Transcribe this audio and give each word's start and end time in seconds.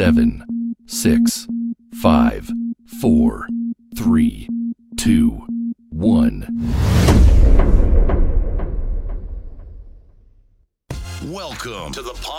seven, 0.00 0.42
six, 0.86 1.46
five, 2.00 2.50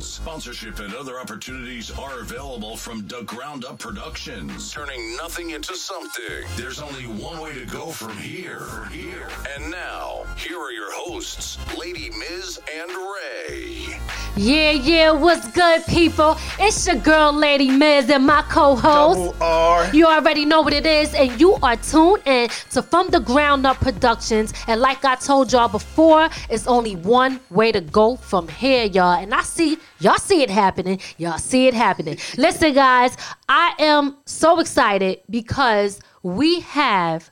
Sponsorship 0.00 0.78
and 0.78 0.94
other 0.94 1.18
opportunities 1.18 1.90
are 1.90 2.20
available 2.20 2.76
from 2.76 3.06
the 3.08 3.22
Ground 3.22 3.64
Up 3.64 3.78
Productions, 3.78 4.72
turning 4.72 5.16
nothing 5.16 5.50
into 5.50 5.74
something. 5.74 6.46
There's 6.56 6.80
only 6.80 7.06
one 7.06 7.40
way 7.40 7.54
to 7.54 7.66
go 7.66 7.86
from 7.90 8.16
here. 8.16 8.60
From 8.60 8.88
here. 8.90 9.28
And 9.56 9.70
now, 9.70 10.24
here 10.36 10.58
are 10.58 10.70
your 10.70 10.92
hosts, 10.92 11.58
Lady 11.76 12.10
Miz 12.10 12.60
and 12.72 12.90
Ray. 12.90 13.98
Yeah, 14.36 14.70
yeah, 14.70 15.10
what's 15.10 15.50
good, 15.50 15.84
people? 15.86 16.36
It's 16.60 16.86
your 16.86 16.96
girl, 16.96 17.32
Lady 17.32 17.70
Miz, 17.70 18.08
and 18.08 18.24
my 18.24 18.42
co-host. 18.42 19.18
Double 19.18 19.42
R. 19.42 19.90
You 19.92 20.06
already 20.06 20.44
know 20.44 20.60
what 20.62 20.72
it 20.72 20.86
is, 20.86 21.12
and 21.14 21.40
you 21.40 21.54
are 21.54 21.76
tuned 21.76 22.22
in 22.24 22.48
to 22.70 22.82
From 22.82 23.08
the 23.08 23.18
Ground 23.18 23.66
Up 23.66 23.78
Productions. 23.78 24.52
And 24.68 24.80
like 24.80 25.04
I 25.04 25.16
told 25.16 25.52
y'all 25.52 25.68
before, 25.68 26.28
it's 26.48 26.68
only 26.68 26.94
one 26.94 27.40
way 27.50 27.72
to 27.72 27.80
go 27.80 28.14
from 28.14 28.46
here, 28.46 28.84
y'all. 28.84 29.17
And 29.22 29.34
I 29.34 29.42
see 29.42 29.78
y'all 30.00 30.16
see 30.18 30.42
it 30.42 30.50
happening. 30.50 31.00
Y'all 31.16 31.38
see 31.38 31.66
it 31.66 31.74
happening. 31.74 32.18
Listen, 32.36 32.74
guys, 32.74 33.16
I 33.48 33.74
am 33.78 34.16
so 34.26 34.60
excited 34.60 35.20
because 35.30 36.00
we 36.22 36.60
have. 36.60 37.30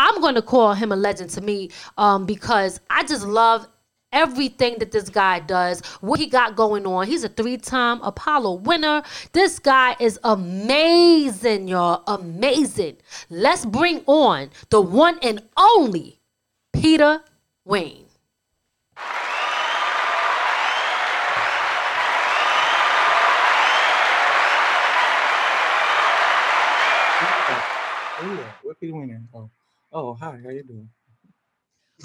I'm 0.00 0.20
going 0.20 0.36
to 0.36 0.42
call 0.42 0.74
him 0.74 0.92
a 0.92 0.96
legend 0.96 1.30
to 1.30 1.40
me 1.40 1.70
um, 1.96 2.24
because 2.24 2.80
I 2.88 3.02
just 3.02 3.26
love 3.26 3.66
everything 4.12 4.78
that 4.78 4.92
this 4.92 5.08
guy 5.08 5.40
does, 5.40 5.80
what 6.00 6.20
he 6.20 6.26
got 6.26 6.56
going 6.56 6.86
on. 6.86 7.06
He's 7.06 7.24
a 7.24 7.28
three 7.28 7.56
time 7.56 8.00
Apollo 8.02 8.54
winner. 8.54 9.02
This 9.32 9.58
guy 9.58 9.96
is 10.00 10.18
amazing, 10.24 11.68
y'all. 11.68 12.02
Amazing. 12.06 12.96
Let's 13.28 13.64
bring 13.64 14.02
on 14.06 14.50
the 14.70 14.80
one 14.80 15.18
and 15.22 15.42
only 15.56 16.20
Peter 16.72 17.22
Wayne. 17.64 18.06
Oh, 28.20 28.34
yeah. 28.34 28.52
What 28.62 28.67
Peter 28.80 28.94
Wayne? 28.94 29.28
Oh, 29.34 29.50
oh, 29.92 30.14
hi. 30.14 30.38
How 30.42 30.50
you 30.50 30.62
doing? 30.62 30.88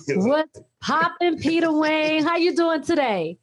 What's 0.27 0.59
poppin', 0.81 1.37
Peter 1.37 1.71
Wayne? 1.71 2.23
How 2.23 2.37
you 2.37 2.55
doing 2.55 2.81
today? 2.81 3.37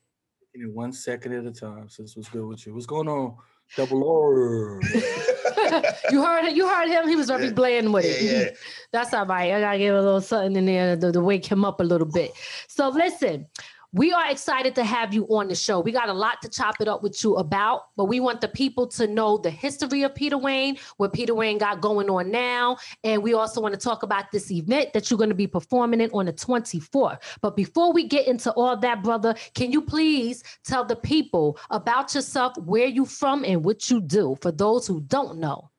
One 0.73 0.93
second 0.93 1.33
at 1.33 1.47
a 1.47 1.53
time. 1.53 1.89
Since 1.89 2.17
what's 2.17 2.29
good 2.29 2.45
with 2.45 2.67
you? 2.67 2.75
What's 2.75 2.87
going 2.87 3.07
on? 3.07 3.37
Double 3.77 4.03
R. 4.11 4.81
you 6.11 6.25
heard 6.25 6.47
it. 6.47 6.57
You 6.57 6.69
heard 6.69 6.89
him. 6.89 7.07
He 7.07 7.15
was 7.15 7.31
Yeah. 7.31 7.51
bland 7.51 7.95
with 7.95 8.05
it. 8.05 8.21
Yeah, 8.21 8.33
yeah. 8.33 8.51
That's 8.93 9.15
all 9.15 9.27
right. 9.27 9.53
I 9.53 9.61
gotta 9.61 9.79
give 9.79 9.95
a 9.95 10.03
little 10.03 10.21
something 10.21 10.57
in 10.57 10.67
there 10.67 10.97
to, 10.97 11.13
to 11.13 11.21
wake 11.21 11.47
him 11.47 11.65
up 11.65 11.79
a 11.79 11.85
little 11.85 12.09
bit. 12.09 12.33
So 12.67 12.89
listen, 12.89 13.47
we 13.93 14.13
are 14.13 14.31
excited 14.31 14.75
to 14.77 14.85
have 14.85 15.13
you 15.13 15.25
on 15.27 15.49
the 15.49 15.55
show. 15.55 15.81
We 15.81 15.91
got 15.91 16.09
a 16.09 16.13
lot 16.13 16.41
to 16.43 16.49
chop 16.49 16.81
it 16.81 16.87
up 16.87 17.03
with 17.03 17.23
you 17.25 17.37
about, 17.37 17.87
but 17.97 18.05
we 18.05 18.21
want 18.21 18.41
the 18.41 18.49
people 18.49 18.87
to 18.89 19.09
know 19.09 19.37
the 19.37 19.51
history 19.51 20.05
of 20.05 20.15
Peter 20.15 20.39
Wayne, 20.39 20.77
what 20.99 21.13
Peter 21.13 21.35
Wayne 21.35 21.59
got 21.59 21.81
going 21.81 22.09
on 22.09 22.31
now, 22.31 22.77
and 23.03 23.21
we 23.23 23.35
also 23.35 23.61
want 23.61 23.75
to 23.75 23.81
talk 23.81 24.05
about 24.05 24.31
this 24.31 24.51
event 24.53 24.93
that 24.93 25.11
you're 25.11 25.19
going 25.19 25.31
to 25.31 25.35
be 25.35 25.49
performing 25.49 26.01
in 26.01 26.11
on 26.13 26.27
the 26.27 26.33
24th. 26.33 27.19
But 27.41 27.57
before 27.57 27.93
we 27.93 28.07
get 28.07 28.29
into 28.29 28.53
all 28.53 28.77
that, 28.77 29.03
brother, 29.03 29.35
can 29.55 29.73
you 29.73 29.83
please 29.83 30.45
tell 30.65 30.85
the 30.85 30.97
people 30.97 31.59
about 31.71 32.15
yourself, 32.15 32.57
where 32.59 32.87
you 32.87 33.05
from, 33.05 33.45
and 33.45 33.65
what 33.65 33.91
you 33.91 34.01
do 34.01 34.37
for 34.41 34.53
those 34.53 34.87
who 34.87 35.01
don't 35.01 35.39
know? 35.39 35.71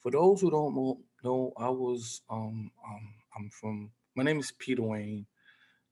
For 0.00 0.10
those 0.10 0.40
who 0.40 0.50
don't 0.50 0.74
know, 1.22 1.52
I 1.56 1.68
was 1.68 2.22
um 2.28 2.70
um 2.84 3.14
I'm 3.36 3.48
from. 3.50 3.90
My 4.16 4.24
name 4.24 4.40
is 4.40 4.52
Peter 4.58 4.82
Wayne. 4.82 5.26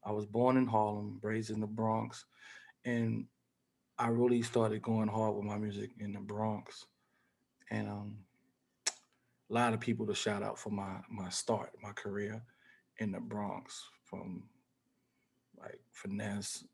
I 0.05 0.13
was 0.13 0.27
born 0.27 0.57
in 0.57 0.67
Harlem, 0.67 1.19
raised 1.23 1.51
in 1.51 1.61
the 1.61 1.67
Bronx, 1.67 2.25
and 2.85 3.27
I 3.99 4.09
really 4.09 4.43
started 4.43 4.81
going 4.83 5.09
hard 5.09 5.35
with 5.37 5.45
my 5.45 5.59
music 5.59 5.91
in 5.99 6.13
the 6.13 6.21
Bronx, 6.21 6.87
and 7.71 7.89
um 7.89 8.19
a 8.89 9.53
lot 9.53 9.75
of 9.75 9.81
people 9.81 10.07
to 10.07 10.15
shout 10.15 10.43
out 10.43 10.59
for 10.59 10.71
my 10.71 11.01
my 11.11 11.29
start, 11.29 11.71
my 11.83 11.93
career 11.93 12.43
in 12.99 13.13
the 13.13 13.21
Bronx, 13.21 13.83
from 14.05 14.49
like 15.59 15.81
Finesse, 15.93 16.65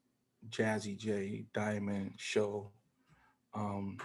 Jazzy 0.50 0.96
J, 0.96 1.46
Diamond, 1.52 2.12
Show. 2.18 2.70
Um, 3.54 3.98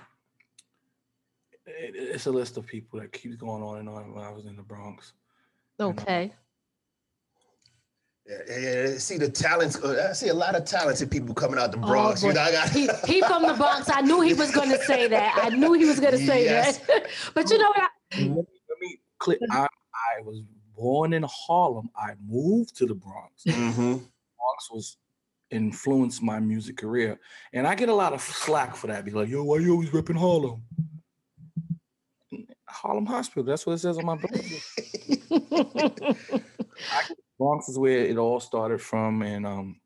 it- 1.66 1.96
it's 1.96 2.26
a 2.26 2.32
list 2.32 2.58
of 2.58 2.66
people 2.66 3.00
that 3.00 3.12
keeps 3.12 3.36
going 3.36 3.62
on 3.62 3.80
and 3.80 3.90
on 3.90 4.14
when 4.14 4.24
I 4.24 4.32
was 4.32 4.46
in 4.46 4.56
the 4.56 4.64
Bronx. 4.64 5.14
Okay. 5.80 6.34
Yeah, 8.28 8.38
yeah, 8.48 8.60
yeah. 8.90 8.98
See 8.98 9.18
the 9.18 9.30
talents. 9.30 9.78
uh, 9.84 10.08
I 10.10 10.14
see 10.14 10.28
a 10.30 10.34
lot 10.34 10.56
of 10.56 10.64
talented 10.66 11.10
people 11.10 11.34
coming 11.34 11.60
out 11.60 11.72
the 11.72 11.80
Oh, 11.80 11.88
Bronx. 11.88 12.22
boy. 12.22 12.30
you 12.30 12.34
know, 12.36 12.42
I 12.42 12.52
got. 12.52 12.70
he, 12.70 12.88
he 13.06 13.22
from 13.22 13.44
the 13.44 13.54
Bronx. 13.54 13.90
I 13.92 14.02
knew 14.02 14.22
he 14.22 14.34
was 14.34 14.52
going 14.52 14.70
to 14.70 14.78
say 14.84 15.08
that. 15.08 15.40
I 15.44 15.50
knew 15.50 15.74
he 15.74 15.86
was 15.86 16.00
going 16.00 16.14
to 16.14 16.26
say 16.26 16.46
Yes. 16.46 16.78
that. 16.80 17.08
but 17.34 17.50
you 17.50 17.58
know 17.58 17.68
what? 17.70 17.82
I- 17.82 17.90
Let 18.20 18.28
me, 18.30 18.36
let 18.70 18.80
me 18.80 19.00
click. 19.18 19.40
I, 19.50 19.66
I 19.66 20.22
was 20.24 20.44
born 20.78 21.14
in 21.14 21.26
Harlem. 21.28 21.90
I 21.98 22.12
moved 22.28 22.76
to 22.78 22.86
the 22.86 22.94
Bronx. 22.96 23.44
hmm 23.46 23.94
Bronx 23.94 24.72
was 24.72 24.98
influenced 25.50 26.22
my 26.24 26.40
music 26.40 26.78
career, 26.78 27.20
and 27.54 27.68
I 27.68 27.76
get 27.76 27.90
a 27.90 27.94
lot 27.94 28.14
of 28.14 28.22
slack 28.22 28.76
for 28.76 28.88
that. 28.88 29.04
Be 29.04 29.12
like, 29.12 29.30
yo, 29.30 29.44
why 29.44 29.58
you 29.58 29.72
always 29.74 29.90
repping 29.90 30.18
Harlem? 30.18 30.62
Harlem 32.68 33.06
Hospital. 33.06 33.44
That's 33.44 33.66
what 33.66 33.74
it 33.74 33.80
says 33.80 33.98
on 33.98 34.06
my 34.06 34.16
birthday. 34.22 34.62
Bronx 37.42 37.68
is 37.70 37.80
where 37.80 38.06
it 38.06 38.20
all 38.20 38.40
started 38.40 38.80
from, 38.80 39.24
and 39.24 39.48
um, 39.48 39.82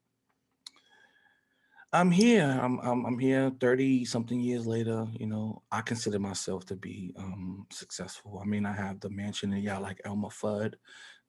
I'm 1.93 2.11
here. 2.11 2.59
I'm 2.61 2.79
I'm 2.79 3.05
I'm 3.05 3.17
here. 3.17 3.49
Thirty 3.61 4.03
something 4.03 4.41
years 4.41 4.67
later, 4.67 5.07
you 5.17 5.25
know, 5.25 5.63
I 5.71 5.79
consider 5.79 6.19
myself 6.19 6.65
to 6.65 6.75
be 6.75 7.13
um 7.17 7.65
successful. 7.71 8.41
I 8.43 8.45
mean, 8.45 8.65
I 8.65 8.73
have 8.73 8.99
the 8.99 9.09
mansion 9.09 9.53
and 9.53 9.63
y'all 9.63 9.81
like 9.81 10.01
Elmer 10.03 10.27
Fudd, 10.27 10.73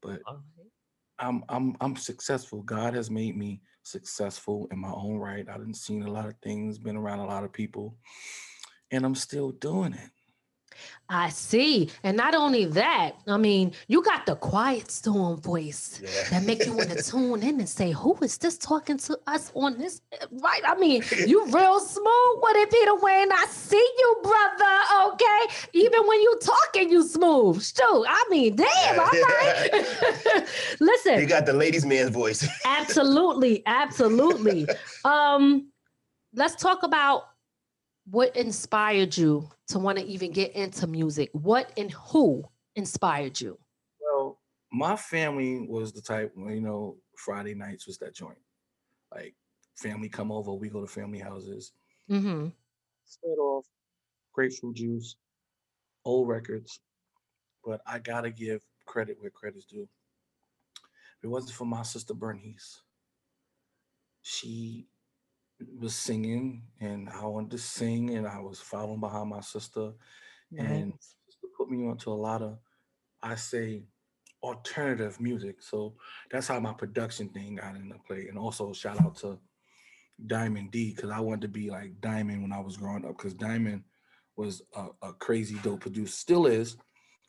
but 0.03 0.21
I'm 1.21 1.45
I'm 1.49 1.77
I'm 1.81 1.95
successful. 1.95 2.63
God 2.63 2.95
has 2.95 3.09
made 3.09 3.37
me 3.37 3.61
successful 3.85 4.67
in 4.73 4.81
my 4.81 4.91
own 4.91 5.19
right. 5.19 5.47
I 5.49 5.59
didn't 5.59 5.75
seen 5.75 6.03
a 6.03 6.11
lot 6.11 6.27
of 6.27 6.35
things, 6.43 6.77
been 6.77 6.97
around 6.97 7.21
a 7.21 7.27
lot 7.27 7.45
of 7.45 7.53
people, 7.53 7.97
and 8.91 9.07
I'm 9.07 9.15
still 9.15 9.53
doing 9.53 9.93
it. 9.93 10.11
I 11.09 11.29
see. 11.31 11.91
And 12.03 12.17
not 12.17 12.35
only 12.35 12.65
that, 12.65 13.13
I 13.29 13.37
mean, 13.37 13.73
you 13.87 14.03
got 14.03 14.27
the 14.27 14.35
quiet 14.35 14.91
storm 14.91 15.41
voice 15.41 16.01
Yeah. 16.03 16.11
that 16.31 16.43
make 16.45 16.67
you 16.67 16.73
want 16.75 16.91
to 16.91 17.01
tune 17.11 17.43
in 17.43 17.61
and 17.61 17.69
say, 17.69 17.93
who 17.93 18.17
is 18.23 18.37
this 18.39 18.59
talking 18.59 18.99
to 18.99 19.19
us 19.27 19.53
on 19.55 19.79
this? 19.79 20.01
Right. 20.33 20.61
I 20.67 20.75
mean, 20.75 21.03
you 21.27 21.47
real 21.47 21.79
smooth 21.81 22.39
with 22.43 22.57
it, 22.57 22.71
Peter 22.73 22.95
Wayne. 22.97 23.31
I 23.33 23.47
see 23.49 23.77
you, 23.99 24.17
brother. 24.23 25.13
Okay. 25.15 25.55
Even 25.75 26.07
when 26.07 26.21
you 26.21 26.39
talking, 26.43 26.91
you 26.91 27.07
smooth. 27.07 27.63
Shoot. 27.63 28.05
I 28.09 28.25
mean, 28.29 28.57
damn, 28.57 28.99
all 28.99 29.07
right. 29.07 30.45
Listen. 30.81 31.21
You 31.21 31.27
got 31.27 31.47
the 31.47 31.53
ladies' 31.53 31.87
man's 31.87 32.11
voice. 32.11 32.47
absolutely 32.67 33.63
absolutely 33.67 34.67
um 35.05 35.71
let's 36.35 36.55
talk 36.57 36.83
about 36.83 37.25
what 38.11 38.35
inspired 38.37 39.17
you 39.17 39.49
to 39.69 39.79
want 39.79 39.99
to 39.99 40.05
even 40.05 40.33
get 40.33 40.53
into 40.53 40.87
music 40.87 41.29
what 41.33 41.73
and 41.77 41.91
who 41.93 42.45
inspired 42.77 43.41
you 43.41 43.59
Well, 44.01 44.39
my 44.73 44.97
family 44.97 45.67
was 45.69 45.93
the 45.93 46.01
type, 46.03 46.33
where, 46.35 46.55
you 46.55 46.61
know, 46.61 46.97
Friday 47.17 47.55
nights 47.55 47.87
was 47.87 47.99
that 47.99 48.15
joint. 48.15 48.39
Like 49.15 49.35
family 49.77 50.09
come 50.09 50.31
over, 50.31 50.53
we 50.53 50.69
go 50.69 50.81
to 50.81 50.87
family 50.87 51.19
houses. 51.19 51.73
mm-hmm. 52.11 52.49
Off, 53.39 53.67
grapefruit 54.33 54.77
juice, 54.77 55.17
old 56.05 56.29
records. 56.29 56.81
But 57.65 57.81
I 57.87 57.99
gotta 57.99 58.31
give 58.31 58.63
credit 58.85 59.17
where 59.21 59.31
credit's 59.31 59.65
due. 59.65 59.89
If 61.19 61.25
it 61.25 61.29
wasn't 61.29 61.55
for 61.55 61.65
my 61.65 61.83
sister 61.83 62.15
Bernice, 62.15 62.83
she 64.23 64.87
was 65.79 65.95
singing, 65.95 66.63
and 66.81 67.09
I 67.09 67.25
wanted 67.27 67.53
to 67.53 67.59
sing, 67.59 68.15
and 68.17 68.27
I 68.27 68.41
was 68.41 68.61
following 68.61 69.01
behind 69.01 69.31
my 69.31 69.41
sister, 69.41 69.93
and 70.57 70.93
sister 71.27 71.49
put 71.57 71.71
me 71.71 71.87
onto 71.87 72.11
a 72.11 72.15
lot 72.15 72.43
of, 72.43 72.59
I 73.23 73.35
say, 73.35 73.85
alternative 74.43 75.21
music. 75.21 75.57
So 75.61 75.95
that's 76.31 76.49
how 76.49 76.61
my 76.61 76.73
production 76.73 77.29
thing 77.31 77.57
got 77.57 77.77
into 77.77 77.99
play. 78.07 78.27
And 78.29 78.39
also 78.39 78.73
shout 78.73 79.01
out 79.01 79.17
to 79.19 79.39
Diamond 80.25 80.71
D 80.71 80.95
because 80.95 81.11
I 81.11 81.21
wanted 81.21 81.43
to 81.43 81.49
be 81.49 81.71
like 81.71 82.01
Diamond 82.01 82.43
when 82.43 82.53
I 82.53 82.61
was 82.61 82.77
growing 82.77 83.05
up 83.05 83.17
because 83.17 83.35
Diamond 83.35 83.83
was 84.37 84.63
a, 84.75 84.89
a 85.03 85.13
crazy 85.15 85.57
dope 85.63 85.81
producer, 85.81 86.13
still 86.13 86.47
is 86.47 86.77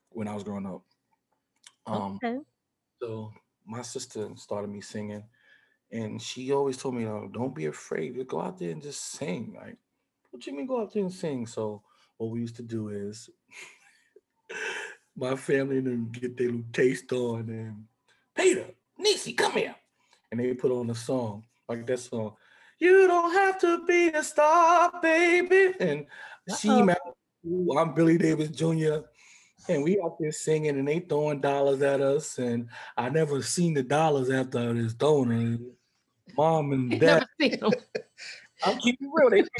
when 0.09 0.27
I 0.27 0.33
was 0.33 0.43
growing 0.43 0.65
up. 0.65 0.83
Um, 1.85 2.19
okay. 2.23 2.37
so 3.01 3.31
my 3.65 3.81
sister 3.81 4.29
started 4.35 4.69
me 4.69 4.81
singing, 4.81 5.23
and 5.91 6.21
she 6.21 6.51
always 6.51 6.77
told 6.77 6.95
me, 6.95 7.05
"Oh, 7.05 7.29
don't 7.31 7.55
be 7.55 7.65
afraid. 7.65 8.15
Just 8.15 8.27
go 8.27 8.41
out 8.41 8.57
there 8.57 8.71
and 8.71 8.81
just 8.81 9.11
sing." 9.11 9.55
Like, 9.57 9.77
what 10.31 10.45
you 10.45 10.55
mean 10.55 10.67
go 10.67 10.81
out 10.81 10.93
there 10.93 11.03
and 11.03 11.13
sing? 11.13 11.47
So 11.47 11.81
what 12.17 12.31
we 12.31 12.41
used 12.41 12.57
to 12.57 12.63
do 12.63 12.89
is 12.89 13.29
my 15.15 15.35
family 15.35 15.77
and 15.77 15.87
them 15.87 16.09
get 16.11 16.37
their 16.37 16.47
little 16.47 16.63
taste 16.73 17.11
on 17.13 17.49
and 17.49 17.85
Peter, 18.35 18.65
Nisi, 18.97 19.33
come 19.33 19.53
here. 19.53 19.75
And 20.31 20.39
they 20.39 20.53
put 20.53 20.71
on 20.71 20.89
a 20.89 20.95
song, 20.95 21.43
like 21.67 21.87
that 21.87 21.99
song. 21.99 22.35
You 22.79 23.07
don't 23.07 23.33
have 23.33 23.59
to 23.61 23.83
be 23.85 24.09
a 24.09 24.23
star, 24.23 24.91
baby. 25.01 25.73
And 25.79 26.05
she 26.59 26.69
Uh-oh. 26.69 26.83
mad, 26.83 26.97
"Ooh, 27.47 27.75
I'm 27.77 27.93
Billy 27.95 28.17
Davis 28.17 28.49
Jr. 28.49 28.99
And 29.69 29.83
we 29.83 29.99
out 29.99 30.17
there 30.19 30.31
singing 30.31 30.77
and 30.77 30.87
they 30.87 30.99
throwing 30.99 31.41
dollars 31.41 31.81
at 31.81 31.99
us. 31.99 32.37
And 32.37 32.69
I 32.95 33.09
never 33.09 33.41
seen 33.41 33.73
the 33.73 33.81
dollars 33.83 34.29
after 34.29 34.73
this 34.73 34.93
throwing 34.93 35.31
it. 35.53 35.59
Mom 36.35 36.71
and 36.73 36.91
dad 36.99 37.23
never 37.39 37.51
seen 37.55 37.63
'em. 37.63 37.73
I'm 38.65 38.77
keeping 38.79 39.11
real. 39.11 39.43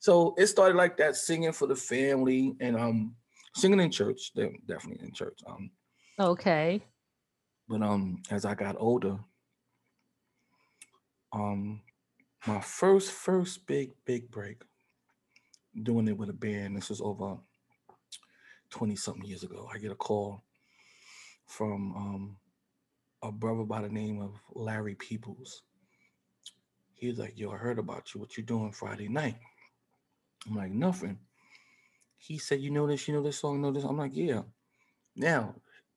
So 0.00 0.34
it 0.38 0.46
started 0.46 0.76
like 0.76 0.96
that, 0.98 1.16
singing 1.16 1.52
for 1.52 1.66
the 1.66 1.74
family 1.74 2.56
and 2.60 2.76
um 2.76 3.16
singing 3.56 3.80
in 3.80 3.90
church. 3.90 4.32
de- 4.32 4.56
Definitely 4.66 5.04
in 5.06 5.12
church. 5.12 5.40
Um, 5.46 5.70
Okay. 6.20 6.82
but 7.68 7.82
um 7.82 8.22
as 8.30 8.44
I 8.44 8.54
got 8.54 8.76
older, 8.78 9.18
um 11.32 11.82
my 12.46 12.60
first 12.60 13.10
first 13.10 13.66
big 13.66 13.90
big 14.04 14.30
break 14.30 14.62
doing 15.82 16.08
it 16.08 16.16
with 16.16 16.30
a 16.30 16.34
band. 16.34 16.76
This 16.76 16.88
was 16.90 17.00
over 17.00 17.36
20 18.70 18.96
something 18.96 19.24
years 19.24 19.42
ago. 19.42 19.68
I 19.72 19.78
get 19.78 19.90
a 19.90 19.96
call 19.96 20.44
from 21.46 21.94
um 21.96 22.36
a 23.22 23.32
brother 23.32 23.64
by 23.64 23.82
the 23.82 23.88
name 23.88 24.20
of 24.20 24.34
Larry 24.54 24.94
Peoples. 24.94 25.62
He 26.94 27.08
was 27.08 27.18
like, 27.18 27.38
Yo, 27.38 27.50
I 27.50 27.56
heard 27.56 27.78
about 27.78 28.14
you. 28.14 28.20
What 28.20 28.36
you 28.36 28.42
doing 28.42 28.72
Friday 28.72 29.08
night? 29.08 29.36
I'm 30.48 30.56
like, 30.56 30.70
nothing. 30.70 31.18
He 32.16 32.38
said, 32.38 32.60
You 32.60 32.70
know 32.70 32.86
this, 32.86 33.06
you 33.06 33.14
know 33.14 33.22
this 33.22 33.38
song, 33.38 33.56
you 33.56 33.62
know 33.62 33.72
this. 33.72 33.84
I'm 33.84 33.96
like, 33.98 34.12
Yeah. 34.14 34.42
Now, 35.16 35.54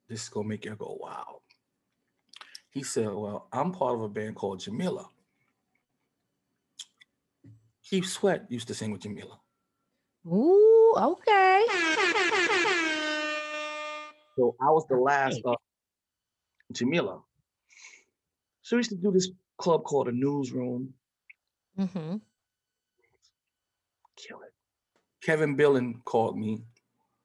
this 0.08 0.24
is 0.24 0.30
gonna 0.30 0.48
make 0.48 0.66
you 0.66 0.76
go, 0.76 0.98
wow. 1.00 1.42
He 2.70 2.84
said, 2.84 3.08
Well, 3.08 3.48
I'm 3.52 3.72
part 3.72 3.96
of 3.96 4.02
a 4.02 4.10
band 4.10 4.36
called 4.36 4.60
Jamila. 4.60 5.08
Keith 7.84 8.06
Sweat 8.06 8.46
used 8.50 8.68
to 8.68 8.74
sing 8.74 8.92
with 8.92 9.02
Jamila. 9.02 9.40
Ooh, 10.28 10.94
okay. 10.98 11.66
So 14.38 14.56
I 14.62 14.72
was 14.72 14.86
the 14.90 14.96
last 14.96 15.42
of 16.72 16.76
Jamila. 16.78 17.22
So 18.62 18.76
we 18.76 18.80
used 18.80 18.90
to 18.92 18.96
do 18.96 19.12
this 19.12 19.30
club 19.58 19.84
called 19.84 20.08
a 20.08 20.12
newsroom. 20.12 20.94
Mm-hmm. 21.78 22.18
Kill 24.18 24.38
it. 24.42 24.54
Kevin 25.24 25.56
Billen 25.58 26.04
called 26.06 26.38
me 26.38 26.64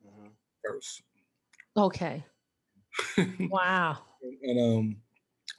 Mhm. 0.04 0.30
first. 0.64 1.02
Okay. 1.76 2.24
Wow. 3.50 3.98
and 4.42 4.58
um 4.60 4.96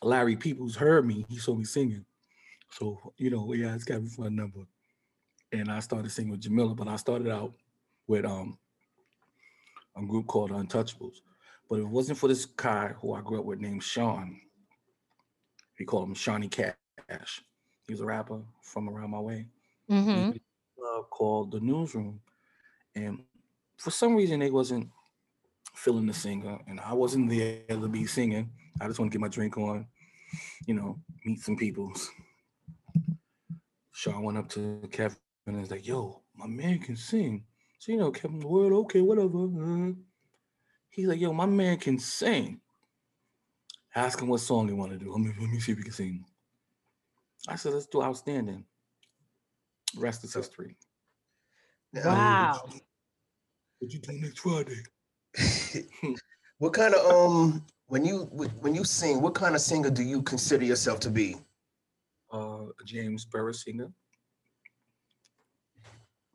Larry 0.02 0.36
Peoples 0.36 0.76
heard 0.76 1.06
me. 1.08 1.26
He 1.30 1.38
saw 1.38 1.56
me 1.56 1.64
singing. 1.64 2.06
So, 2.72 3.14
you 3.18 3.30
know, 3.30 3.54
yeah, 3.54 3.74
it's 3.74 3.84
got 3.86 4.02
me 4.04 4.10
for 4.10 4.28
a 4.28 4.30
number. 4.30 4.60
And 5.52 5.72
I 5.72 5.80
started 5.80 6.12
singing 6.12 6.32
with 6.32 6.42
Jamila, 6.42 6.76
but 6.76 6.88
I 6.88 6.98
started 6.98 7.30
out 7.30 7.54
with 8.08 8.26
um 8.26 8.58
a 9.96 10.02
group 10.06 10.28
called 10.28 10.52
Untouchables. 10.52 11.22
But 11.70 11.80
if 11.80 11.86
it 11.86 11.90
wasn't 11.90 12.18
for 12.18 12.28
this 12.28 12.46
guy 12.46 12.94
who 13.00 13.14
I 13.14 13.22
grew 13.22 13.40
up 13.40 13.46
with 13.46 13.60
named 13.60 13.84
Sean, 13.84 14.40
we 15.80 15.86
call 15.86 16.04
him 16.04 16.14
Shawnee 16.14 16.48
Cash. 16.50 17.42
He 17.88 17.94
was 17.94 18.02
a 18.02 18.06
rapper 18.06 18.42
from 18.62 18.90
around 18.90 19.12
my 19.12 19.20
way. 19.20 19.48
Mm-hmm. 19.90 20.32
club 20.78 21.10
called 21.10 21.52
the 21.52 21.60
Newsroom, 21.62 22.20
and 22.96 23.24
for 23.78 23.92
some 23.92 24.16
reason 24.16 24.40
they 24.40 24.52
wasn't 24.52 24.90
feeling 25.76 26.06
the 26.06 26.14
singer, 26.14 26.58
and 26.68 26.80
I 26.80 26.94
wasn't 26.94 27.30
there 27.30 27.62
to 27.70 27.88
be 27.88 28.06
singing. 28.06 28.50
I 28.82 28.88
just 28.88 29.00
want 29.00 29.12
to 29.12 29.18
get 29.18 29.22
my 29.22 29.30
drink 29.30 29.58
on, 29.58 29.88
you 30.66 30.74
know, 30.74 31.00
meet 31.26 31.40
some 31.40 31.56
peoples. 31.56 32.10
Sean 33.94 34.24
went 34.24 34.38
up 34.38 34.50
to 34.50 34.88
Kevin 34.92 35.18
and 35.46 35.62
was 35.62 35.72
like, 35.72 35.88
"Yo, 35.88 36.22
my 36.36 36.48
man 36.48 36.80
can 36.80 36.98
sing." 36.98 37.46
So 37.80 37.92
you 37.92 37.98
know, 37.98 38.12
Kevin, 38.12 38.42
word, 38.42 38.74
okay, 38.74 39.02
whatever. 39.02 39.48
Uh." 40.98 41.02
He's 41.02 41.08
like, 41.08 41.20
"Yo, 41.20 41.34
my 41.34 41.46
man 41.46 41.78
can 41.78 42.00
sing." 42.00 42.62
Ask 43.96 44.22
him 44.22 44.28
what 44.28 44.42
song 44.42 44.68
he 44.68 44.74
want 44.74 44.92
to 44.92 44.98
do. 44.98 45.12
Let 45.12 45.22
me 45.22 45.34
let 45.40 45.50
me 45.50 45.60
see 45.60 45.72
if 45.72 45.78
he 45.78 45.84
can 45.84 45.94
sing. 45.94 46.26
I 47.48 47.56
said, 47.56 47.74
"Let's 47.74 47.88
do 47.88 48.02
outstanding." 48.02 48.66
Rest 49.96 50.24
is 50.24 50.34
history. 50.34 50.76
Now, 51.94 52.14
Wow. 52.14 52.70
What 53.80 53.94
you 53.94 54.00
do 54.00 54.12
next 54.14 54.40
Friday? 54.40 54.82
what 56.58 56.74
kind 56.74 56.94
of 56.94 57.12
um 57.12 57.66
when 57.88 58.06
you 58.06 58.24
when 58.62 58.76
you 58.76 58.84
sing, 58.84 59.22
what 59.22 59.36
kind 59.36 59.56
of 59.56 59.62
singer 59.62 59.90
do 59.90 60.04
you 60.04 60.22
consider 60.22 60.66
yourself 60.66 61.00
to 61.02 61.10
be? 61.10 61.38
Uh, 62.32 62.66
James 62.86 63.26
Burris 63.26 63.64
singer. 63.64 63.92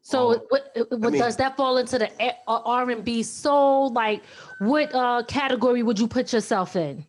So, 0.04 0.32
Um, 0.32 0.40
what, 0.48 0.72
uh, 0.76 0.84
what 0.90 1.12
mean- 1.12 1.20
does 1.22 1.36
that 1.36 1.56
fall 1.56 1.76
into 1.78 1.96
the 1.98 2.10
uh, 2.48 2.62
R 2.64 2.90
and 2.90 3.04
B 3.04 3.22
soul? 3.22 3.90
Like, 3.92 4.24
what 4.58 4.92
uh 4.94 5.22
category 5.28 5.82
would 5.82 5.98
you 5.98 6.08
put 6.08 6.32
yourself 6.32 6.74
in? 6.76 7.06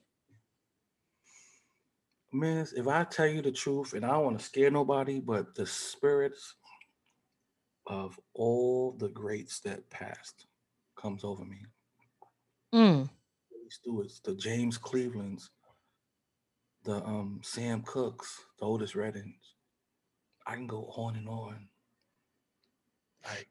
Miss, 2.31 2.73
if 2.73 2.87
I 2.87 3.03
tell 3.03 3.27
you 3.27 3.41
the 3.41 3.51
truth, 3.51 3.93
and 3.93 4.05
I 4.05 4.09
don't 4.11 4.23
want 4.25 4.39
to 4.39 4.45
scare 4.45 4.71
nobody, 4.71 5.19
but 5.19 5.53
the 5.55 5.65
spirits 5.65 6.55
of 7.87 8.19
all 8.33 8.93
the 8.93 9.09
greats 9.09 9.59
that 9.61 9.87
passed 9.89 10.45
comes 10.95 11.23
over 11.23 11.43
me. 11.45 11.65
Mm. 12.73 13.09
Stewart's, 13.69 14.19
the 14.19 14.35
James 14.35 14.77
Clevelands, 14.77 15.49
the 16.85 17.03
um 17.03 17.41
Sam 17.43 17.81
Cookes, 17.81 18.39
the 18.59 18.65
Otis 18.65 18.93
Reddings. 18.93 19.55
I 20.45 20.55
can 20.55 20.67
go 20.67 20.85
on 20.95 21.15
and 21.15 21.27
on. 21.27 21.67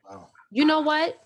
Wow. 0.08 0.28
You 0.50 0.64
know 0.64 0.80
what? 0.80 1.18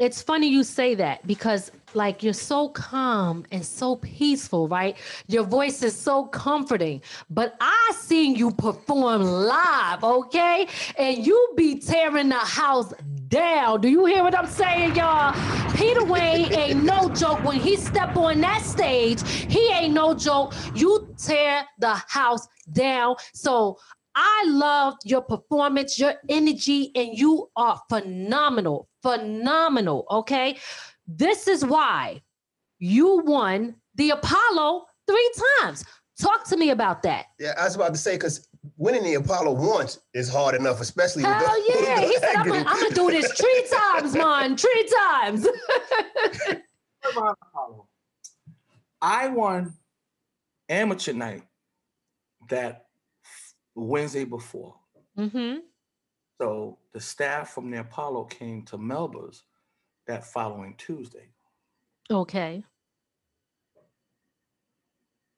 It's 0.00 0.22
funny 0.22 0.48
you 0.48 0.64
say 0.64 0.94
that 0.94 1.26
because, 1.26 1.70
like, 1.92 2.22
you're 2.22 2.32
so 2.32 2.70
calm 2.70 3.44
and 3.52 3.62
so 3.62 3.96
peaceful, 3.96 4.66
right? 4.66 4.96
Your 5.26 5.44
voice 5.44 5.82
is 5.82 5.94
so 5.94 6.24
comforting. 6.24 7.02
But 7.28 7.54
I 7.60 7.92
seen 7.94 8.34
you 8.34 8.50
perform 8.50 9.20
live, 9.22 10.02
okay? 10.02 10.66
And 10.96 11.26
you 11.26 11.52
be 11.54 11.78
tearing 11.78 12.30
the 12.30 12.36
house 12.36 12.94
down. 13.28 13.82
Do 13.82 13.88
you 13.88 14.06
hear 14.06 14.22
what 14.22 14.34
I'm 14.36 14.46
saying, 14.46 14.96
y'all? 14.96 15.34
Peter 15.74 16.04
Wayne 16.04 16.50
ain't 16.58 16.82
no 16.82 17.10
joke. 17.10 17.44
When 17.44 17.60
he 17.60 17.76
step 17.76 18.16
on 18.16 18.40
that 18.40 18.62
stage, 18.62 19.20
he 19.30 19.70
ain't 19.70 19.92
no 19.92 20.14
joke. 20.14 20.54
You 20.74 21.14
tear 21.18 21.66
the 21.78 21.94
house 22.08 22.48
down. 22.72 23.16
So 23.34 23.78
I 24.14 24.44
loved 24.48 25.02
your 25.04 25.22
performance, 25.22 25.98
your 25.98 26.14
energy, 26.28 26.90
and 26.94 27.16
you 27.16 27.48
are 27.56 27.80
phenomenal. 27.88 28.88
Phenomenal. 29.02 30.06
Okay. 30.10 30.58
This 31.06 31.48
is 31.48 31.64
why 31.64 32.22
you 32.78 33.22
won 33.24 33.76
the 33.94 34.10
Apollo 34.10 34.86
three 35.06 35.32
times. 35.60 35.84
Talk 36.20 36.46
to 36.48 36.56
me 36.56 36.70
about 36.70 37.02
that. 37.02 37.26
Yeah, 37.38 37.54
I 37.58 37.64
was 37.64 37.76
about 37.76 37.94
to 37.94 37.98
say 37.98 38.14
because 38.14 38.46
winning 38.76 39.04
the 39.04 39.14
Apollo 39.14 39.52
once 39.52 40.00
is 40.12 40.28
hard 40.28 40.54
enough, 40.54 40.80
especially 40.80 41.22
with 41.22 41.32
Hell 41.32 41.54
the, 41.54 41.82
yeah. 41.82 42.00
He 42.00 42.16
said, 42.18 42.36
I'm 42.36 42.48
gonna, 42.48 42.64
I'm 42.66 42.80
gonna 42.80 42.94
do 42.94 43.10
this 43.10 43.32
three 43.32 43.66
times, 43.94 44.14
man. 44.14 44.56
Three 44.56 44.88
times. 45.12 45.46
I 49.00 49.28
won 49.28 49.72
amateur 50.68 51.14
night 51.14 51.42
that 52.50 52.86
Wednesday 53.74 54.24
before. 54.24 54.74
mm-hmm. 55.18 55.58
So 56.40 56.78
the 56.92 57.00
staff 57.00 57.50
from 57.50 57.70
the 57.70 57.80
Apollo 57.80 58.24
came 58.24 58.64
to 58.66 58.78
Melba's 58.78 59.42
that 60.06 60.24
following 60.24 60.74
Tuesday. 60.78 61.28
Okay. 62.10 62.64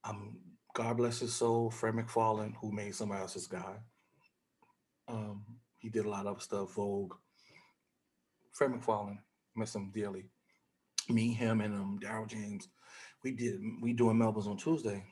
Um, 0.05 0.39
God 0.75 0.97
bless 0.97 1.21
his 1.21 1.35
soul, 1.35 1.71
Fred 1.71 1.95
McFarlane, 1.95 2.55
who 2.61 2.73
made 2.73 2.95
somebody 2.95 3.21
else's 3.21 3.47
guy. 3.47 3.77
Um, 5.09 5.45
he 5.79 5.89
did 5.89 6.07
a 6.07 6.11
lot 6.11 6.27
of 6.27 6.43
stuff. 6.43 6.75
Vogue. 6.75 7.15
Fred 8.53 8.71
McFarlane, 8.71 9.19
miss 9.57 9.75
him 9.75 9.91
dearly. 9.93 10.27
Me, 11.09 11.33
him, 11.33 11.61
and 11.61 11.75
um 11.75 11.99
Daryl 12.03 12.29
James. 12.29 12.69
We 13.25 13.33
did 13.33 13.61
we 13.81 13.93
doing 13.93 14.19
Melba's 14.19 14.47
on 14.47 14.57
Tuesday. 14.57 15.05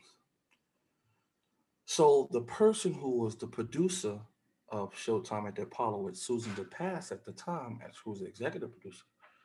So 1.90 2.28
the 2.30 2.42
person 2.42 2.94
who 2.94 3.18
was 3.18 3.35
the 3.35 3.49
producer 3.49 4.20
of 4.68 4.94
Showtime 4.94 5.49
at 5.49 5.56
the 5.56 5.62
Apollo 5.62 6.02
with 6.02 6.16
Susan 6.16 6.54
de 6.54 6.62
Passe 6.62 7.11
at 7.11 7.25
the 7.25 7.32
time, 7.32 7.80
as 7.85 7.97
who 7.97 8.11
was 8.11 8.20
the 8.20 8.26
executive 8.26 8.70
producer, 8.70 9.02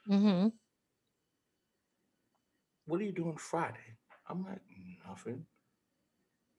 Mm-hmm. 0.08 0.50
what 2.86 3.02
are 3.02 3.04
you 3.04 3.12
doing 3.12 3.36
Friday? 3.38 3.98
I'm 4.30 4.46
like, 4.46 4.62
nothing. 5.08 5.44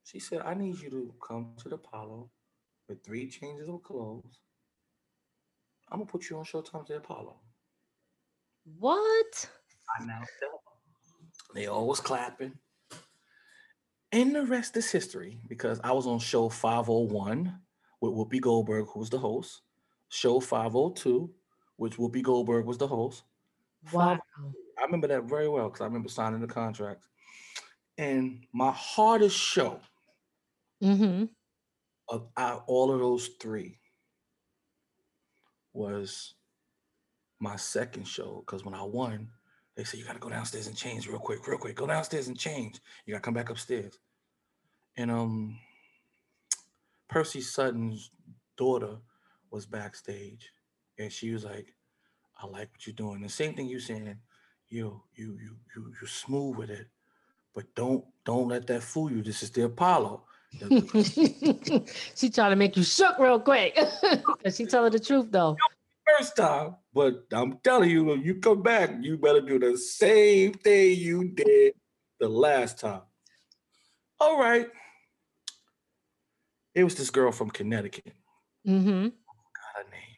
She 0.02 0.18
said, 0.18 0.40
I 0.40 0.54
need 0.54 0.80
you 0.80 0.90
to 0.90 1.14
come 1.24 1.52
to 1.58 1.68
the 1.68 1.76
Apollo 1.76 2.30
with 2.88 3.04
three 3.04 3.28
changes 3.28 3.68
of 3.68 3.80
clothes. 3.84 4.40
I'm 5.92 6.00
gonna 6.00 6.10
put 6.10 6.28
you 6.28 6.36
on 6.38 6.44
Showtime 6.44 6.80
at 6.80 6.86
the 6.88 6.96
Apollo. 6.96 7.36
What? 8.80 9.48
I 10.00 10.04
now 10.04 10.18
tell 10.40 10.50
them. 10.50 11.30
They 11.54 11.68
always 11.68 12.00
clapping. 12.00 12.54
And 14.12 14.34
the 14.34 14.44
rest 14.46 14.76
is 14.76 14.90
history 14.90 15.38
because 15.48 15.80
I 15.82 15.92
was 15.92 16.06
on 16.06 16.18
show 16.18 16.48
501 16.48 17.60
with 18.00 18.12
Whoopi 18.12 18.40
Goldberg, 18.40 18.86
who 18.92 19.00
was 19.00 19.10
the 19.10 19.18
host. 19.18 19.62
Show 20.08 20.40
502, 20.40 21.30
which 21.76 21.96
Whoopi 21.96 22.22
Goldberg 22.22 22.64
was 22.66 22.78
the 22.78 22.86
host. 22.86 23.24
Wow. 23.92 24.18
I 24.78 24.82
remember 24.84 25.08
that 25.08 25.24
very 25.24 25.48
well 25.48 25.68
because 25.68 25.80
I 25.80 25.86
remember 25.86 26.08
signing 26.08 26.40
the 26.40 26.46
contract. 26.46 27.02
And 27.98 28.46
my 28.52 28.72
hardest 28.72 29.36
show 29.36 29.80
Mm-hmm. 30.82 31.24
of 32.10 32.28
out 32.36 32.64
all 32.66 32.92
of 32.92 33.00
those 33.00 33.28
three 33.40 33.78
was 35.72 36.34
my 37.40 37.56
second 37.56 38.06
show 38.06 38.42
because 38.44 38.62
when 38.62 38.74
I 38.74 38.82
won, 38.82 39.30
they 39.76 39.84
said 39.84 40.00
you 40.00 40.06
got 40.06 40.14
to 40.14 40.18
go 40.18 40.30
downstairs 40.30 40.66
and 40.66 40.76
change 40.76 41.06
real 41.06 41.18
quick, 41.18 41.46
real 41.46 41.58
quick. 41.58 41.76
Go 41.76 41.86
downstairs 41.86 42.28
and 42.28 42.38
change. 42.38 42.80
You 43.04 43.12
got 43.12 43.18
to 43.18 43.22
come 43.22 43.34
back 43.34 43.50
upstairs. 43.50 43.98
And 44.96 45.10
um, 45.10 45.58
Percy 47.08 47.42
Sutton's 47.42 48.10
daughter 48.56 48.96
was 49.50 49.66
backstage, 49.66 50.50
and 50.98 51.12
she 51.12 51.30
was 51.30 51.44
like, 51.44 51.74
"I 52.42 52.46
like 52.46 52.70
what 52.72 52.86
you're 52.86 52.94
doing." 52.94 53.20
The 53.20 53.28
same 53.28 53.54
thing 53.54 53.68
you 53.68 53.78
saying, 53.78 54.16
you 54.68 55.02
you 55.14 55.38
you 55.40 55.56
you 55.74 55.92
you're 56.00 56.08
smooth 56.08 56.56
with 56.56 56.70
it, 56.70 56.86
but 57.54 57.72
don't 57.74 58.04
don't 58.24 58.48
let 58.48 58.66
that 58.68 58.82
fool 58.82 59.12
you. 59.12 59.22
This 59.22 59.42
is 59.42 59.50
the 59.50 59.64
Apollo. 59.64 60.22
She 62.14 62.30
trying 62.30 62.50
to 62.50 62.56
make 62.56 62.76
you 62.76 62.82
shook 62.82 63.18
real 63.18 63.38
quick. 63.38 63.78
She 64.50 64.64
telling 64.64 64.92
the 64.92 65.00
truth 65.00 65.26
though. 65.30 65.56
First 66.18 66.36
time, 66.36 66.76
but 66.92 67.24
I'm 67.32 67.58
telling 67.58 67.90
you, 67.90 68.04
when 68.04 68.22
you 68.22 68.36
come 68.36 68.62
back, 68.62 68.90
you 69.00 69.16
better 69.18 69.40
do 69.40 69.58
the 69.58 69.76
same 69.76 70.52
thing 70.54 70.98
you 70.98 71.28
did 71.28 71.74
the 72.20 72.28
last 72.28 72.78
time. 72.80 73.02
All 74.20 74.38
right. 74.38 74.68
It 76.74 76.84
was 76.84 76.94
this 76.94 77.10
girl 77.10 77.32
from 77.32 77.50
Connecticut, 77.50 78.12
Mm-hmm. 78.66 79.04
Got 79.04 79.76
her 79.76 79.90
name. 79.90 80.16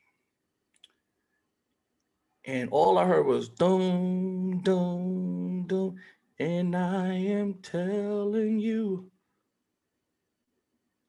And 2.44 2.70
all 2.70 2.98
I 2.98 3.04
heard 3.04 3.26
was 3.26 3.48
dum 3.50 4.60
dum 4.62 5.66
dum. 5.66 5.96
And 6.40 6.74
I 6.74 7.12
am 7.12 7.54
telling 7.62 8.58
you. 8.58 9.10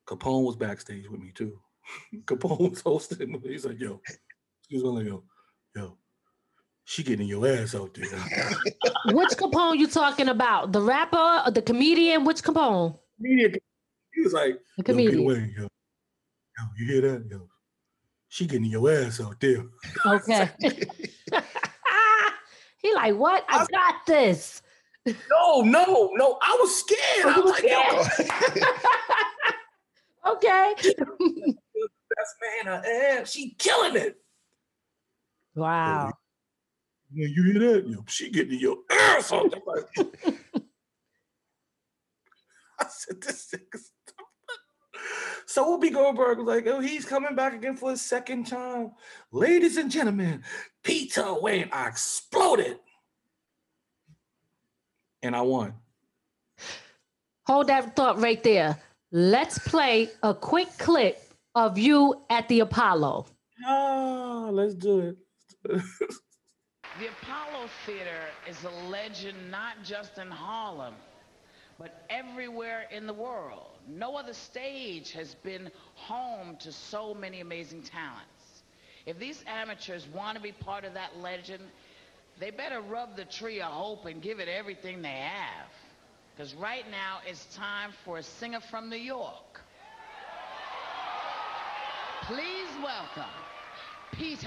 Capone 0.05 0.43
was 0.43 0.55
backstage 0.55 1.07
with 1.07 1.21
me 1.21 1.31
too. 1.33 1.59
Capone 2.25 2.71
was 2.71 2.81
hosting. 2.81 3.41
He's 3.43 3.65
like, 3.65 3.79
yo, 3.79 4.01
excuse 4.69 4.83
me, 4.83 4.89
like, 4.89 5.05
yo, 5.07 5.23
yo, 5.75 5.97
she 6.83 7.01
getting 7.01 7.27
your 7.27 7.47
ass 7.47 7.73
out 7.73 7.91
there. 7.95 8.05
Which 9.13 9.29
Capone 9.29 9.77
you 9.77 9.87
talking 9.87 10.27
about? 10.29 10.71
The 10.71 10.81
rapper 10.81 11.41
or 11.45 11.49
the 11.51 11.63
comedian? 11.63 12.23
Which 12.23 12.43
Capone? 12.43 12.95
Comedian, 13.17 13.55
he 14.13 14.21
was 14.21 14.33
like, 14.33 14.59
The 14.77 14.77
yo, 14.77 14.83
get 14.83 14.85
comedian. 14.85 15.19
away, 15.23 15.53
yo. 15.57 15.63
Yo, 15.63 16.63
you 16.77 16.85
hear 16.85 17.01
that? 17.01 17.25
Yo, 17.31 17.49
she 18.27 18.45
getting 18.45 18.65
your 18.65 18.87
ass 18.91 19.19
out 19.19 19.39
there. 19.39 19.65
Okay. 20.05 20.49
he 22.77 22.93
like, 22.93 23.15
what? 23.15 23.43
I 23.49 23.65
got 23.71 24.05
this. 24.05 24.61
No, 25.07 25.61
no, 25.61 26.11
no. 26.13 26.37
I 26.43 26.57
was 26.59 26.79
scared. 26.79 27.25
I 27.25 27.39
was 27.39 27.39
was 27.39 27.51
like, 27.51 27.63
yo, 27.63 28.03
Okay. 30.31 30.73
best 30.77 32.35
man 32.65 32.67
I 32.67 32.85
ass. 33.19 33.31
She 33.31 33.55
killing 33.57 33.95
it. 33.95 34.17
Wow. 35.55 36.11
Yeah, 37.11 37.27
you 37.27 37.43
hear 37.43 37.59
that? 37.73 37.87
Yo, 37.87 38.03
she 38.07 38.29
getting 38.29 38.59
your 38.59 38.77
ass. 38.91 39.31
Like- 39.31 39.53
I 42.79 42.85
said, 42.87 43.21
this 43.21 43.53
nigga's 43.53 43.91
so 45.47 45.65
Whoopi 45.65 45.91
Goldberg 45.93 46.39
was 46.39 46.47
like, 46.47 46.67
oh, 46.67 46.79
he's 46.79 47.05
coming 47.05 47.35
back 47.35 47.53
again 47.53 47.75
for 47.75 47.89
his 47.91 48.01
second 48.01 48.47
time. 48.47 48.91
Ladies 49.31 49.77
and 49.77 49.91
gentlemen, 49.91 50.43
Peter 50.83 51.33
Wayne. 51.33 51.69
I 51.71 51.87
exploded. 51.87 52.79
And 55.21 55.35
I 55.35 55.41
won. 55.41 55.73
Hold 57.47 57.67
that 57.67 57.95
thought 57.95 58.19
right 58.19 58.41
there. 58.43 58.77
Let's 59.11 59.57
play 59.57 60.09
a 60.23 60.33
quick 60.33 60.69
clip 60.77 61.19
of 61.55 61.77
you 61.77 62.23
at 62.29 62.47
the 62.47 62.61
Apollo. 62.61 63.25
Ah, 63.65 64.49
let's 64.51 64.75
do 64.75 64.99
it. 64.99 65.17
The 65.69 67.07
Apollo 67.21 67.69
Theater 67.85 68.25
is 68.49 68.57
a 68.63 68.89
legend 68.89 69.51
not 69.51 69.83
just 69.83 70.17
in 70.17 70.31
Harlem, 70.31 70.95
but 71.77 72.05
everywhere 72.09 72.85
in 72.91 73.05
the 73.05 73.13
world. 73.13 73.67
No 73.87 74.15
other 74.17 74.33
stage 74.33 75.11
has 75.11 75.35
been 75.35 75.69
home 75.93 76.57
to 76.61 76.71
so 76.71 77.13
many 77.13 77.41
amazing 77.41 77.83
talents. 77.83 78.63
If 79.05 79.19
these 79.19 79.43
amateurs 79.45 80.07
want 80.07 80.37
to 80.37 80.41
be 80.41 80.51
part 80.51 80.85
of 80.85 80.95
that 80.95 81.19
legend, 81.19 81.63
they 82.39 82.49
better 82.49 82.81
rub 82.81 83.15
the 83.15 83.25
tree 83.25 83.61
of 83.61 83.71
hope 83.71 84.05
and 84.07 84.23
give 84.23 84.39
it 84.39 84.47
everything 84.47 85.03
they 85.03 85.09
have. 85.09 85.69
Because 86.35 86.55
right 86.55 86.89
now 86.89 87.19
it's 87.27 87.45
time 87.55 87.91
for 88.03 88.17
a 88.17 88.23
singer 88.23 88.59
from 88.71 88.89
New 88.89 88.97
York. 88.97 89.61
Please 92.23 92.69
welcome 92.83 93.48
Think 94.19 94.43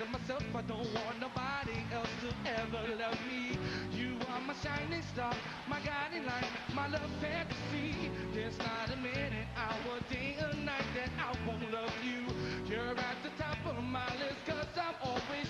of 0.00 0.10
myself, 0.10 0.42
I 0.54 0.62
don't 0.62 0.78
want 0.78 1.20
nobody 1.20 1.78
else 1.92 2.08
to 2.22 2.50
ever 2.50 2.96
love 2.96 3.18
me. 3.28 3.58
You 3.92 4.16
are 4.28 4.40
my 4.40 4.54
shining 4.62 5.02
star, 5.14 5.34
my 5.68 5.78
guiding 5.80 6.24
light, 6.26 6.46
my 6.74 6.86
love 6.88 7.10
fantasy. 7.20 8.10
There's 8.34 8.56
not 8.58 8.90
a 8.92 8.96
minute, 8.96 9.46
hour, 9.56 9.98
day, 10.10 10.36
or 10.40 10.54
night 10.64 10.84
that 10.94 11.10
I 11.18 11.34
won't 11.46 11.70
love 11.72 11.92
you. 12.04 12.17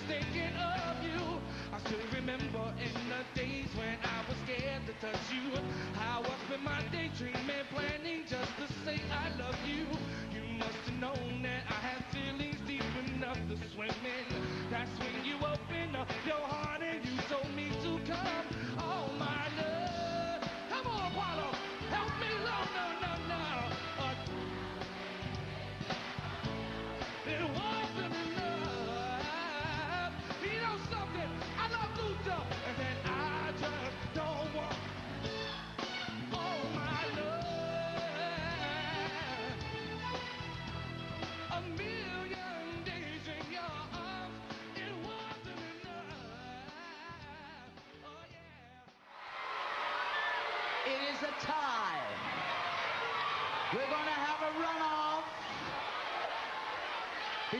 Thinking 0.09 0.55
of 0.57 0.97
you. 1.05 1.21
I 1.71 1.77
still 1.85 2.05
remember 2.15 2.65
in 2.81 2.93
the 3.13 3.21
days 3.39 3.69
when 3.77 3.95
I 4.01 4.17
was 4.27 4.37
scared 4.43 4.81
to 4.87 4.93
touch 5.05 5.25
you. 5.29 5.53
I 6.01 6.23
spent 6.45 6.63
my 6.63 6.81
day 6.91 7.11
dreaming, 7.15 7.65
planning 7.69 8.25
just 8.25 8.51
to 8.57 8.65
say 8.85 8.97
I 9.13 9.29
love 9.37 9.59
you. 9.69 9.85
You 10.33 10.57
must 10.57 10.81
have 10.89 10.99
known 10.99 11.43
that 11.43 11.63
I 11.69 11.79
had 11.87 12.05
feelings 12.09 12.57
deep 12.65 12.83
enough 13.13 13.37
to 13.49 13.55
swim 13.75 13.93
in. 14.01 14.25
That's 14.71 14.89
when 14.99 15.23
you 15.23 15.35
opened 15.45 15.95
up 15.95 16.09
your 16.25 16.41
heart 16.41 16.81
and 16.81 17.05
you 17.05 17.17
told 17.29 17.53
me 17.55 17.68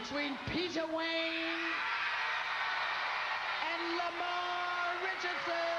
between 0.03 0.37
Peter 0.47 0.85
Wayne 0.95 1.65
and 3.67 3.97
Lamar 3.97 4.95
Richardson. 5.03 5.78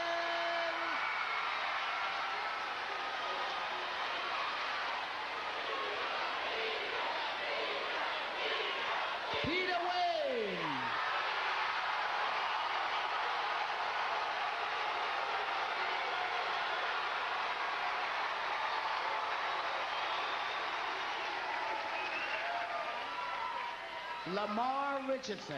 Lamar 24.26 25.00
Richardson. 25.08 25.56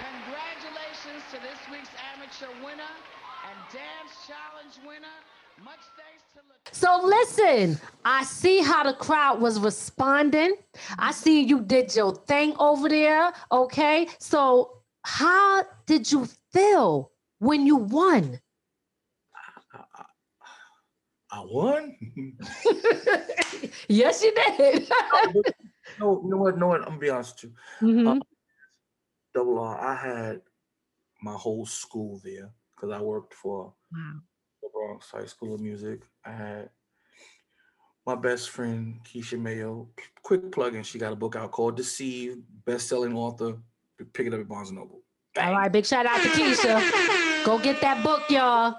Congratulations 0.00 1.22
to 1.30 1.36
this 1.40 1.58
week's 1.70 1.90
amateur 2.16 2.48
winner 2.64 2.82
and 3.50 3.58
dance 3.70 4.16
challenge 4.26 4.80
winner. 4.86 5.12
Much 5.62 5.84
thanks 5.96 6.07
So 6.88 7.04
listen, 7.04 7.78
I 8.02 8.24
see 8.24 8.62
how 8.62 8.82
the 8.82 8.94
crowd 8.94 9.42
was 9.42 9.60
responding. 9.60 10.54
I 10.98 11.12
see 11.12 11.42
you 11.42 11.60
did 11.60 11.94
your 11.94 12.14
thing 12.14 12.54
over 12.58 12.88
there. 12.88 13.30
Okay. 13.52 14.08
So 14.18 14.78
how 15.02 15.64
did 15.86 16.10
you 16.10 16.26
feel 16.50 17.12
when 17.40 17.66
you 17.66 17.76
won? 17.76 18.40
I 21.30 21.44
won. 21.44 21.94
yes, 23.88 24.22
you 24.22 24.34
did. 24.34 24.88
no, 26.00 26.22
you 26.24 26.30
know 26.30 26.38
what? 26.38 26.56
No, 26.58 26.68
what? 26.68 26.80
I'm 26.80 26.88
gonna 26.88 26.98
be 26.98 27.10
honest 27.10 27.42
with 27.44 27.52
you. 27.82 27.88
Mhm. 27.88 28.20
Double 29.34 29.58
R. 29.58 29.78
I 29.78 29.94
had 29.94 30.40
my 31.22 31.34
whole 31.34 31.66
school 31.66 32.18
there 32.24 32.50
because 32.74 32.90
I 32.90 33.02
worked 33.02 33.34
for 33.34 33.74
Wow. 33.92 34.20
the 34.62 34.68
Bronx 34.72 35.10
High 35.10 35.26
School 35.26 35.54
of 35.54 35.60
Music. 35.60 36.00
I 36.24 36.32
had 36.32 36.70
my 38.08 38.14
best 38.14 38.48
friend 38.48 38.98
Keisha 39.04 39.38
Mayo. 39.38 39.86
Quick 40.22 40.50
plug 40.50 40.74
in. 40.74 40.82
She 40.82 40.98
got 40.98 41.12
a 41.12 41.16
book 41.16 41.36
out 41.36 41.50
called 41.50 41.76
Deceived, 41.76 42.40
best-selling 42.64 43.14
author. 43.14 43.58
Pick 44.14 44.26
it 44.28 44.32
up 44.32 44.40
at 44.40 44.48
Barnes 44.48 44.70
and 44.70 44.78
Noble. 44.78 45.02
All 45.38 45.52
right, 45.52 45.70
big 45.70 45.84
shout 45.84 46.06
out 46.06 46.22
to 46.22 46.28
Keisha. 46.30 47.44
Go 47.44 47.58
get 47.58 47.82
that 47.82 48.02
book, 48.02 48.22
y'all. 48.30 48.76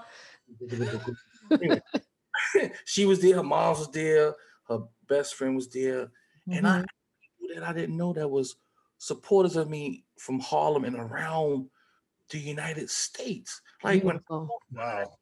Anyway, 1.52 1.80
she 2.84 3.06
was 3.06 3.20
there. 3.20 3.36
Her 3.36 3.44
mom 3.44 3.78
was 3.78 3.88
there. 3.92 4.34
Her 4.68 4.80
best 5.08 5.36
friend 5.36 5.54
was 5.54 5.68
there, 5.68 6.10
and 6.50 6.66
I 6.66 6.80
Mhm. 6.80 6.86
people 7.38 7.54
that 7.54 7.68
I 7.68 7.72
didn't 7.72 7.96
know 7.96 8.12
that 8.12 8.26
was 8.28 8.56
supporters 8.98 9.54
of 9.54 9.70
me 9.70 10.04
from 10.18 10.40
Harlem 10.40 10.84
and 10.84 10.96
around 10.96 11.70
the 12.30 12.38
United 12.38 12.90
States. 12.90 13.60
Like 13.84 14.02
when 14.02 14.16
Beautiful. 14.16 14.58
Wow. 14.72 15.16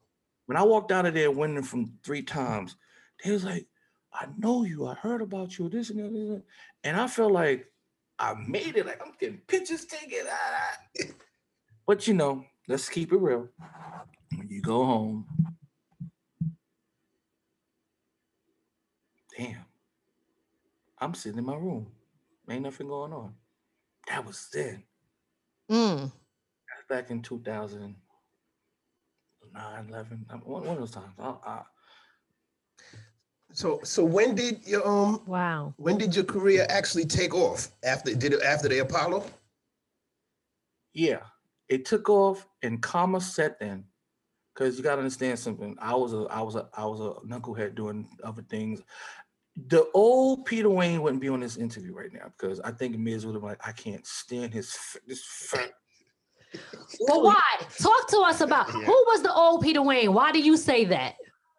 when 0.47 0.57
I 0.57 0.63
walked 0.63 0.91
out 0.91 1.05
of 1.05 1.13
there 1.13 1.29
winning 1.29 1.61
from 1.63 1.93
three 2.03 2.23
times, 2.23 2.75
they 3.23 3.31
was 3.31 3.43
like, 3.43 3.67
I 4.13 4.27
know 4.37 4.63
you, 4.63 4.87
I 4.87 4.95
heard 4.95 5.21
about 5.21 5.57
you, 5.57 5.69
this 5.69 5.89
and 5.89 5.99
that, 5.99 6.05
and 6.05 6.35
that." 6.37 6.43
And 6.83 6.99
I 6.99 7.07
felt 7.07 7.31
like 7.31 7.71
I 8.17 8.33
made 8.47 8.75
it, 8.75 8.85
like 8.85 9.01
I'm 9.05 9.13
getting 9.19 9.37
pictures 9.47 9.85
taken. 9.85 10.25
ah, 10.29 10.77
ah. 10.99 11.05
But 11.85 12.07
you 12.07 12.13
know, 12.13 12.45
let's 12.67 12.89
keep 12.89 13.13
it 13.13 13.17
real. 13.17 13.49
When 14.35 14.47
you 14.49 14.61
go 14.61 14.85
home, 14.85 15.25
damn, 19.37 19.65
I'm 20.99 21.13
sitting 21.13 21.39
in 21.39 21.45
my 21.45 21.55
room. 21.55 21.87
Ain't 22.49 22.63
nothing 22.63 22.87
going 22.87 23.13
on. 23.13 23.33
That 24.07 24.25
was 24.25 24.49
then. 24.51 24.83
Mm. 25.71 26.01
That's 26.01 26.83
back 26.89 27.11
in 27.11 27.21
2009, 27.21 27.95
11, 29.89 30.25
um, 30.31 30.41
one, 30.43 30.63
one 30.63 30.73
of 30.73 30.79
those 30.79 30.91
times. 30.91 31.13
I, 31.19 31.35
I, 31.45 31.61
So 33.51 33.79
so 33.83 34.03
when 34.03 34.35
did 34.35 34.65
your 34.67 34.87
um 34.87 35.21
Wow. 35.25 35.73
when 35.77 35.97
did 35.97 36.15
your 36.15 36.25
career 36.25 36.65
actually 36.69 37.05
take 37.05 37.33
off? 37.33 37.69
After 37.83 38.13
did 38.13 38.33
it 38.33 38.41
after 38.43 38.67
the 38.69 38.79
Apollo? 38.79 39.25
yeah, 40.93 41.19
it 41.69 41.85
took 41.85 42.09
off 42.09 42.47
and 42.63 42.81
karma 42.81 43.21
set 43.21 43.57
in. 43.61 43.83
Cause 44.55 44.75
you 44.77 44.83
gotta 44.83 44.97
understand 44.99 45.39
something. 45.39 45.77
I 45.79 45.95
was 45.95 46.13
a 46.13 46.25
I 46.29 46.41
was 46.41 46.55
a 46.55 46.67
I 46.75 46.85
was 46.85 46.99
a 46.99 47.13
knucklehead 47.25 47.75
doing 47.75 48.07
other 48.23 48.41
things. 48.41 48.81
The 49.67 49.89
old 49.93 50.45
Peter 50.45 50.69
Wayne 50.69 51.01
wouldn't 51.01 51.21
be 51.21 51.29
on 51.29 51.39
this 51.39 51.57
interview 51.57 51.93
right 51.93 52.11
now 52.13 52.31
because 52.37 52.59
I 52.61 52.71
think 52.71 52.97
Miz 52.97 53.25
would 53.25 53.33
have 53.33 53.41
been 53.41 53.49
like, 53.49 53.65
I 53.67 53.71
can't 53.71 54.05
stand 54.05 54.53
his 54.53 54.73
f- 54.75 54.97
this 55.07 55.23
fat. 55.25 55.71
Well, 56.99 57.23
why? 57.23 57.41
Talk 57.81 58.07
to 58.09 58.19
us 58.21 58.41
about 58.41 58.67
Yeah. 58.67 58.85
who 58.85 58.91
was 59.07 59.21
the 59.21 59.33
old 59.33 59.61
Peter 59.63 59.81
Wayne? 59.81 60.13
Why 60.13 60.31
do 60.31 60.39
you 60.39 60.57
say 60.57 60.85
that? 60.85 61.15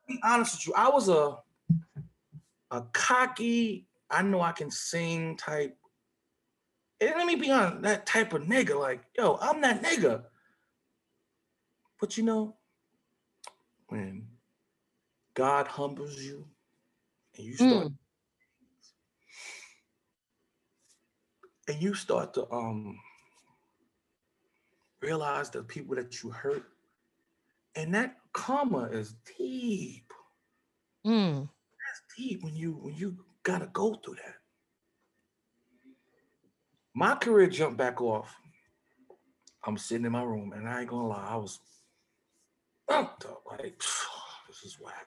be 0.08 0.18
honest 0.24 0.54
with 0.56 0.66
you, 0.68 0.74
I 0.74 0.88
was 0.90 1.08
a 1.08 1.38
a 2.70 2.82
cocky, 2.92 3.86
I 4.10 4.22
know 4.22 4.40
I 4.40 4.52
can 4.52 4.70
sing 4.70 5.36
type. 5.36 5.76
And 7.00 7.12
let 7.16 7.26
me 7.26 7.36
be 7.36 7.50
honest, 7.50 7.82
that 7.82 8.06
type 8.06 8.32
of 8.32 8.42
nigga, 8.42 8.78
like, 8.78 9.02
yo, 9.16 9.38
I'm 9.40 9.60
that 9.62 9.82
nigga. 9.82 10.24
But 12.00 12.16
you 12.16 12.24
know, 12.24 12.56
when 13.88 14.26
God 15.34 15.66
humbles 15.66 16.20
you 16.22 16.46
and 17.36 17.46
you 17.46 17.54
start 17.54 17.88
Mm. 17.88 17.94
and 21.68 21.82
you 21.82 21.94
start 21.94 22.34
to 22.34 22.50
um 22.52 22.98
realize 25.00 25.50
the 25.50 25.62
people 25.62 25.96
that 25.96 26.22
you 26.22 26.30
hurt, 26.30 26.64
and 27.74 27.94
that 27.94 28.18
karma 28.32 28.84
is 28.84 29.14
deep. 29.38 30.12
Mm. 31.06 31.48
Deep 32.16 32.42
when 32.42 32.54
you 32.54 32.72
when 32.72 32.94
you 32.94 33.16
gotta 33.42 33.68
go 33.72 33.94
through 33.94 34.16
that. 34.16 34.36
My 36.94 37.14
career 37.14 37.48
jumped 37.48 37.78
back 37.78 38.00
off. 38.00 38.34
I'm 39.64 39.76
sitting 39.76 40.06
in 40.06 40.12
my 40.12 40.22
room, 40.22 40.52
and 40.52 40.68
I 40.68 40.80
ain't 40.80 40.90
gonna 40.90 41.08
lie, 41.08 41.28
I 41.30 41.36
was 41.36 41.58
up. 42.88 43.24
Like 43.50 43.78
this 44.48 44.64
is 44.64 44.78
whack. 44.80 45.06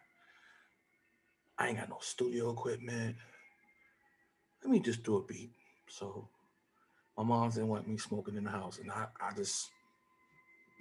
I 1.58 1.68
ain't 1.68 1.78
got 1.78 1.90
no 1.90 1.98
studio 2.02 2.52
equipment. 2.52 3.16
Let 4.64 4.72
me 4.72 4.80
just 4.80 5.04
do 5.04 5.18
a 5.18 5.24
beat. 5.24 5.52
So 5.88 6.28
my 7.18 7.24
mom 7.24 7.50
didn't 7.50 7.68
want 7.68 7.88
me 7.88 7.98
smoking 7.98 8.36
in 8.36 8.46
the 8.46 8.50
house, 8.50 8.80
and 8.80 8.92
I, 8.92 9.08
I 9.22 9.34
just 9.36 9.70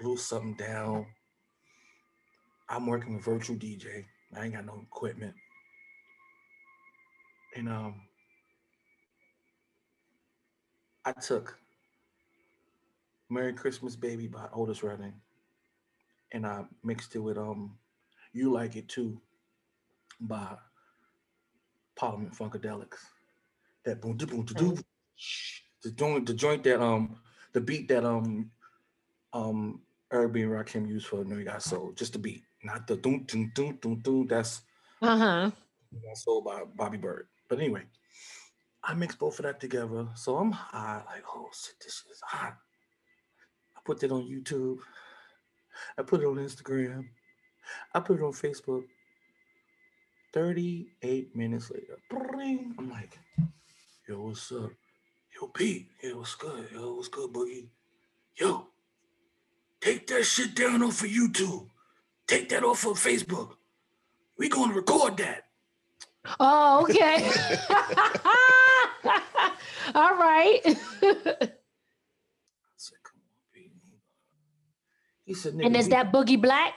blew 0.01 0.17
something 0.17 0.55
down. 0.55 1.07
I'm 2.69 2.87
working 2.87 3.15
with 3.15 3.25
virtual 3.25 3.57
DJ. 3.57 4.05
I 4.35 4.45
ain't 4.45 4.55
got 4.55 4.65
no 4.65 4.81
equipment. 4.83 5.35
And 7.57 7.69
um 7.69 8.03
I 11.05 11.13
took 11.13 11.59
Merry 13.29 13.53
Christmas 13.53 13.97
Baby 13.97 14.27
by 14.27 14.47
Otis 14.55 14.83
Redding 14.83 15.15
and 16.33 16.47
I 16.47 16.65
mixed 16.83 17.15
it 17.15 17.19
with 17.21 17.39
um 17.39 17.77
You 18.33 18.51
Like 18.53 18.77
It 18.77 18.89
Too 18.89 19.21
by 20.21 20.57
Parliament 21.97 22.35
Funkadelics. 22.35 22.99
That 23.85 24.01
boom 24.01 24.17
da 24.17 24.27
boom 24.27 24.45
da 24.45 24.55
doo 24.55 24.79
the 25.83 25.91
joint 25.91 26.27
the 26.27 26.35
joint 26.35 26.63
that 26.65 26.81
um 26.81 27.17
the 27.53 27.61
beat 27.61 27.89
that 27.89 28.05
um 28.05 28.51
um 29.33 29.83
Eric 30.13 30.33
B 30.33 30.43
and 30.43 30.53
Rakim 30.53 30.89
used 30.89 31.07
for 31.07 31.25
No 31.25 31.37
You 31.37 31.45
Got 31.45 31.63
Soul. 31.63 31.93
Just 31.97 32.13
the 32.13 32.19
beat. 32.19 32.43
Not 32.63 32.87
the 32.87 32.97
doom 32.97 33.25
doom 33.25 33.51
doom 33.55 33.79
doom 33.81 33.99
doom. 34.01 34.27
That's 34.27 34.61
Uh-huh. 35.01 35.51
that's 36.07 36.25
sold 36.25 36.45
by 36.45 36.63
Bobby 36.77 36.99
Byrd. 36.99 37.27
But 37.53 37.61
anyway, 37.61 37.83
I 38.83 38.95
mixed 38.95 39.19
both 39.19 39.39
of 39.39 39.45
that 39.45 39.61
together. 39.61 40.09
So 40.15 40.39
I'm 40.39 40.53
high, 40.53 41.03
like, 41.07 41.23
oh 41.37 41.51
shit, 41.53 41.75
this 41.81 42.03
is 42.11 42.19
hot. 42.25 42.57
I 43.77 43.81
put 43.85 44.01
that 44.01 44.11
on 44.11 44.23
YouTube. 44.23 44.79
I 45.99 46.03
put 46.03 46.23
it 46.23 46.27
on 46.27 46.37
Instagram. 46.37 47.09
I 47.93 48.01
put 48.01 48.21
it 48.21 48.23
on 48.23 48.33
Facebook. 48.33 48.85
38 50.33 51.37
minutes 51.37 51.71
later, 51.71 51.99
I'm 52.11 52.89
like, 52.89 53.19
yo, 54.09 54.23
what's 54.23 54.51
up? 54.51 54.71
Yo, 55.39 55.49
Pete, 55.49 55.89
yo, 56.03 56.21
what's 56.21 56.35
good? 56.37 56.71
Yo, 56.73 56.95
what's 56.95 57.09
good, 57.09 57.35
Boogie? 57.35 57.69
Yo, 58.35 58.69
take 59.79 60.07
that 60.07 60.25
shit 60.25 60.55
down 60.55 60.83
off 60.83 61.03
of 61.03 61.11
YouTube. 61.11 61.69
Take 62.27 62.49
that 62.49 62.65
off 62.65 62.87
of 62.87 62.93
Facebook. 62.93 63.57
We 64.39 64.49
gonna 64.49 64.73
record 64.73 65.19
that. 65.19 65.52
Oh, 66.41 66.83
okay. 66.89 67.25
All 69.95 70.17
right. 70.17 70.61
I 70.65 70.75
said, 72.77 72.99
come 73.03 73.21
on, 73.21 73.27
B. 73.53 73.71
He 75.25 75.35
said, 75.35 75.55
nigga, 75.55 75.67
and 75.67 75.77
is 75.77 75.89
that 75.89 76.13
Boogie 76.13 76.41
Black? 76.41 76.75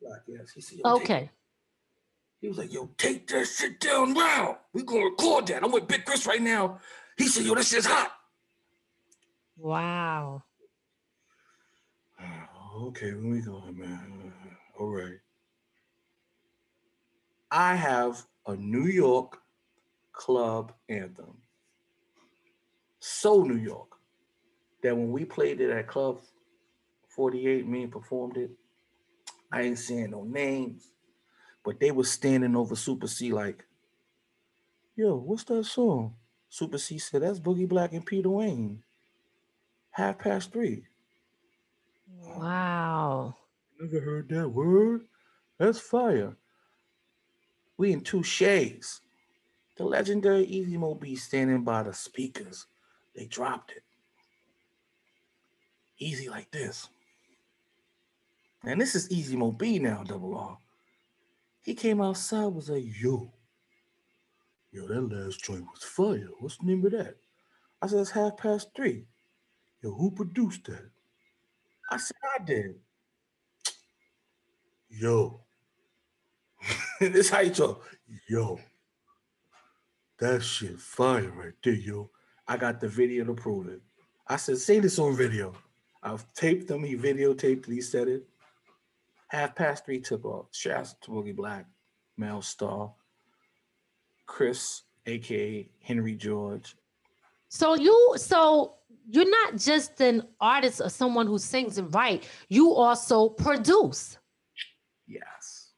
Black, 0.00 0.20
yes. 0.26 0.52
He 0.54 0.60
said, 0.60 0.78
yo, 0.78 0.98
take- 0.98 1.02
Okay. 1.10 1.30
He 2.40 2.48
was 2.48 2.58
like, 2.58 2.72
yo, 2.72 2.88
take 2.96 3.26
that 3.28 3.46
shit 3.46 3.78
down 3.80 4.14
now. 4.14 4.58
We 4.72 4.82
gonna 4.82 5.04
record 5.04 5.46
that. 5.48 5.62
I'm 5.62 5.70
with 5.72 5.86
Big 5.86 6.06
Chris 6.06 6.24
right 6.26 6.40
now. 6.40 6.80
He 7.18 7.26
said, 7.28 7.44
yo, 7.44 7.54
this 7.54 7.68
shit's 7.68 7.86
hot. 7.86 8.12
Wow. 9.56 10.42
Okay, 12.82 13.06
here 13.06 13.20
we 13.30 13.40
go, 13.40 13.60
man. 13.72 14.32
All 14.78 14.86
right. 14.88 15.18
I 17.50 17.74
have 17.74 18.24
a 18.50 18.56
New 18.56 18.86
York 18.86 19.38
club 20.12 20.72
anthem. 20.88 21.36
So 22.98 23.42
New 23.42 23.56
York 23.56 23.90
that 24.82 24.96
when 24.96 25.12
we 25.12 25.24
played 25.24 25.60
it 25.60 25.70
at 25.70 25.86
Club 25.86 26.20
48, 27.08 27.66
me 27.66 27.82
and 27.82 27.92
performed 27.92 28.36
it, 28.36 28.50
I 29.52 29.62
ain't 29.62 29.78
saying 29.78 30.10
no 30.10 30.24
names, 30.24 30.88
but 31.64 31.80
they 31.80 31.90
was 31.90 32.10
standing 32.10 32.56
over 32.56 32.76
Super 32.76 33.06
C 33.06 33.32
like, 33.32 33.64
yo, 34.96 35.16
what's 35.16 35.44
that 35.44 35.64
song? 35.64 36.14
Super 36.48 36.78
C 36.78 36.98
said, 36.98 37.22
that's 37.22 37.40
Boogie 37.40 37.68
Black 37.68 37.92
and 37.92 38.06
Peter 38.06 38.30
Wayne. 38.30 38.82
Half 39.90 40.20
past 40.20 40.52
three. 40.52 40.84
Wow. 42.36 43.36
Never 43.80 44.04
heard 44.04 44.28
that 44.30 44.48
word. 44.48 45.02
That's 45.58 45.80
fire. 45.80 46.36
We 47.80 47.94
in 47.94 48.02
two 48.02 48.22
shades. 48.22 49.00
The 49.78 49.84
legendary 49.84 50.44
Easy 50.44 50.76
Mo 50.76 51.00
standing 51.16 51.64
by 51.64 51.82
the 51.82 51.94
speakers. 51.94 52.66
They 53.16 53.24
dropped 53.24 53.70
it. 53.70 53.82
Easy 55.98 56.28
like 56.28 56.50
this. 56.50 56.90
And 58.64 58.78
this 58.78 58.94
is 58.94 59.10
Easy 59.10 59.34
Mo 59.34 59.56
now, 59.58 60.02
double 60.02 60.36
R. 60.36 60.58
He 61.62 61.72
came 61.72 62.02
outside, 62.02 62.48
was 62.48 62.68
like, 62.68 62.84
yo, 62.84 63.32
yo, 64.72 64.86
that 64.86 65.00
last 65.00 65.42
joint 65.42 65.64
was 65.72 65.82
fire. 65.82 66.28
What's 66.38 66.58
the 66.58 66.66
name 66.66 66.84
of 66.84 66.92
that? 66.92 67.16
I 67.80 67.86
said, 67.86 68.00
it's 68.00 68.10
half 68.10 68.36
past 68.36 68.68
three. 68.76 69.06
Yo, 69.82 69.94
who 69.94 70.10
produced 70.10 70.66
that? 70.66 70.90
I 71.90 71.96
said, 71.96 72.16
I 72.38 72.44
did. 72.44 72.74
Yo. 74.90 75.40
this 77.08 77.30
how 77.30 77.40
you 77.40 77.50
talk. 77.50 77.82
Yo. 78.28 78.60
That 80.18 80.42
shit 80.42 80.78
fire 80.78 81.30
right 81.30 81.54
there, 81.64 81.72
yo. 81.72 82.10
I 82.46 82.58
got 82.58 82.78
the 82.78 82.88
video 82.88 83.24
to 83.24 83.32
prove 83.32 83.68
it. 83.68 83.80
I 84.26 84.36
said, 84.36 84.58
say 84.58 84.80
this 84.80 84.98
on 84.98 85.16
video. 85.16 85.54
I've 86.02 86.30
taped 86.34 86.70
him, 86.70 86.84
he 86.84 86.96
videotaped 86.96 87.68
it, 87.68 87.72
he 87.72 87.80
said 87.80 88.08
it. 88.08 88.28
Half 89.28 89.54
past 89.54 89.86
three 89.86 90.00
took 90.00 90.26
off. 90.26 90.46
Shouts 90.52 90.94
to 91.02 91.10
Boogie 91.10 91.34
Black, 91.34 91.64
Mel 92.18 92.42
Star, 92.42 92.92
Chris, 94.26 94.82
aka 95.06 95.70
Henry 95.80 96.14
George. 96.14 96.76
So 97.48 97.76
you 97.76 98.14
so 98.16 98.74
you're 99.08 99.30
not 99.30 99.56
just 99.56 100.00
an 100.00 100.24
artist 100.40 100.82
or 100.82 100.90
someone 100.90 101.26
who 101.26 101.38
sings 101.38 101.78
and 101.78 101.92
write, 101.94 102.28
you 102.48 102.72
also 102.74 103.30
produce. 103.30 104.18
Yes. 105.06 105.70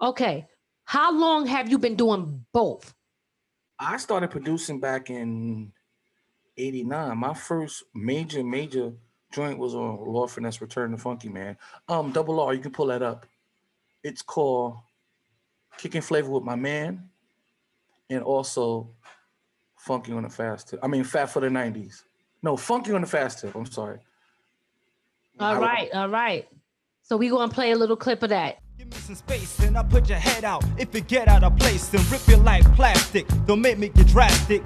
Okay. 0.00 0.46
How 0.88 1.12
long 1.12 1.46
have 1.46 1.68
you 1.68 1.78
been 1.78 1.96
doing 1.96 2.46
both? 2.50 2.94
I 3.78 3.98
started 3.98 4.30
producing 4.30 4.80
back 4.80 5.10
in 5.10 5.70
89. 6.56 7.18
My 7.18 7.34
first 7.34 7.84
major, 7.94 8.42
major 8.42 8.94
joint 9.30 9.58
was 9.58 9.74
on 9.74 9.98
Lord 10.02 10.30
Finesse 10.30 10.62
Return 10.62 10.92
to 10.92 10.96
Funky 10.96 11.28
Man. 11.28 11.58
Um, 11.90 12.10
double 12.10 12.40
R, 12.40 12.54
you 12.54 12.60
can 12.60 12.70
pull 12.70 12.86
that 12.86 13.02
up. 13.02 13.26
It's 14.02 14.22
called 14.22 14.78
Kicking 15.76 16.00
Flavor 16.00 16.30
with 16.30 16.42
My 16.44 16.56
Man 16.56 17.10
and 18.08 18.22
also 18.22 18.88
Funky 19.76 20.12
on 20.12 20.22
the 20.22 20.30
Fast 20.30 20.70
Tip. 20.70 20.80
I 20.82 20.86
mean, 20.86 21.04
Fat 21.04 21.26
for 21.26 21.40
the 21.40 21.48
90s. 21.48 22.02
No, 22.42 22.56
Funky 22.56 22.92
on 22.92 23.02
the 23.02 23.06
Fast 23.06 23.40
Tip. 23.40 23.54
I'm 23.54 23.66
sorry. 23.66 23.98
All 25.38 25.54
I- 25.54 25.58
right, 25.58 25.90
all 25.92 26.08
right. 26.08 26.48
So 27.02 27.18
we 27.18 27.28
gonna 27.28 27.52
play 27.52 27.72
a 27.72 27.76
little 27.76 27.94
clip 27.94 28.22
of 28.22 28.30
that. 28.30 28.62
Give 28.78 28.86
me 28.86 28.96
some 28.98 29.16
space 29.16 29.58
and 29.58 29.76
I'll 29.76 29.82
put 29.82 30.08
your 30.08 30.18
head 30.18 30.44
out. 30.44 30.64
If 30.78 30.94
you 30.94 31.00
get 31.00 31.26
out 31.26 31.42
of 31.42 31.56
place, 31.56 31.88
then 31.88 32.00
rip 32.12 32.28
it 32.28 32.38
like 32.44 32.62
plastic. 32.76 33.26
Don't 33.44 33.60
make 33.60 33.76
me 33.76 33.88
get 33.88 34.06
drastic. 34.06 34.62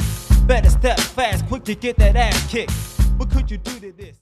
Better 0.46 0.68
step 0.68 1.01
fast, 1.01 1.46
quick 1.46 1.64
to 1.64 1.75
get 1.75 1.96
that 1.96 2.14
ass 2.14 2.46
kicked. 2.51 2.72
What 3.16 3.31
could 3.31 3.51
you 3.51 3.57
do 3.57 3.72
to 3.81 3.90
this? 3.92 4.18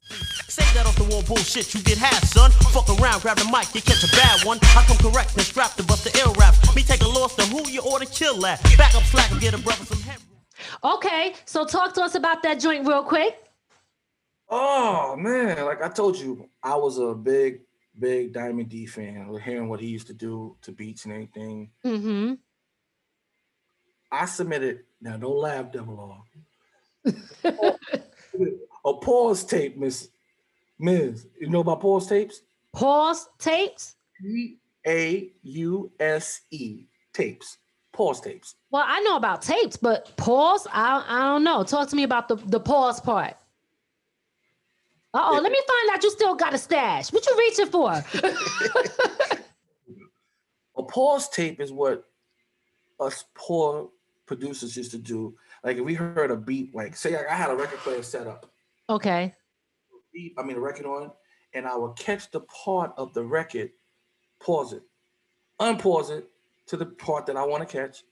Say 0.48 0.62
that 0.74 0.86
off 0.86 0.94
the 0.94 1.02
wall 1.04 1.24
bullshit, 1.24 1.74
you 1.74 1.82
get 1.82 1.98
half, 1.98 2.22
son. 2.22 2.52
Fuck 2.72 2.88
around, 3.00 3.22
grab 3.22 3.38
the 3.38 3.46
mic, 3.46 3.74
you 3.74 3.82
catch 3.82 4.04
a 4.04 4.16
bad 4.16 4.46
one. 4.46 4.58
I 4.62 4.84
come 4.86 4.96
correct 4.98 5.34
and 5.34 5.42
strap 5.42 5.74
to 5.74 5.82
bust 5.82 6.04
the 6.04 6.16
ill 6.20 6.34
rap. 6.34 6.54
Me 6.76 6.82
take 6.82 7.02
a 7.02 7.08
loss 7.08 7.34
to 7.34 7.42
who 7.46 7.68
you 7.68 7.80
ought 7.80 8.00
to 8.00 8.12
chill 8.12 8.46
at. 8.46 8.62
Back 8.78 8.94
up 8.94 9.02
slack 9.02 9.28
and 9.32 9.40
get 9.40 9.54
a 9.54 9.58
brother 9.58 9.84
some 9.84 10.00
head. 10.02 10.18
Okay, 10.84 11.34
so 11.46 11.64
talk 11.64 11.94
to 11.94 12.02
us 12.02 12.14
about 12.14 12.44
that 12.44 12.60
joint 12.60 12.86
real 12.86 13.02
quick. 13.02 13.42
Oh 14.48 15.16
man, 15.16 15.64
like 15.64 15.82
I 15.82 15.88
told 15.88 16.16
you, 16.16 16.48
I 16.62 16.76
was 16.76 16.98
a 16.98 17.12
big, 17.12 17.62
big 17.98 18.32
Diamond 18.32 18.68
D 18.68 18.86
fan. 18.86 19.38
Hearing 19.44 19.68
what 19.68 19.80
he 19.80 19.88
used 19.88 20.06
to 20.08 20.14
do 20.14 20.56
to 20.62 20.72
beats 20.72 21.04
and 21.04 21.14
everything. 21.14 21.70
Mm-hmm. 21.84 22.34
I 24.12 24.24
submitted. 24.26 24.80
Now 25.00 25.16
don't 25.16 25.36
laugh, 25.38 25.72
double 25.72 26.24
R. 27.04 27.14
a 28.84 28.94
pause 28.94 29.44
tape, 29.44 29.78
Miss 29.78 30.08
Ms. 30.78 31.26
You 31.40 31.48
know 31.48 31.60
about 31.60 31.80
pause 31.80 32.06
tapes? 32.06 32.42
Pause 32.72 33.28
tapes. 33.38 33.96
P 34.20 34.58
A 34.86 35.30
U 35.42 35.92
S 36.00 36.42
E 36.50 36.84
tapes. 37.12 37.58
Pause 37.92 38.20
tapes. 38.20 38.54
Well, 38.70 38.84
I 38.86 39.00
know 39.00 39.16
about 39.16 39.42
tapes, 39.42 39.76
but 39.76 40.16
pause, 40.16 40.66
I, 40.72 41.04
I 41.08 41.20
don't 41.24 41.44
know. 41.44 41.64
Talk 41.64 41.88
to 41.90 41.96
me 41.96 42.04
about 42.04 42.28
the, 42.28 42.36
the 42.36 42.60
pause 42.60 43.00
part. 43.00 43.34
Uh 45.12 45.22
oh, 45.24 45.40
let 45.42 45.50
me 45.50 45.58
find 45.66 45.90
out 45.90 46.02
you 46.04 46.10
still 46.10 46.34
got 46.34 46.54
a 46.54 46.58
stash. 46.58 47.12
What 47.12 47.26
you 47.26 47.36
reaching 47.36 47.66
for? 47.66 48.04
A 50.80 50.82
pause 50.82 51.28
tape 51.28 51.60
is 51.60 51.72
what 51.72 52.04
us 52.98 53.24
poor 53.34 53.90
producers 54.24 54.76
used 54.78 54.92
to 54.92 54.98
do. 54.98 55.34
Like 55.62 55.76
if 55.76 55.84
we 55.84 55.92
heard 55.92 56.30
a 56.30 56.36
beat, 56.36 56.74
like 56.74 56.96
say 56.96 57.14
I 57.14 57.34
had 57.34 57.50
a 57.50 57.54
record 57.54 57.80
player 57.80 58.02
set 58.02 58.26
up, 58.26 58.50
okay. 58.88 59.34
beat, 60.14 60.32
I 60.38 60.42
mean 60.42 60.56
a 60.56 60.60
record 60.60 60.86
on, 60.86 61.10
and 61.52 61.66
I 61.66 61.76
would 61.76 61.96
catch 61.96 62.30
the 62.30 62.40
part 62.40 62.92
of 62.96 63.12
the 63.12 63.22
record, 63.22 63.70
pause 64.40 64.72
it, 64.72 64.82
unpause 65.60 66.10
it 66.10 66.30
to 66.68 66.78
the 66.78 66.86
part 66.86 67.26
that 67.26 67.36
I 67.36 67.44
want 67.44 67.68
to 67.68 67.70
catch, 67.70 68.04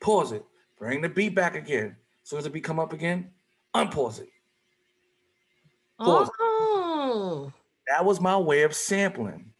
pause 0.00 0.32
it, 0.32 0.46
bring 0.78 1.02
the 1.02 1.10
beat 1.10 1.34
back 1.34 1.56
again. 1.56 1.94
Soon 2.22 2.38
as 2.38 2.44
the 2.44 2.50
beat 2.50 2.64
come 2.64 2.80
up 2.80 2.94
again, 2.94 3.30
unpause 3.74 4.20
it. 4.20 4.30
Pause. 5.98 6.30
Oh. 6.40 7.52
That 7.88 8.04
was 8.04 8.20
my 8.20 8.36
way 8.36 8.62
of 8.62 8.74
sampling. 8.74 9.50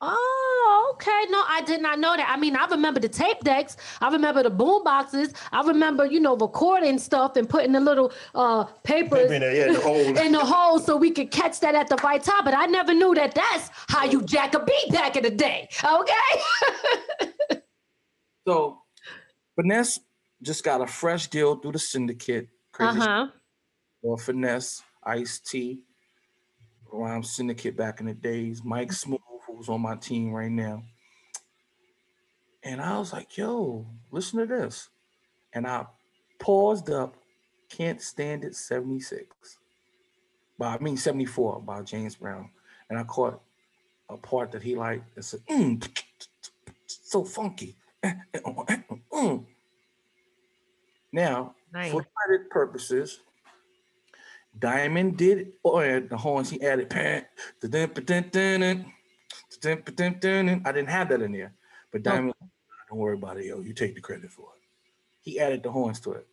Oh, 0.00 0.92
okay. 0.94 1.24
No, 1.28 1.42
I 1.48 1.60
did 1.66 1.82
not 1.82 1.98
know 1.98 2.16
that. 2.16 2.28
I 2.30 2.38
mean, 2.38 2.54
I 2.54 2.66
remember 2.66 3.00
the 3.00 3.08
tape 3.08 3.40
decks. 3.40 3.76
I 4.00 4.08
remember 4.10 4.44
the 4.44 4.50
boom 4.50 4.84
boxes. 4.84 5.34
I 5.50 5.62
remember, 5.62 6.06
you 6.06 6.20
know, 6.20 6.36
recording 6.36 7.00
stuff 7.00 7.36
and 7.36 7.48
putting 7.48 7.72
the 7.72 7.80
little 7.80 8.12
uh 8.36 8.64
papers 8.84 9.22
Paper 9.22 9.32
in 9.34 9.40
there, 9.40 9.54
yeah, 9.54 9.72
the 9.72 9.80
hole. 9.80 9.96
in 10.24 10.32
the 10.32 10.44
hole 10.44 10.78
so 10.78 10.96
we 10.96 11.10
could 11.10 11.32
catch 11.32 11.58
that 11.60 11.74
at 11.74 11.88
the 11.88 11.96
right 12.04 12.22
time. 12.22 12.44
But 12.44 12.54
I 12.54 12.66
never 12.66 12.94
knew 12.94 13.12
that 13.16 13.34
that's 13.34 13.70
how 13.88 14.04
you 14.04 14.22
jack 14.22 14.54
a 14.54 14.60
beat 14.64 14.92
back 14.92 15.16
in 15.16 15.24
the 15.24 15.30
day. 15.30 15.68
Okay. 15.84 17.32
So 18.48 18.80
Finesse 19.56 20.00
just 20.40 20.64
got 20.64 20.80
a 20.80 20.86
fresh 20.86 21.26
deal 21.26 21.56
through 21.56 21.72
the 21.72 21.78
syndicate. 21.78 22.48
uh-huh. 22.78 23.26
or 24.00 24.16
Finesse, 24.16 24.82
Ice 25.08 25.40
T, 25.40 25.80
Rhyme 26.92 27.22
Syndicate 27.22 27.76
back 27.76 28.00
in 28.00 28.06
the 28.06 28.14
days, 28.14 28.62
Mike 28.64 28.92
Smooth, 28.92 29.20
who's 29.46 29.68
on 29.68 29.80
my 29.80 29.96
team 29.96 30.32
right 30.32 30.50
now. 30.50 30.82
And 32.62 32.80
I 32.80 32.98
was 32.98 33.12
like, 33.12 33.36
yo, 33.36 33.86
listen 34.10 34.38
to 34.40 34.46
this. 34.46 34.88
And 35.52 35.66
I 35.66 35.86
paused 36.38 36.90
up, 36.90 37.16
Can't 37.70 38.00
Stand 38.00 38.44
It 38.44 38.54
76. 38.54 39.58
By 40.58 40.74
I 40.74 40.78
mean 40.78 40.96
74 40.96 41.60
by 41.62 41.82
James 41.82 42.16
Brown. 42.16 42.50
And 42.90 42.98
I 42.98 43.04
caught 43.04 43.40
a 44.10 44.16
part 44.16 44.52
that 44.52 44.62
he 44.62 44.74
liked 44.74 45.14
and 45.14 45.24
said, 45.24 45.40
mm, 45.50 45.88
so 46.86 47.24
funky. 47.24 47.76
Mm. 49.12 49.44
Now, 51.12 51.54
Nice. 51.72 51.90
for 51.90 52.06
credit 52.14 52.50
purposes, 52.50 53.18
Diamond 54.56 55.16
did 55.16 55.38
it. 55.38 55.54
or 55.62 56.00
the 56.00 56.16
horns. 56.16 56.50
He 56.50 56.60
added. 56.62 56.92
I 60.66 60.72
didn't 60.72 60.88
have 60.90 61.08
that 61.08 61.22
in 61.22 61.32
there, 61.32 61.54
but 61.92 62.02
Diamond, 62.02 62.34
don't 62.88 62.98
worry 62.98 63.16
about 63.16 63.38
it, 63.38 63.46
yo. 63.46 63.60
You 63.60 63.72
take 63.74 63.94
the 63.94 64.00
credit 64.00 64.30
for 64.30 64.48
it. 64.56 64.62
He 65.20 65.38
added 65.40 65.62
the 65.62 65.70
horns 65.70 66.00
to 66.00 66.12
it. 66.12 66.26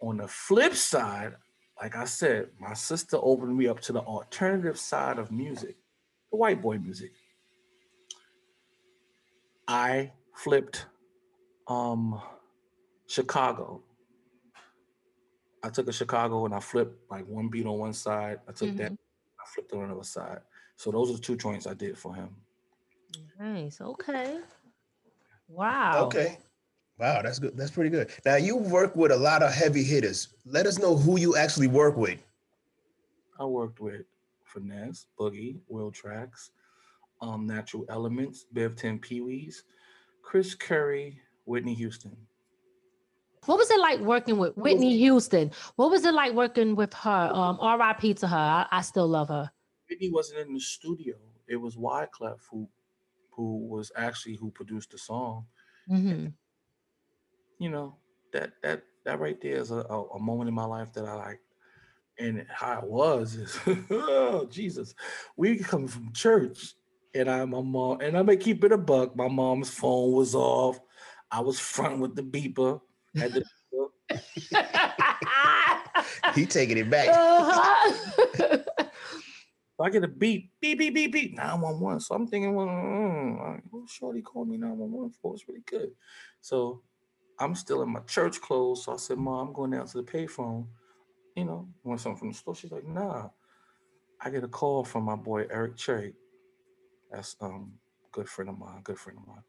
On 0.00 0.16
the 0.18 0.28
flip 0.28 0.74
side, 0.74 1.34
like 1.80 1.96
I 1.96 2.04
said, 2.04 2.50
my 2.60 2.74
sister 2.74 3.18
opened 3.20 3.56
me 3.56 3.66
up 3.66 3.80
to 3.80 3.92
the 3.92 4.00
alternative 4.00 4.78
side 4.78 5.18
of 5.18 5.30
music, 5.30 5.76
the 6.30 6.36
white 6.36 6.62
boy 6.62 6.78
music. 6.78 7.12
I 9.66 10.12
flipped 10.34 10.86
um 11.66 12.20
Chicago. 13.06 13.82
I 15.62 15.70
took 15.70 15.88
a 15.88 15.92
Chicago 15.92 16.44
and 16.44 16.54
I 16.54 16.60
flipped 16.60 17.10
like 17.10 17.26
one 17.26 17.48
beat 17.48 17.66
on 17.66 17.78
one 17.78 17.92
side. 17.92 18.38
I 18.48 18.52
took 18.52 18.76
that, 18.76 18.92
I 18.92 19.44
flipped 19.54 19.72
on 19.72 19.84
another 19.84 20.04
side. 20.04 20.40
So 20.76 20.90
those 20.90 21.10
are 21.10 21.14
the 21.14 21.18
two 21.18 21.36
joints 21.36 21.66
I 21.66 21.74
did 21.74 21.98
for 21.98 22.14
him. 22.14 22.30
Nice. 23.38 23.80
Okay. 23.80 24.38
Wow. 25.48 26.04
Okay. 26.06 26.38
Wow, 26.98 27.22
that's 27.22 27.38
good. 27.38 27.56
That's 27.56 27.70
pretty 27.70 27.90
good. 27.90 28.10
Now 28.24 28.36
you 28.36 28.56
work 28.56 28.96
with 28.96 29.12
a 29.12 29.16
lot 29.16 29.42
of 29.42 29.52
heavy 29.52 29.84
hitters. 29.84 30.28
Let 30.44 30.66
us 30.66 30.78
know 30.78 30.96
who 30.96 31.18
you 31.18 31.36
actually 31.36 31.68
work 31.68 31.96
with. 31.96 32.18
I 33.38 33.44
worked 33.44 33.80
with 33.80 34.02
Finesse, 34.44 35.06
Boogie, 35.18 35.60
Will 35.68 35.92
Tracks, 35.92 36.50
um, 37.20 37.46
Natural 37.46 37.84
Elements, 37.88 38.46
Bev 38.52 38.74
10 38.74 38.98
Pee 38.98 39.20
Wees, 39.20 39.62
Chris 40.22 40.54
Curry, 40.54 41.20
Whitney 41.44 41.74
Houston. 41.74 42.16
What 43.48 43.56
was 43.56 43.70
it 43.70 43.80
like 43.80 44.00
working 44.00 44.36
with 44.36 44.54
Whitney 44.58 44.98
Houston? 44.98 45.50
What 45.76 45.90
was 45.90 46.04
it 46.04 46.12
like 46.12 46.34
working 46.34 46.76
with 46.76 46.92
her? 46.92 47.30
Um, 47.32 47.56
R.I.P. 47.58 48.12
to 48.12 48.28
her. 48.28 48.36
I, 48.36 48.66
I 48.70 48.82
still 48.82 49.08
love 49.08 49.28
her. 49.28 49.50
Whitney 49.88 50.10
wasn't 50.10 50.40
in 50.40 50.52
the 50.52 50.60
studio. 50.60 51.14
It 51.48 51.56
was 51.56 51.74
Wyclef 51.74 52.40
who 52.50 52.68
who 53.30 53.66
was 53.66 53.90
actually 53.96 54.34
who 54.34 54.50
produced 54.50 54.90
the 54.90 54.98
song. 54.98 55.46
hmm 55.86 56.26
You 57.58 57.70
know, 57.70 57.96
that 58.34 58.52
that 58.62 58.82
that 59.06 59.18
right 59.18 59.40
there 59.40 59.56
is 59.56 59.70
a, 59.70 59.76
a, 59.76 60.04
a 60.08 60.20
moment 60.20 60.48
in 60.48 60.54
my 60.54 60.66
life 60.66 60.92
that 60.92 61.06
I 61.06 61.14
like. 61.14 61.40
And 62.18 62.44
how 62.50 62.80
it 62.80 62.86
was 62.86 63.34
is 63.34 63.58
oh 63.90 64.46
Jesus. 64.50 64.94
We 65.38 65.56
come 65.56 65.88
from 65.88 66.12
church 66.12 66.74
and 67.14 67.30
I 67.30 67.42
my 67.46 67.62
mom 67.62 68.02
and 68.02 68.18
I 68.18 68.20
may 68.20 68.36
keep 68.36 68.62
it 68.62 68.72
a 68.72 68.76
buck. 68.76 69.16
My 69.16 69.28
mom's 69.28 69.70
phone 69.70 70.12
was 70.12 70.34
off. 70.34 70.78
I 71.30 71.40
was 71.40 71.58
front 71.58 72.00
with 72.00 72.14
the 72.14 72.22
beeper. 72.22 72.82
Had 73.16 73.32
the 73.32 73.42
He 76.34 76.46
taking 76.46 76.78
it 76.78 76.90
back. 76.90 77.08
Uh-huh. 77.08 78.58
So 79.76 79.80
I 79.84 79.90
get 79.90 80.04
a 80.04 80.08
beep, 80.08 80.50
beep, 80.60 80.78
beep, 80.78 80.94
beep, 80.94 81.12
beep, 81.12 81.36
911. 81.36 82.00
So 82.00 82.14
I'm 82.14 82.26
thinking, 82.26 82.54
well, 82.54 82.66
mm, 82.66 83.40
like, 83.40 83.62
Shorty 83.88 84.22
called 84.22 84.48
me 84.48 84.56
911 84.56 85.12
for? 85.22 85.34
It's 85.34 85.48
really 85.48 85.62
good. 85.66 85.90
So 86.40 86.82
I'm 87.38 87.54
still 87.54 87.82
in 87.82 87.90
my 87.90 88.00
church 88.00 88.40
clothes. 88.40 88.84
So 88.84 88.94
I 88.94 88.96
said, 88.96 89.18
Mom, 89.18 89.48
I'm 89.48 89.52
going 89.52 89.70
down 89.70 89.86
to 89.86 89.98
the 89.98 90.02
payphone. 90.02 90.66
You 91.36 91.44
know, 91.44 91.68
want 91.84 92.00
something 92.00 92.18
from 92.18 92.28
the 92.28 92.34
store? 92.34 92.54
She's 92.54 92.72
like, 92.72 92.86
nah. 92.86 93.28
I 94.20 94.30
get 94.30 94.42
a 94.42 94.48
call 94.48 94.84
from 94.84 95.04
my 95.04 95.14
boy 95.14 95.46
Eric 95.50 95.76
Cherry. 95.76 96.14
That's 97.12 97.36
um 97.40 97.74
a 98.04 98.08
good 98.10 98.28
friend 98.28 98.50
of 98.50 98.58
mine, 98.58 98.80
good 98.82 98.98
friend 98.98 99.18
of 99.20 99.28
mine. 99.28 99.44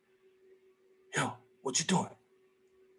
Yo, 1.16 1.34
what 1.64 1.80
you 1.80 1.86
doing? 1.86 2.10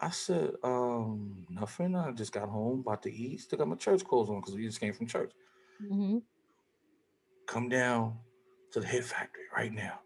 I 0.01 0.11
said, 0.11 0.53
um, 0.65 1.47
nothing. 1.51 1.95
I 1.95 2.11
just 2.13 2.33
got 2.33 2.49
home, 2.49 2.81
about 2.81 3.03
to 3.03 3.13
eat, 3.13 3.41
still 3.43 3.59
got 3.59 3.69
my 3.69 3.77
church 3.77 4.03
clothes 4.05 4.31
on 4.31 4.41
because 4.41 4.55
we 4.55 4.65
just 4.67 4.81
came 4.81 4.93
from 4.93 5.07
church. 5.07 5.33
hmm 5.79 6.19
come 7.47 7.69
down 7.69 8.17
to 8.71 8.79
the 8.79 8.87
Hit 8.87 9.05
Factory 9.05 9.43
right 9.57 9.73
now. 9.73 9.99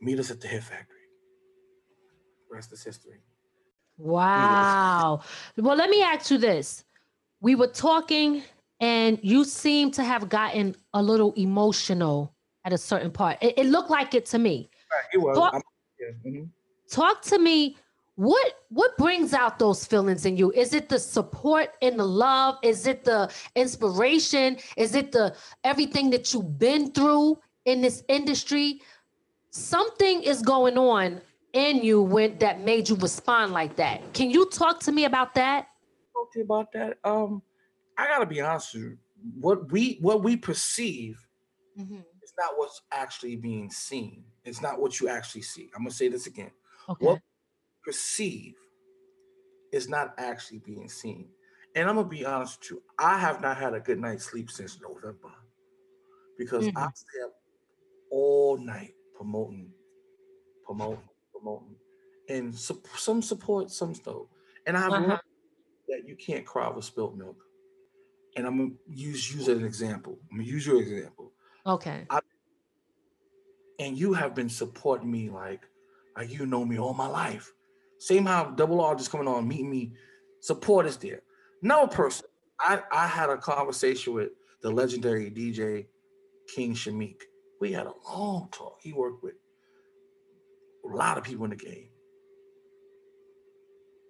Meet 0.00 0.20
us 0.20 0.30
at 0.30 0.40
the 0.40 0.48
Hit 0.48 0.62
Factory. 0.64 0.96
Rest 2.50 2.72
is 2.72 2.82
history. 2.82 3.20
Wow. 3.98 5.20
Well, 5.58 5.76
let 5.76 5.90
me 5.90 6.02
ask 6.02 6.30
you 6.30 6.38
this. 6.38 6.84
We 7.40 7.54
were 7.56 7.66
talking, 7.66 8.42
and 8.80 9.18
you 9.22 9.44
seem 9.44 9.90
to 9.92 10.02
have 10.02 10.30
gotten 10.30 10.74
a 10.94 11.02
little 11.02 11.34
emotional 11.34 12.34
at 12.64 12.72
a 12.72 12.78
certain 12.78 13.10
part. 13.10 13.36
It, 13.42 13.58
it 13.58 13.66
looked 13.66 13.90
like 13.90 14.14
it 14.14 14.24
to 14.26 14.38
me. 14.38 14.70
Right, 14.90 15.04
it 15.12 15.18
was. 15.18 15.36
Talk- 15.36 15.62
yeah, 16.00 16.30
mhm. 16.30 16.48
Talk 16.90 17.20
to 17.22 17.38
me. 17.38 17.76
What 18.16 18.60
what 18.68 18.96
brings 18.96 19.34
out 19.34 19.58
those 19.58 19.84
feelings 19.84 20.24
in 20.24 20.36
you? 20.36 20.52
Is 20.52 20.72
it 20.72 20.88
the 20.88 20.98
support 20.98 21.70
and 21.82 21.98
the 21.98 22.04
love? 22.04 22.58
Is 22.62 22.86
it 22.86 23.04
the 23.04 23.32
inspiration? 23.56 24.56
Is 24.76 24.94
it 24.94 25.10
the 25.10 25.34
everything 25.64 26.10
that 26.10 26.32
you've 26.32 26.58
been 26.58 26.92
through 26.92 27.38
in 27.64 27.80
this 27.80 28.04
industry? 28.08 28.80
Something 29.50 30.22
is 30.22 30.42
going 30.42 30.78
on 30.78 31.20
in 31.54 31.82
you 31.82 32.02
when 32.02 32.38
that 32.38 32.60
made 32.60 32.88
you 32.88 32.96
respond 32.96 33.52
like 33.52 33.76
that. 33.76 34.12
Can 34.12 34.30
you 34.30 34.48
talk 34.50 34.80
to 34.80 34.92
me 34.92 35.06
about 35.06 35.34
that? 35.34 35.68
Talk 36.12 36.32
to 36.32 36.38
you 36.38 36.44
about 36.44 36.72
that. 36.72 36.98
Um, 37.02 37.42
I 37.98 38.06
gotta 38.06 38.26
be 38.26 38.40
honest 38.40 38.74
with 38.74 38.82
you. 38.82 38.98
What 39.40 39.72
we 39.72 39.98
what 40.00 40.22
we 40.22 40.36
perceive 40.36 41.18
is 42.22 42.32
not 42.38 42.52
what's 42.56 42.80
actually 42.92 43.36
being 43.36 43.70
seen. 43.70 44.22
It's 44.44 44.60
not 44.62 44.80
what 44.80 45.00
you 45.00 45.08
actually 45.08 45.42
see. 45.42 45.70
I'm 45.74 45.82
gonna 45.82 45.90
say 45.90 46.08
this 46.08 46.26
again. 46.28 46.50
Okay. 46.88 47.06
What 47.06 47.20
perceive 47.84 48.56
is 49.72 49.88
not 49.88 50.14
actually 50.18 50.58
being 50.60 50.88
seen. 50.88 51.28
And 51.74 51.88
I'm 51.88 51.96
gonna 51.96 52.08
be 52.08 52.24
honest 52.24 52.60
with 52.60 52.70
you. 52.72 52.82
I 52.98 53.18
have 53.18 53.40
not 53.40 53.56
had 53.56 53.74
a 53.74 53.80
good 53.80 53.98
night's 53.98 54.24
sleep 54.24 54.50
since 54.50 54.80
November 54.80 55.32
because 56.38 56.68
I 56.76 56.88
stay 56.94 57.20
up 57.24 57.32
all 58.10 58.56
night 58.58 58.94
promoting, 59.14 59.72
promoting, 60.64 61.08
promoting, 61.32 61.76
and 62.28 62.54
sup- 62.54 62.86
some 62.96 63.22
support, 63.22 63.70
some 63.70 63.94
stuff. 63.94 64.26
And 64.66 64.76
I've 64.76 64.92
Uh-huh. 64.92 65.18
that 65.88 66.06
you 66.06 66.16
can't 66.16 66.46
cry 66.46 66.68
with 66.70 66.84
spilt 66.84 67.16
milk. 67.16 67.44
And 68.36 68.46
I'm 68.46 68.56
gonna 68.58 68.76
use 68.88 69.32
use 69.34 69.48
an 69.48 69.64
example. 69.64 70.18
I'm 70.30 70.38
gonna 70.38 70.48
use 70.48 70.66
your 70.66 70.80
example. 70.82 71.32
Okay. 71.66 72.06
and 73.78 73.98
you 73.98 74.12
have 74.12 74.34
been 74.34 74.48
supporting 74.48 75.10
me 75.10 75.30
like 75.30 75.68
like 76.16 76.30
you 76.30 76.46
know 76.46 76.64
me 76.64 76.78
all 76.78 76.94
my 76.94 77.06
life. 77.08 77.52
Same 77.98 78.26
how 78.26 78.44
Double 78.50 78.80
R 78.80 78.94
just 78.94 79.10
coming 79.10 79.28
on, 79.28 79.46
meeting 79.48 79.70
me, 79.70 79.92
support 80.40 80.86
is 80.86 80.96
there. 80.98 81.22
Another 81.62 81.88
person, 81.88 82.26
I 82.60 82.82
I 82.92 83.06
had 83.06 83.30
a 83.30 83.36
conversation 83.36 84.14
with 84.14 84.30
the 84.62 84.70
legendary 84.70 85.30
DJ 85.30 85.86
King 86.54 86.74
Shamik. 86.74 87.20
We 87.60 87.72
had 87.72 87.86
a 87.86 87.94
long 88.08 88.48
talk. 88.52 88.78
He 88.82 88.92
worked 88.92 89.22
with 89.22 89.34
a 90.84 90.94
lot 90.94 91.16
of 91.16 91.24
people 91.24 91.44
in 91.44 91.50
the 91.50 91.56
game. 91.56 91.88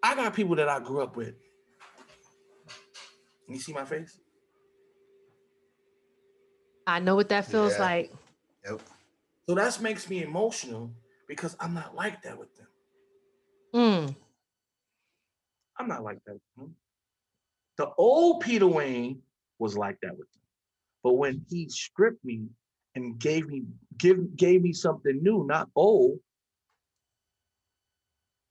I 0.02 0.14
got 0.14 0.34
people 0.34 0.56
that 0.56 0.68
I 0.68 0.80
grew 0.80 1.02
up 1.02 1.16
with. 1.16 1.34
You 3.48 3.58
see 3.58 3.72
my 3.72 3.84
face? 3.84 4.18
I 6.86 7.00
know 7.00 7.14
what 7.14 7.28
that 7.30 7.46
feels 7.46 7.74
Yeah. 7.74 7.80
like. 7.80 8.12
Yep. 8.64 8.80
So 9.48 9.54
that 9.54 9.80
makes 9.80 10.08
me 10.08 10.22
emotional 10.22 10.94
because 11.26 11.56
I'm 11.60 11.74
not 11.74 11.94
like 11.94 12.22
that 12.22 12.38
with 12.38 12.54
them. 12.56 12.66
Mm. 13.74 14.14
I'm 15.78 15.88
not 15.88 16.04
like 16.04 16.18
that. 16.26 16.38
The 17.76 17.90
old 17.98 18.40
Peter 18.40 18.66
Wayne 18.66 19.20
was 19.58 19.76
like 19.76 19.98
that 20.02 20.16
with 20.16 20.30
them. 20.32 20.42
But 21.02 21.14
when 21.14 21.44
he 21.50 21.68
stripped 21.68 22.24
me 22.24 22.46
and 22.94 23.18
gave 23.18 23.48
me 23.48 23.64
give 23.98 24.36
gave 24.36 24.62
me 24.62 24.72
something 24.72 25.22
new, 25.22 25.44
not 25.44 25.68
old, 25.74 26.18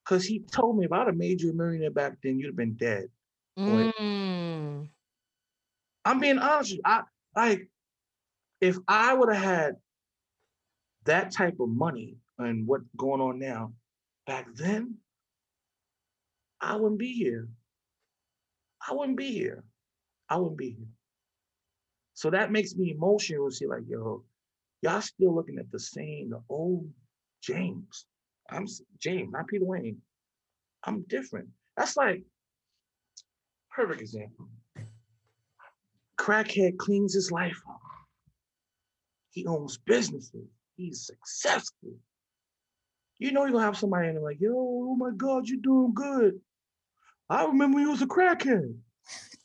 because 0.03 0.25
he 0.25 0.39
told 0.39 0.77
me 0.77 0.85
if 0.85 0.91
I'd 0.91 1.07
have 1.07 1.15
made 1.15 1.41
you 1.41 1.51
a 1.51 1.53
millionaire 1.53 1.91
back 1.91 2.17
then, 2.21 2.37
you'd 2.37 2.47
have 2.47 2.55
been 2.57 2.73
dead. 2.73 3.07
Mm. 3.57 4.89
I'm 6.05 6.19
being 6.19 6.37
honest. 6.37 6.71
with 6.71 6.77
you. 6.77 6.81
I 6.85 7.03
like 7.35 7.69
if 8.59 8.77
I 8.87 9.13
would 9.13 9.33
have 9.33 9.43
had 9.43 9.75
that 11.05 11.31
type 11.31 11.59
of 11.59 11.69
money 11.69 12.17
and 12.37 12.67
what's 12.67 12.83
going 12.97 13.21
on 13.21 13.39
now 13.39 13.73
back 14.27 14.47
then, 14.55 14.95
I 16.63 16.75
wouldn't 16.75 16.99
be 16.99 17.13
here. 17.13 17.47
I 18.87 18.93
wouldn't 18.93 19.17
be 19.17 19.31
here. 19.31 19.63
I 20.29 20.37
wouldn't 20.37 20.57
be 20.57 20.71
here. 20.71 20.87
So 22.15 22.29
that 22.29 22.51
makes 22.51 22.75
me 22.75 22.91
emotional 22.91 23.51
see 23.51 23.67
like, 23.67 23.83
yo, 23.87 24.23
y'all 24.81 25.01
still 25.01 25.35
looking 25.35 25.59
at 25.59 25.71
the 25.71 25.79
same, 25.79 26.29
the 26.29 26.41
old 26.49 26.89
James. 27.41 28.05
I'm 28.49 28.65
James, 28.99 29.31
not 29.31 29.47
Peter 29.47 29.65
Wayne. 29.65 30.01
I'm 30.83 31.03
different. 31.03 31.49
That's 31.77 31.97
like 31.97 32.23
perfect 33.71 34.01
example 34.01 34.47
crackhead 36.23 36.77
cleans 36.77 37.13
his 37.13 37.31
life 37.31 37.61
up. 37.69 37.81
He 39.31 39.45
owns 39.45 39.77
businesses. 39.77 40.47
He's 40.77 41.05
successful. 41.05 41.93
You 43.19 43.31
know 43.31 43.43
you're 43.43 43.51
gonna 43.51 43.65
have 43.65 43.77
somebody 43.77 44.07
in 44.07 44.15
there 44.15 44.23
like, 44.23 44.39
yo, 44.39 44.53
oh 44.55 44.95
my 44.95 45.11
God, 45.15 45.47
you're 45.47 45.59
doing 45.61 45.93
good. 45.93 46.39
I 47.29 47.45
remember 47.45 47.75
when 47.75 47.85
you 47.85 47.91
was 47.91 48.01
a 48.01 48.07
crackhead. 48.07 48.75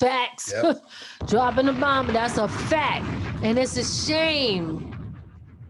Facts. 0.00 0.52
Dropping 1.26 1.68
a 1.68 1.72
bomb. 1.72 2.08
That's 2.08 2.38
a 2.38 2.48
fact. 2.48 3.06
And 3.42 3.58
it's 3.58 3.76
a 3.76 3.84
shame 3.84 4.94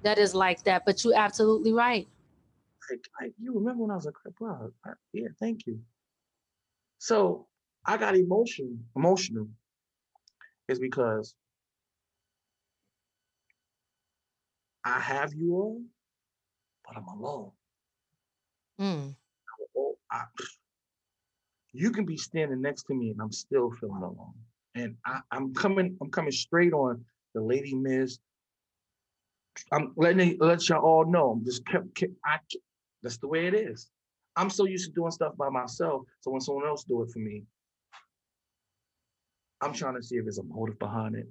that 0.03 0.19
is 0.19 0.35
like 0.35 0.63
that. 0.65 0.85
But 0.85 1.05
you're 1.05 1.17
absolutely 1.17 1.73
right. 1.73 2.09
Like, 2.91 3.01
like 3.21 3.33
you 3.39 3.55
remember 3.55 3.83
when 3.83 3.91
I 3.91 3.97
was 3.97 4.07
a 4.07 4.13
crack? 4.13 4.35
Wow, 4.41 4.71
yeah, 5.13 5.29
thank 5.39 5.67
you. 5.67 5.79
So 6.99 7.47
I 7.85 7.97
got 7.97 8.17
emotional, 8.17 8.77
emotional, 8.97 9.49
is 10.69 10.79
because 10.79 11.35
I 14.85 15.01
have 15.01 15.35
you 15.35 15.55
all, 15.55 15.83
but 16.87 16.97
I'm 16.97 17.07
alone. 17.07 17.51
Mm. 18.81 19.15
Oh, 19.77 19.97
I, 20.11 20.25
you 21.73 21.91
can 21.91 22.05
be 22.05 22.17
standing 22.17 22.61
next 22.61 22.85
to 22.85 22.95
me 22.95 23.11
and 23.11 23.21
I'm 23.21 23.33
still 23.33 23.71
feeling 23.81 24.03
alone. 24.03 24.35
And 24.75 24.97
I, 25.05 25.21
I'm 25.31 25.55
coming, 25.55 25.97
I'm 26.01 26.11
coming 26.11 26.33
straight 26.33 26.73
on 26.73 27.05
the 27.35 27.41
Lady 27.41 27.75
Miz. 27.75 28.19
I'm 29.73 29.93
letting 29.97 30.33
it- 30.33 30.41
let 30.41 30.69
y'all 30.69 30.85
all 30.85 31.05
know. 31.05 31.31
I'm 31.31 31.45
just 31.45 31.67
kept, 31.67 31.95
kept 31.95 32.13
I 32.25 32.39
that's 33.03 33.19
the 33.19 33.29
way 33.29 33.47
it 33.47 33.55
is. 33.55 33.91
I'm 34.37 34.51
so 34.51 34.67
used 34.67 34.87
to 34.87 34.93
doing 34.93 35.11
stuff 35.11 35.37
by 35.37 35.49
myself. 35.49 36.03
So 36.21 36.31
when 36.31 36.41
someone 36.41 36.67
else 36.67 36.85
do 36.85 37.03
it 37.03 37.11
for 37.11 37.19
me, 37.19 37.45
I'm 39.61 39.73
trying 39.73 39.97
to 39.97 40.03
see 40.03 40.17
if 40.17 40.25
there's 40.25 40.39
a 40.39 40.45
motive 40.45 40.79
behind 40.79 41.17
it. 41.17 41.29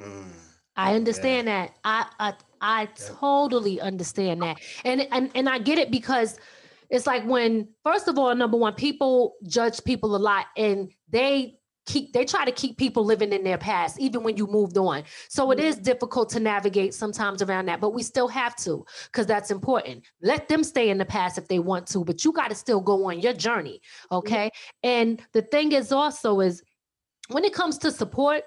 Mm. 0.00 0.32
I 0.76 0.94
understand 0.94 1.48
that. 1.48 1.74
I 1.84 2.06
I 2.20 2.34
I 2.60 2.86
totally 2.86 3.80
understand 3.80 4.42
that. 4.42 4.58
And 4.84 5.06
and 5.10 5.30
and 5.34 5.48
I 5.48 5.58
get 5.58 5.78
it 5.78 5.90
because 5.90 6.38
it's 6.90 7.06
like 7.06 7.24
when 7.24 7.68
first 7.84 8.08
of 8.08 8.18
all, 8.18 8.34
number 8.34 8.56
one, 8.56 8.74
people 8.74 9.34
judge 9.46 9.82
people 9.84 10.16
a 10.16 10.18
lot 10.18 10.46
and 10.56 10.90
they 11.10 11.58
keep 11.86 12.12
they 12.12 12.24
try 12.24 12.44
to 12.44 12.52
keep 12.52 12.76
people 12.76 13.02
living 13.04 13.32
in 13.32 13.42
their 13.42 13.56
past 13.56 13.98
even 13.98 14.22
when 14.22 14.36
you 14.36 14.46
moved 14.46 14.76
on. 14.76 15.02
So 15.28 15.50
it 15.50 15.58
is 15.58 15.76
mm-hmm. 15.76 15.84
difficult 15.84 16.28
to 16.30 16.40
navigate 16.40 16.94
sometimes 16.94 17.42
around 17.42 17.66
that, 17.66 17.80
but 17.80 17.94
we 17.94 18.02
still 18.02 18.28
have 18.28 18.54
to 18.56 18.84
because 19.06 19.26
that's 19.26 19.50
important. 19.50 20.04
Let 20.22 20.48
them 20.48 20.62
stay 20.62 20.90
in 20.90 20.98
the 20.98 21.04
past 21.04 21.38
if 21.38 21.48
they 21.48 21.58
want 21.58 21.86
to, 21.88 22.04
but 22.04 22.24
you 22.24 22.32
got 22.32 22.48
to 22.50 22.54
still 22.54 22.80
go 22.80 23.06
on 23.06 23.20
your 23.20 23.32
journey, 23.32 23.80
mm-hmm. 23.80 24.16
okay? 24.16 24.50
And 24.82 25.20
the 25.32 25.42
thing 25.42 25.72
is 25.72 25.90
also 25.90 26.40
is 26.40 26.62
when 27.28 27.44
it 27.44 27.54
comes 27.54 27.78
to 27.78 27.90
support, 27.90 28.44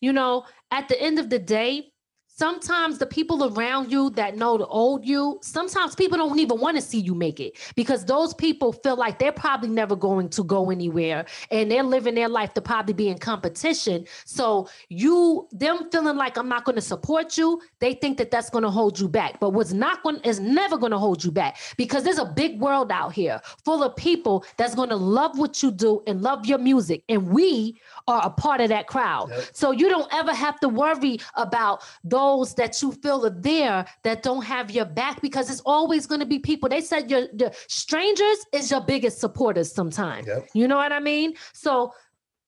you 0.00 0.12
know, 0.12 0.44
at 0.70 0.88
the 0.88 1.00
end 1.00 1.18
of 1.18 1.30
the 1.30 1.38
day, 1.38 1.91
sometimes 2.34 2.98
the 2.98 3.06
people 3.06 3.56
around 3.56 3.90
you 3.92 4.10
that 4.10 4.36
know 4.36 4.56
the 4.56 4.66
old 4.66 5.06
you, 5.06 5.38
sometimes 5.42 5.94
people 5.94 6.18
don't 6.18 6.38
even 6.38 6.58
want 6.58 6.76
to 6.76 6.82
see 6.82 6.98
you 6.98 7.14
make 7.14 7.40
it 7.40 7.58
because 7.76 8.04
those 8.04 8.34
people 8.34 8.72
feel 8.72 8.96
like 8.96 9.18
they're 9.18 9.32
probably 9.32 9.68
never 9.68 9.94
going 9.94 10.28
to 10.30 10.42
go 10.44 10.70
anywhere 10.70 11.24
and 11.50 11.70
they're 11.70 11.82
living 11.82 12.14
their 12.14 12.28
life 12.28 12.54
to 12.54 12.60
probably 12.60 12.94
be 12.94 13.08
in 13.08 13.18
competition. 13.18 14.06
So 14.24 14.68
you, 14.88 15.48
them 15.52 15.90
feeling 15.90 16.16
like 16.16 16.36
I'm 16.36 16.48
not 16.48 16.64
going 16.64 16.76
to 16.76 16.82
support 16.82 17.36
you, 17.36 17.60
they 17.80 17.94
think 17.94 18.18
that 18.18 18.30
that's 18.30 18.50
going 18.50 18.64
to 18.64 18.70
hold 18.70 18.98
you 18.98 19.08
back. 19.08 19.38
But 19.38 19.50
what's 19.50 19.72
not 19.72 20.02
going 20.02 20.20
is 20.20 20.40
never 20.40 20.78
going 20.78 20.92
to 20.92 20.98
hold 20.98 21.22
you 21.22 21.30
back 21.30 21.58
because 21.76 22.04
there's 22.04 22.18
a 22.18 22.24
big 22.24 22.60
world 22.60 22.90
out 22.90 23.12
here 23.12 23.40
full 23.64 23.82
of 23.82 23.94
people 23.96 24.44
that's 24.56 24.74
going 24.74 24.88
to 24.88 24.96
love 24.96 25.38
what 25.38 25.62
you 25.62 25.70
do 25.70 26.02
and 26.06 26.22
love 26.22 26.46
your 26.46 26.58
music, 26.58 27.04
and 27.08 27.28
we 27.28 27.80
are 28.08 28.22
a 28.24 28.30
part 28.30 28.60
of 28.60 28.68
that 28.68 28.86
crowd. 28.86 29.30
So 29.52 29.70
you 29.70 29.88
don't 29.88 30.12
ever 30.12 30.34
have 30.34 30.60
to 30.60 30.68
worry 30.68 31.18
about 31.34 31.82
those 32.04 32.54
that 32.54 32.80
you 32.82 32.92
feel 32.92 33.26
are 33.26 33.30
there 33.30 33.86
that 34.04 34.22
don't 34.22 34.44
have 34.44 34.70
your 34.70 34.84
back 34.84 35.20
because 35.20 35.50
it's 35.50 35.62
always 35.66 36.06
going 36.06 36.20
to 36.20 36.26
be 36.26 36.38
people. 36.38 36.68
They 36.68 36.80
said 36.80 37.10
your 37.10 37.28
the 37.32 37.54
strangers 37.68 38.38
is 38.52 38.70
your 38.70 38.80
biggest 38.80 39.18
supporters 39.20 39.72
sometimes. 39.72 40.26
You 40.54 40.68
know 40.68 40.76
what 40.76 40.92
I 40.92 41.00
mean? 41.00 41.34
So 41.52 41.92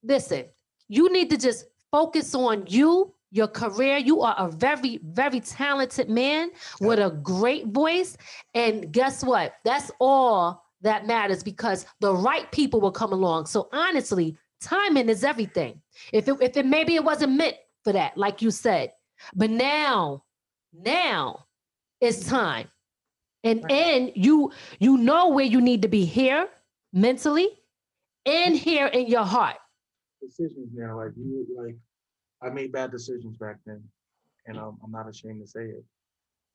listen, 0.03 0.45
you 0.89 1.13
need 1.13 1.31
to 1.31 1.37
just 1.37 1.67
focus 1.91 2.35
on 2.35 2.65
you, 2.67 3.15
your 3.31 3.49
career. 3.49 3.99
You 3.99 4.21
are 4.23 4.35
a 4.39 4.51
very, 4.51 4.99
very 5.03 5.41
talented 5.41 6.09
man 6.09 6.51
with 6.81 6.99
a 6.99 7.11
great 7.11 7.67
voice. 7.69 8.17
And 8.55 8.93
guess 8.93 9.25
what? 9.25 9.55
That's 9.65 9.91
all 10.01 10.65
that 10.83 11.07
matters 11.07 11.43
because 11.43 11.87
the 12.01 12.15
right 12.15 12.51
people 12.53 12.81
will 12.81 12.93
come 12.93 13.13
along. 13.13 13.47
So 13.47 13.69
honestly, 13.73 14.37
timing 14.65 15.09
is 15.09 15.25
everything. 15.25 15.81
If 16.13 16.29
it 16.29 16.37
if 16.41 16.57
it 16.57 16.67
maybe 16.67 16.95
it 16.95 17.05
wasn't 17.05 17.33
meant 17.33 17.57
for 17.83 17.93
that, 17.93 18.17
like 18.17 18.43
you 18.43 18.51
said. 18.51 18.93
But 19.35 19.51
now, 19.51 20.25
now 20.73 21.47
it's 22.01 22.27
time. 22.27 22.69
And 23.43 23.71
and 23.71 24.13
you 24.15 24.53
you 24.79 24.97
know 24.97 25.29
where 25.29 25.45
you 25.45 25.61
need 25.61 25.83
to 25.83 25.89
be 25.89 26.05
here 26.05 26.49
mentally 26.93 27.49
and 28.25 28.57
here 28.57 28.87
in 28.87 29.07
your 29.07 29.25
heart. 29.25 29.57
Decisions 30.23 30.71
now, 30.73 30.97
like 30.97 31.13
you, 31.17 31.47
like 31.57 31.77
I 32.43 32.49
made 32.49 32.73
bad 32.73 32.91
decisions 32.91 33.37
back 33.37 33.57
then, 33.67 33.83
and 34.47 34.59
um, 34.59 34.79
I'm 34.83 34.91
not 34.91 35.09
ashamed 35.09 35.43
to 35.43 35.47
say 35.47 35.65
it. 35.65 35.85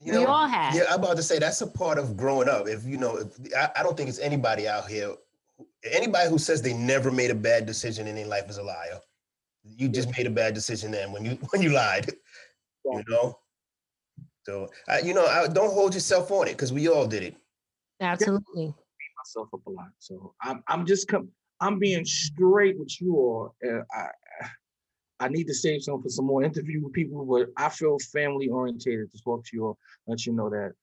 You 0.01 0.19
We 0.19 0.25
all 0.25 0.47
have. 0.47 0.73
Yeah, 0.73 0.85
I'm 0.89 1.03
about 1.03 1.17
to 1.17 1.23
say 1.23 1.39
that's 1.39 1.61
a 1.61 1.67
part 1.67 1.97
of 1.97 2.15
growing 2.15 2.47
up. 2.47 2.67
If 2.67 2.85
you 2.85 2.97
know, 2.97 3.17
if, 3.17 3.27
I, 3.55 3.69
I 3.77 3.83
don't 3.83 3.97
think 3.97 4.09
it's 4.09 4.19
anybody 4.19 4.67
out 4.67 4.87
here, 4.87 5.13
anybody 5.83 6.29
who 6.29 6.37
says 6.37 6.61
they 6.61 6.73
never 6.73 7.11
made 7.11 7.31
a 7.31 7.35
bad 7.35 7.65
decision 7.65 8.07
in 8.07 8.15
their 8.15 8.27
life 8.27 8.49
is 8.49 8.57
a 8.57 8.63
liar. 8.63 8.99
You 9.63 9.89
just 9.89 10.15
made 10.17 10.27
a 10.27 10.31
bad 10.31 10.53
decision 10.53 10.91
then 10.91 11.11
when 11.11 11.25
you 11.25 11.31
when 11.51 11.61
you 11.61 11.69
lied. 11.69 12.11
You 12.85 13.03
know. 13.07 13.39
So 14.43 14.69
I, 14.87 14.99
you 14.99 15.13
know, 15.13 15.25
I, 15.25 15.47
don't 15.47 15.73
hold 15.73 15.93
yourself 15.93 16.31
on 16.31 16.47
it 16.47 16.53
because 16.53 16.73
we 16.73 16.87
all 16.87 17.05
did 17.05 17.23
it. 17.23 17.35
Absolutely. 18.01 18.73
myself 19.17 19.49
up 19.53 19.65
a 19.67 19.69
lot. 19.69 19.89
So 19.99 20.33
I'm 20.41 20.63
I'm 20.67 20.85
just 20.85 21.07
com- 21.07 21.29
I'm 21.59 21.77
being 21.77 22.05
straight 22.05 22.79
with 22.79 22.99
you 23.01 23.15
all. 23.15 23.55
And 23.61 23.83
I 23.91 24.07
I 25.19 25.27
need 25.27 25.47
to 25.47 25.53
save 25.53 25.83
some 25.83 26.01
for 26.01 26.09
some 26.09 26.25
more 26.25 26.43
interview 26.43 26.83
with 26.83 26.93
people, 26.93 27.25
but 27.25 27.49
I 27.57 27.69
feel 27.69 27.97
family 28.11 28.47
orientated 28.47 29.11
to 29.11 29.21
talk 29.21 29.45
to 29.45 29.49
you 29.53 29.65
all, 29.65 29.77
let 30.07 30.25
you 30.25 30.33
know 30.33 30.49
that 30.49 30.73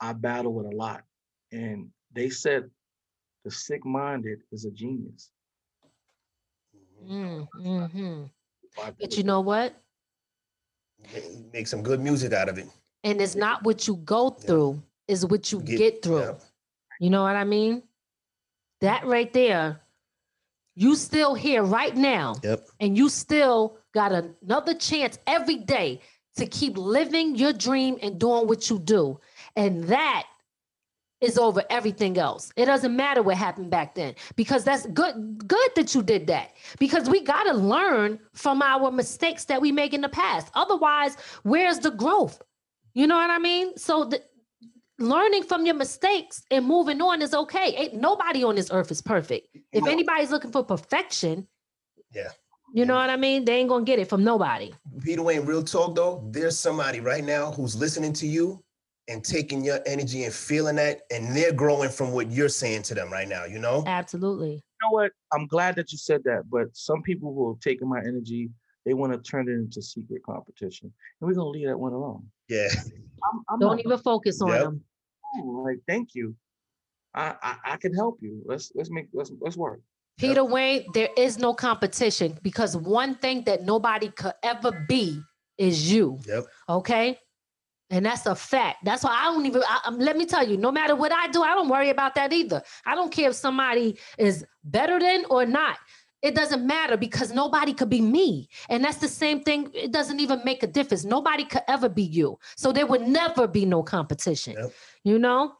I 0.00 0.12
battle 0.12 0.52
with 0.52 0.66
a 0.66 0.76
lot. 0.76 1.02
And 1.52 1.88
they 2.12 2.28
said 2.28 2.68
the 3.44 3.50
sick 3.50 3.84
minded 3.84 4.40
is 4.52 4.64
a 4.64 4.70
genius. 4.70 5.30
Mm, 7.06 7.46
mhm. 7.60 8.30
But 8.98 9.16
you 9.16 9.24
know 9.24 9.40
what? 9.40 9.74
Make- 11.12 11.52
Make 11.52 11.66
some 11.66 11.82
good 11.82 12.00
music 12.00 12.32
out 12.32 12.48
of 12.48 12.58
it. 12.58 12.66
And 13.04 13.20
it's 13.20 13.34
not 13.36 13.62
what 13.64 13.86
you 13.86 13.96
go 13.96 14.30
through, 14.30 14.82
is 15.06 15.26
what 15.26 15.52
you 15.52 15.60
Get- 15.60 15.78
get, 15.78 16.02
through. 16.02 16.20
yeah. 16.20 16.34
You 17.00 17.10
know 17.10 17.22
what 17.22 17.36
I 17.36 17.44
mean? 17.44 17.82
That 18.80 19.04
right 19.04 19.30
there, 19.32 19.80
you 20.74 20.96
still 20.96 21.34
here 21.34 21.62
right 21.62 21.94
now. 21.94 22.36
Yep. 22.42 22.66
And 22.80 22.96
you 22.96 23.08
still 23.08 23.76
got 23.92 24.12
another 24.12 24.74
chance 24.74 25.18
every 25.26 25.56
day 25.56 26.00
to 26.36 26.46
keep 26.46 26.76
living 26.78 27.36
your 27.36 27.52
dream 27.52 27.98
and 28.02 28.18
doing 28.18 28.46
what 28.48 28.68
you 28.70 28.78
do. 28.78 29.20
And 29.54 29.84
that 29.84 30.26
is 31.24 31.38
over 31.38 31.62
everything 31.70 32.18
else. 32.18 32.52
It 32.56 32.66
doesn't 32.66 32.94
matter 32.94 33.22
what 33.22 33.36
happened 33.36 33.70
back 33.70 33.94
then 33.94 34.14
because 34.36 34.62
that's 34.64 34.86
good 34.86 35.46
good 35.46 35.70
that 35.76 35.94
you 35.94 36.02
did 36.02 36.26
that. 36.28 36.50
Because 36.78 37.08
we 37.08 37.22
got 37.22 37.44
to 37.44 37.54
learn 37.54 38.18
from 38.34 38.62
our 38.62 38.90
mistakes 38.90 39.44
that 39.46 39.60
we 39.60 39.72
make 39.72 39.94
in 39.94 40.00
the 40.02 40.08
past. 40.08 40.50
Otherwise, 40.54 41.16
where's 41.42 41.78
the 41.80 41.90
growth? 41.90 42.40
You 42.94 43.06
know 43.06 43.16
what 43.16 43.30
I 43.30 43.38
mean? 43.38 43.76
So 43.76 44.04
the, 44.04 44.22
learning 44.98 45.42
from 45.42 45.66
your 45.66 45.74
mistakes 45.74 46.42
and 46.50 46.64
moving 46.64 47.00
on 47.00 47.20
is 47.22 47.34
okay. 47.34 47.74
Ain't 47.76 47.94
nobody 47.94 48.44
on 48.44 48.54
this 48.54 48.70
earth 48.70 48.90
is 48.90 49.02
perfect. 49.02 49.48
If 49.72 49.86
anybody's 49.86 50.30
looking 50.30 50.52
for 50.52 50.62
perfection, 50.64 51.48
Yeah. 52.12 52.28
you 52.72 52.84
know 52.84 52.94
what 52.94 53.10
I 53.10 53.16
mean? 53.16 53.44
They 53.44 53.56
ain't 53.56 53.68
going 53.68 53.84
to 53.84 53.90
get 53.90 53.98
it 53.98 54.08
from 54.08 54.22
nobody. 54.22 54.72
Peter 55.02 55.22
Wayne, 55.22 55.44
real 55.44 55.64
talk 55.64 55.96
though, 55.96 56.22
there's 56.30 56.56
somebody 56.58 57.00
right 57.00 57.24
now 57.24 57.50
who's 57.50 57.74
listening 57.74 58.12
to 58.14 58.26
you 58.26 58.60
and 59.08 59.22
taking 59.24 59.62
your 59.64 59.80
energy 59.86 60.24
and 60.24 60.32
feeling 60.32 60.76
that, 60.76 61.02
and 61.10 61.34
they're 61.36 61.52
growing 61.52 61.90
from 61.90 62.12
what 62.12 62.30
you're 62.30 62.48
saying 62.48 62.82
to 62.82 62.94
them 62.94 63.12
right 63.12 63.28
now, 63.28 63.44
you 63.44 63.58
know? 63.58 63.84
Absolutely. 63.86 64.52
You 64.54 64.60
know 64.82 64.90
what? 64.90 65.12
I'm 65.32 65.46
glad 65.46 65.76
that 65.76 65.92
you 65.92 65.98
said 65.98 66.22
that, 66.24 66.48
but 66.50 66.68
some 66.74 67.02
people 67.02 67.34
who 67.34 67.52
have 67.52 67.60
taken 67.60 67.88
my 67.88 68.00
energy, 68.00 68.50
they 68.86 68.94
want 68.94 69.12
to 69.12 69.18
turn 69.30 69.48
it 69.48 69.52
into 69.52 69.82
secret 69.82 70.22
competition. 70.24 70.92
And 71.20 71.28
we're 71.28 71.34
gonna 71.34 71.48
leave 71.48 71.68
that 71.68 71.78
one 71.78 71.92
alone. 71.92 72.26
Yeah. 72.48 72.68
I'm, 72.72 73.42
I'm 73.50 73.58
Don't 73.58 73.76
not- 73.76 73.80
even 73.86 73.98
focus 73.98 74.40
on 74.42 74.48
Yep. 74.48 74.60
them. 74.62 74.84
like 75.42 75.78
thank 75.88 76.14
you. 76.14 76.34
I, 77.14 77.34
I 77.42 77.56
I 77.72 77.76
can 77.76 77.94
help 77.94 78.18
you. 78.20 78.42
Let's 78.44 78.72
let's 78.74 78.90
make 78.90 79.06
let's 79.12 79.32
let's 79.40 79.56
work. 79.56 79.80
Peter 80.18 80.44
Wayne, 80.44 80.84
there 80.94 81.08
is 81.16 81.38
no 81.38 81.54
competition 81.54 82.38
because 82.42 82.76
one 82.76 83.14
thing 83.16 83.42
that 83.44 83.62
nobody 83.64 84.08
could 84.10 84.34
ever 84.42 84.84
be 84.88 85.20
is 85.58 85.90
you. 85.92 86.18
Yep. 86.26 86.44
Okay. 86.68 87.18
And 87.90 88.06
that's 88.06 88.26
a 88.26 88.34
fact. 88.34 88.78
That's 88.84 89.04
why 89.04 89.12
I 89.12 89.24
don't 89.26 89.46
even, 89.46 89.62
I, 89.62 89.80
um, 89.84 89.98
let 89.98 90.16
me 90.16 90.26
tell 90.26 90.46
you, 90.46 90.56
no 90.56 90.72
matter 90.72 90.96
what 90.96 91.12
I 91.12 91.28
do, 91.28 91.42
I 91.42 91.54
don't 91.54 91.68
worry 91.68 91.90
about 91.90 92.14
that 92.14 92.32
either. 92.32 92.62
I 92.86 92.94
don't 92.94 93.12
care 93.12 93.30
if 93.30 93.36
somebody 93.36 93.98
is 94.18 94.44
better 94.64 94.98
than 94.98 95.24
or 95.28 95.44
not. 95.44 95.78
It 96.22 96.34
doesn't 96.34 96.66
matter 96.66 96.96
because 96.96 97.32
nobody 97.32 97.74
could 97.74 97.90
be 97.90 98.00
me. 98.00 98.48
And 98.70 98.82
that's 98.82 98.96
the 98.96 99.08
same 99.08 99.42
thing. 99.42 99.70
It 99.74 99.92
doesn't 99.92 100.20
even 100.20 100.40
make 100.42 100.62
a 100.62 100.66
difference. 100.66 101.04
Nobody 101.04 101.44
could 101.44 101.62
ever 101.68 101.90
be 101.90 102.02
you. 102.02 102.38
So 102.56 102.72
there 102.72 102.86
would 102.86 103.02
never 103.02 103.46
be 103.46 103.66
no 103.66 103.82
competition. 103.82 104.56
You 105.04 105.18
know? 105.18 105.52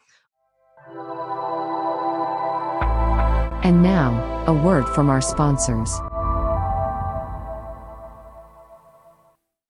And 3.63 3.83
now, 3.83 4.45
a 4.47 4.53
word 4.55 4.89
from 4.89 5.11
our 5.11 5.21
sponsors. 5.21 6.01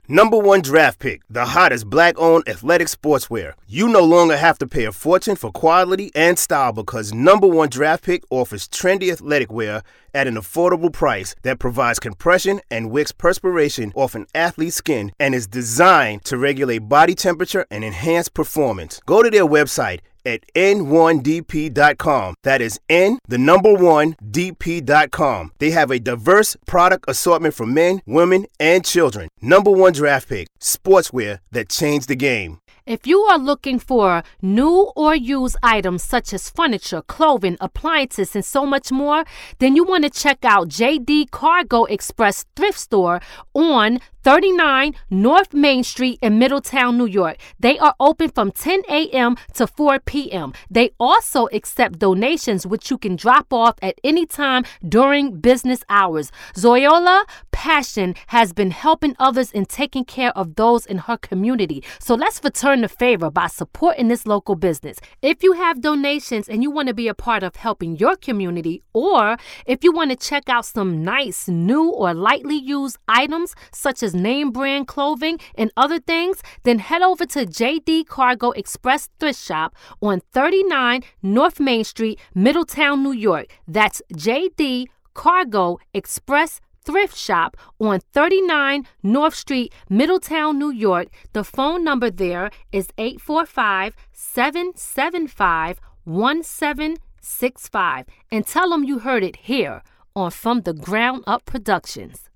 Number 0.09 0.37
one 0.39 0.61
draft 0.61 0.99
pick, 0.99 1.23
the 1.31 1.47
hottest 1.47 1.89
black 1.89 2.19
owned 2.19 2.47
athletic 2.47 2.89
sportswear. 2.89 3.55
You 3.67 3.89
no 3.89 4.05
longer 4.05 4.37
have 4.37 4.59
to 4.59 4.67
pay 4.67 4.85
a 4.85 4.93
fortune 4.93 5.35
for 5.35 5.51
quality 5.51 6.11
and 6.15 6.39
style 6.39 6.73
because 6.75 7.15
number 7.15 7.47
one 7.47 7.71
draft 7.71 8.05
pick 8.05 8.23
offers 8.29 8.69
trendy 8.69 9.11
athletic 9.11 9.51
wear 9.51 9.83
at 10.13 10.27
an 10.27 10.35
affordable 10.35 10.93
price 10.93 11.35
that 11.41 11.59
provides 11.59 12.01
compression 12.01 12.61
and 12.71 12.91
wicks 12.91 13.13
perspiration 13.13 13.93
off 13.95 14.15
an 14.15 14.27
athlete's 14.35 14.77
skin 14.77 15.11
and 15.19 15.35
is 15.35 15.47
designed 15.47 16.23
to 16.27 16.37
regulate 16.37 16.81
body 16.81 17.15
temperature 17.15 17.65
and 17.71 17.83
enhance 17.83 18.29
performance. 18.29 19.01
Go 19.07 19.23
to 19.23 19.31
their 19.31 19.47
website 19.47 20.01
at 20.25 20.41
n1dp.com. 20.55 22.35
That 22.43 22.61
is 22.61 22.81
N, 22.89 23.19
the 23.29 23.39
number 23.39 23.75
one, 23.75 24.17
dp.com. 24.23 25.53
They 25.59 25.71
have 25.71 25.91
a 25.91 25.99
diverse 25.99 26.57
product 26.67 27.05
assortment 27.09 27.55
for 27.55 27.67
men, 27.67 28.03
women, 28.07 28.47
and 28.59 28.85
children. 28.85 29.29
Number 29.41 29.71
one 29.71 29.93
draft 29.93 30.29
pick, 30.29 30.49
sportswear 30.61 31.41
that 31.53 31.69
changed 31.69 32.09
the 32.09 32.17
game. 32.17 32.59
If 32.87 33.07
you 33.07 33.21
are 33.21 33.39
looking 33.39 33.79
for 33.79 34.23
new 34.43 34.93
or 34.95 35.17
used 35.17 35.57
items 35.63 36.03
such 36.03 36.35
as 36.35 36.51
furniture, 36.51 37.01
clothing, 37.01 37.57
appliances, 37.59 38.37
and 38.37 38.45
so 38.45 38.67
much 38.67 38.93
more, 38.93 39.25
then 39.59 39.75
you 39.75 39.85
want 39.85 40.05
to 40.05 40.11
check 40.11 40.45
out 40.45 40.69
JD 40.69 41.31
Cargo 41.31 41.85
Express 41.85 42.45
Thrift 42.55 42.79
Store 42.79 43.23
on 43.55 44.01
39 44.25 44.95
North 45.11 45.53
Main 45.53 45.85
Street 45.85 46.19
in 46.23 46.39
Middletown, 46.39 46.97
New 46.97 47.07
York. 47.07 47.37
They 47.61 47.79
are 47.79 47.95
open 48.01 48.31
from 48.31 48.53
10 48.53 48.83
a.m. 48.89 49.37
to 49.53 49.67
4 49.67 50.01
p.m. 50.01 50.53
They 50.71 50.91
also 50.99 51.47
accept 51.53 51.99
donations, 51.99 52.67
which 52.67 52.91
you 52.91 52.97
can 52.97 53.17
drop 53.17 53.53
off 53.53 53.77
at 53.83 53.99
any 54.03 54.25
time 54.25 54.65
during 54.87 55.41
business 55.41 55.85
hours. 55.91 56.33
Zoyola 56.55 57.25
Passion 57.65 58.15
has 58.27 58.53
been 58.53 58.73
helping 58.73 59.17
others 59.19 59.51
and 59.51 59.67
taking 59.67 60.05
care 60.05 60.37
of 60.37 60.57
those 60.57 60.85
in 60.85 60.99
her 60.99 61.17
community. 61.17 61.83
So 61.99 62.15
let's 62.15 62.45
return 62.45 62.83
the 62.83 62.91
favor 62.91 63.31
by 63.31 63.47
supporting 63.47 64.09
this 64.09 64.27
local 64.27 64.55
business. 64.55 64.99
If 65.23 65.43
you 65.43 65.53
have 65.53 65.81
donations 65.81 66.47
and 66.47 66.63
you 66.63 66.71
want 66.71 66.89
to 66.89 66.95
be 66.95 67.09
a 67.09 67.15
part 67.15 67.43
of 67.43 67.57
helping 67.57 67.97
your 67.97 68.17
community, 68.17 68.83
or 68.93 69.39
if 69.65 69.83
you 69.83 69.93
want 69.93 70.11
to 70.11 70.17
check 70.17 70.51
out 70.51 70.67
some 70.67 71.03
nice, 71.03 71.49
new, 71.49 71.89
or 71.89 72.13
lightly 72.13 72.57
used 72.57 72.99
items 73.09 73.55
such 73.73 74.03
as 74.03 74.15
name 74.15 74.51
brand 74.51 74.87
clothing 74.87 75.41
and 75.55 75.71
other 75.75 75.99
things, 75.99 76.43
then 76.65 76.81
head 76.81 77.01
over 77.01 77.25
to 77.25 77.47
JD 77.47 78.09
Cargo 78.09 78.51
Express 78.51 79.09
Thrift 79.19 79.41
Shop 79.41 79.75
on 80.03 80.21
39 80.35 81.03
North 81.23 81.59
Main 81.59 81.85
Street, 81.85 82.21
Middletown, 82.35 83.03
New 83.03 83.13
York. 83.13 83.47
That's 83.67 84.03
JD 84.13 84.89
Cargo 85.15 85.79
Express 85.95 86.61
Thrift 86.85 87.17
Shop 87.17 87.57
on 87.81 88.01
39 88.13 88.87
North 89.03 89.35
Street, 89.35 89.73
Middletown, 89.89 90.59
New 90.59 90.71
York. 90.71 91.09
The 91.33 91.45
phone 91.45 91.83
number 91.85 92.11
there 92.11 92.51
is 92.73 92.89
845 92.99 93.97
775 94.13 95.81
1765. 96.05 98.07
And 98.31 98.47
tell 98.47 98.71
them 98.71 98.85
you 98.85 99.01
heard 99.01 99.25
it 99.25 99.37
here 99.37 99.83
on 100.15 100.31
From 100.31 100.63
the 100.63 100.73
Ground 100.73 101.25
Up 101.27 101.45
Productions. 101.45 102.31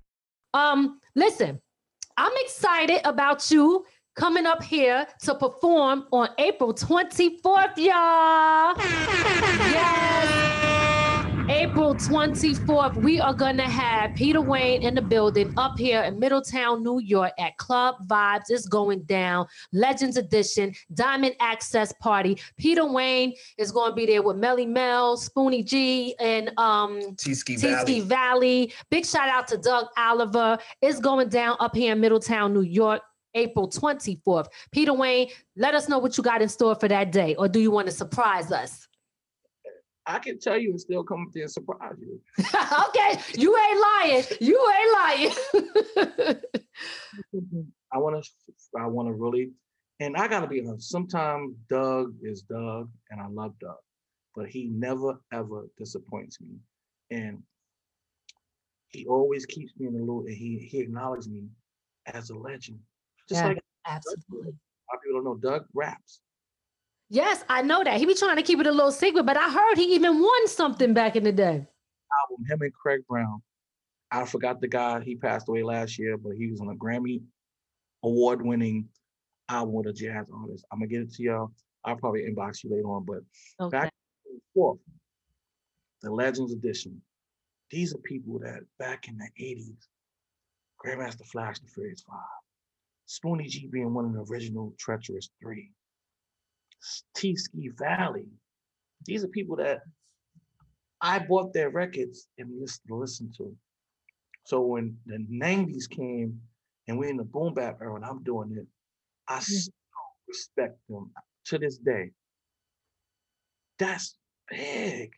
Um, 0.53 0.99
listen, 1.15 1.59
I'm 2.17 2.33
excited 2.37 2.99
about 3.05 3.49
you 3.51 3.85
coming 4.15 4.45
up 4.45 4.63
here 4.63 5.07
to 5.21 5.35
perform 5.35 6.05
on 6.11 6.29
April 6.37 6.73
24th, 6.73 7.77
y'all. 7.77 8.75
Yes. 9.71 10.78
April 11.51 11.95
24th, 11.95 12.95
we 12.97 13.19
are 13.19 13.33
going 13.33 13.57
to 13.57 13.63
have 13.63 14.13
Peter 14.13 14.39
Wayne 14.39 14.83
in 14.83 14.93
the 14.93 15.01
building 15.01 15.51
up 15.57 15.79
here 15.79 16.03
in 16.03 16.19
Middletown, 16.19 16.83
New 16.83 16.99
York 16.99 17.33
at 17.39 17.57
Club 17.57 17.95
Vibes. 18.07 18.43
It's 18.49 18.67
going 18.67 19.01
down. 19.01 19.47
Legends 19.73 20.15
Edition, 20.15 20.75
Diamond 20.93 21.35
Access 21.39 21.91
Party. 21.93 22.39
Peter 22.57 22.85
Wayne 22.85 23.33
is 23.57 23.71
going 23.71 23.93
to 23.93 23.95
be 23.95 24.05
there 24.05 24.21
with 24.21 24.37
Melle 24.37 24.67
Mel, 24.67 25.17
Spoonie 25.17 25.65
G, 25.65 26.15
and 26.19 26.51
um, 26.59 27.15
T-Ski 27.15 27.57
T-Ski 27.57 28.01
Valley. 28.01 28.71
Big 28.91 29.03
shout 29.03 29.27
out 29.27 29.47
to 29.47 29.57
Doug 29.57 29.87
Oliver. 29.97 30.59
It's 30.83 30.99
going 30.99 31.29
down 31.29 31.57
up 31.59 31.75
here 31.75 31.93
in 31.93 31.99
Middletown, 31.99 32.53
New 32.53 32.61
York. 32.61 33.01
April 33.35 33.69
24th. 33.69 34.47
Peter 34.71 34.91
Wayne, 34.91 35.29
let 35.55 35.75
us 35.75 35.87
know 35.87 35.99
what 35.99 36.17
you 36.17 36.23
got 36.23 36.41
in 36.41 36.49
store 36.49 36.73
for 36.73 36.87
that 36.87 37.11
day, 37.11 37.35
or 37.35 37.47
do 37.47 37.59
you 37.59 37.69
want 37.69 37.87
to 37.87 37.93
surprise 37.93 38.51
us? 38.51 38.88
I 40.09 40.17
can 40.17 40.39
tell 40.39 40.57
you 40.57 40.71
and 40.71 40.81
still 40.81 41.03
come 41.03 41.21
up 41.21 41.27
there 41.33 41.43
and 41.43 41.51
surprise 41.51 41.95
you. 41.99 42.19
okay, 42.39 43.21
you 43.37 43.55
ain't 43.55 43.79
lying. 43.79 44.23
You 44.41 44.73
ain't 44.75 44.93
lying. 44.97 46.39
I 47.93 47.97
want 47.97 48.23
to, 48.23 48.31
I 48.79 48.87
want 48.87 49.07
to 49.07 49.13
really, 49.13 49.51
and 49.99 50.17
I 50.17 50.27
gotta 50.27 50.47
be 50.47 50.65
honest. 50.65 50.89
Sometimes 50.89 51.55
Doug 51.69 52.15
is 52.23 52.41
Doug, 52.41 52.89
and 53.11 53.21
I 53.21 53.27
love 53.27 53.53
Doug, 53.59 53.77
but 54.35 54.47
he 54.47 54.65
never 54.65 55.19
ever 55.31 55.67
disappoints 55.77 56.41
me, 56.41 56.57
and 57.11 57.43
he 58.87 59.05
always 59.05 59.45
keeps 59.45 59.73
me 59.77 59.87
in 59.87 59.93
the 59.93 60.03
loop, 60.03 60.25
and 60.25 60.35
he 60.35 60.57
he 60.57 60.79
acknowledges 60.79 61.29
me 61.29 61.43
as 62.07 62.31
a 62.31 62.35
legend. 62.35 62.79
Just 63.27 63.41
Yeah, 63.41 63.49
like 63.49 63.63
absolutely. 63.85 64.39
a 64.39 64.85
lot 64.89 64.95
of 64.95 65.01
people 65.03 65.21
don't 65.21 65.25
know, 65.25 65.35
Doug 65.35 65.65
raps. 65.73 66.21
Yes, 67.09 67.43
I 67.49 67.61
know 67.61 67.83
that. 67.83 67.97
He 67.97 68.05
be 68.05 68.15
trying 68.15 68.37
to 68.37 68.43
keep 68.43 68.59
it 68.59 68.67
a 68.67 68.71
little 68.71 68.91
secret, 68.91 69.25
but 69.25 69.37
I 69.37 69.49
heard 69.49 69.77
he 69.77 69.95
even 69.95 70.19
won 70.19 70.47
something 70.47 70.93
back 70.93 71.15
in 71.15 71.23
the 71.23 71.31
day. 71.31 71.65
album, 72.21 72.45
him 72.47 72.61
and 72.61 72.73
Craig 72.73 73.01
Brown. 73.07 73.41
I 74.11 74.25
forgot 74.25 74.59
the 74.59 74.67
guy. 74.67 75.01
He 75.01 75.15
passed 75.15 75.47
away 75.49 75.63
last 75.63 75.99
year, 75.99 76.17
but 76.17 76.33
he 76.35 76.47
was 76.47 76.61
on 76.61 76.69
a 76.69 76.75
Grammy 76.75 77.21
award 78.03 78.41
winning 78.41 78.87
album 79.49 79.73
with 79.73 79.87
a 79.87 79.93
jazz 79.93 80.27
artist. 80.33 80.65
I'm 80.71 80.79
gonna 80.79 80.87
get 80.87 81.01
it 81.01 81.13
to 81.15 81.23
y'all. 81.23 81.51
I'll 81.85 81.95
probably 81.95 82.21
inbox 82.21 82.63
you 82.63 82.71
later 82.71 82.87
on. 82.87 83.05
But 83.05 83.69
back 83.69 83.91
fourth, 84.53 84.79
the 86.01 86.11
Legends 86.11 86.53
Edition. 86.53 87.01
These 87.71 87.93
are 87.93 87.99
people 87.99 88.39
that 88.39 88.61
back 88.79 89.07
in 89.07 89.17
the 89.17 89.29
80s, 89.39 89.87
Grandmaster 90.83 91.25
Flash, 91.27 91.59
the 91.59 91.67
Furious 91.67 92.01
Five, 92.01 92.17
Spoonie 93.07 93.47
G 93.47 93.67
being 93.67 93.93
one 93.93 94.05
of 94.05 94.13
the 94.13 94.33
original 94.33 94.73
Treacherous 94.79 95.29
Three, 95.41 95.71
T 97.15 97.35
Ski 97.35 97.69
Valley. 97.77 98.27
These 99.05 99.23
are 99.23 99.29
people 99.29 99.55
that 99.57 99.81
I 101.01 101.19
bought 101.19 101.53
their 101.53 101.69
records 101.69 102.27
and 102.37 102.59
listened 102.59 102.87
to 102.87 102.95
listen 102.95 103.31
to. 103.37 103.55
So 104.45 104.61
when 104.61 104.97
the 105.05 105.25
90s 105.31 105.89
came 105.89 106.41
and 106.87 106.97
we're 106.97 107.09
in 107.09 107.17
the 107.17 107.23
boom 107.23 107.53
bap 107.53 107.77
era 107.81 107.95
and 107.95 108.05
I'm 108.05 108.23
doing 108.23 108.55
it, 108.57 108.65
I 109.27 109.39
mm. 109.39 109.43
still 109.43 109.73
respect 110.27 110.79
them 110.89 111.11
to 111.45 111.57
this 111.57 111.77
day. 111.77 112.11
That's 113.77 114.17
big 114.49 115.13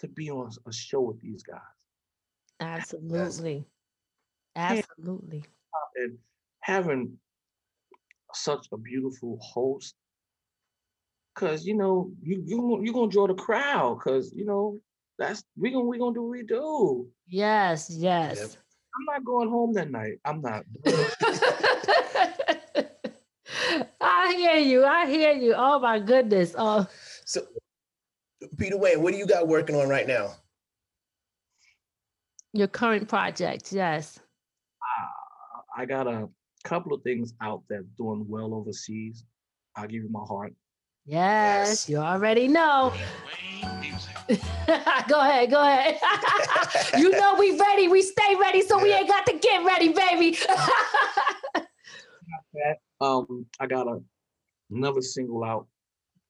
to 0.00 0.08
be 0.08 0.30
on 0.30 0.50
a 0.66 0.72
show 0.72 1.00
with 1.00 1.20
these 1.20 1.42
guys. 1.42 1.60
Absolutely. 2.60 3.64
Absolutely. 4.56 5.44
And 5.96 6.18
having 6.60 7.18
such 8.34 8.66
a 8.72 8.76
beautiful 8.76 9.38
host, 9.42 9.94
because 11.34 11.66
you 11.66 11.74
know, 11.74 12.10
you 12.22 12.42
you 12.44 12.80
you're 12.82 12.94
gonna 12.94 13.10
draw 13.10 13.26
the 13.26 13.34
crowd, 13.34 13.98
because 13.98 14.32
you 14.34 14.44
know, 14.44 14.78
that's 15.18 15.42
we 15.56 15.70
gonna 15.70 15.84
we 15.84 15.98
gonna 15.98 16.14
do 16.14 16.22
what 16.22 16.30
we 16.30 16.42
do. 16.42 17.08
Yes, 17.26 17.88
yes. 17.90 18.56
I'm 18.98 19.04
not 19.06 19.24
going 19.24 19.48
home 19.48 19.72
that 19.74 19.90
night. 19.90 20.18
I'm 20.24 20.40
not. 20.42 20.64
I 24.00 24.34
hear 24.36 24.56
you. 24.56 24.84
I 24.84 25.06
hear 25.06 25.32
you. 25.32 25.54
Oh 25.56 25.78
my 25.78 25.98
goodness. 26.00 26.54
Oh, 26.58 26.86
So, 27.24 27.46
Peter 28.56 28.76
Wayne, 28.76 29.02
what 29.02 29.12
do 29.12 29.18
you 29.18 29.26
got 29.26 29.46
working 29.48 29.76
on 29.76 29.88
right 29.88 30.06
now? 30.06 30.34
your 32.52 32.66
current 32.66 33.08
project. 33.08 33.72
Yes. 33.72 34.18
Ah, 34.82 35.62
I 35.76 35.86
got 35.86 36.06
a 36.08 36.28
couple 36.64 36.92
of 36.92 37.02
things 37.02 37.32
out 37.40 37.62
that's 37.68 37.86
doing 37.96 38.24
well 38.28 38.54
overseas. 38.54 39.24
I'll 39.76 39.86
give 39.86 40.02
you 40.02 40.10
my 40.10 40.24
heart. 40.26 40.52
Yes, 41.06 41.88
you 41.88 41.98
already 41.98 42.48
know. 42.48 42.92
go 45.08 45.20
ahead, 45.20 45.50
go 45.50 45.60
ahead. 45.60 45.98
you 46.98 47.10
know 47.10 47.34
we 47.38 47.58
ready. 47.58 47.88
We 47.88 48.02
stay 48.02 48.36
ready, 48.40 48.62
so 48.62 48.80
we 48.80 48.92
ain't 48.92 49.08
got 49.08 49.26
to 49.26 49.38
get 49.38 49.64
ready, 49.64 49.92
baby. 49.92 50.38
Um, 53.00 53.46
I 53.58 53.66
got 53.66 53.86
a 53.86 53.98
another 54.70 55.00
single 55.00 55.42
out 55.42 55.66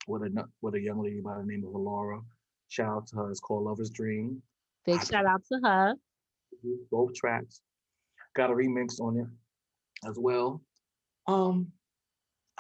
with 0.07 0.23
a 0.23 0.45
with 0.63 0.75
a 0.75 0.81
young 0.81 1.03
lady 1.03 1.21
by 1.21 1.37
the 1.37 1.45
name 1.45 1.65
of 1.65 1.73
Laura. 1.75 2.21
Shout 2.69 2.89
out 2.89 3.07
to 3.09 3.17
her. 3.17 3.31
It's 3.31 3.41
called 3.41 3.65
Lover's 3.65 3.91
Dream. 3.91 4.41
Big 4.87 5.05
shout 5.05 5.27
out 5.27 5.43
to 5.51 5.59
her. 5.65 5.95
Both 6.91 7.15
tracks. 7.15 7.61
Got 8.37 8.51
a 8.51 8.55
remix 8.55 9.01
on 9.01 9.17
it 9.19 9.27
as 10.09 10.17
well. 10.17 10.63
Um, 11.27 11.73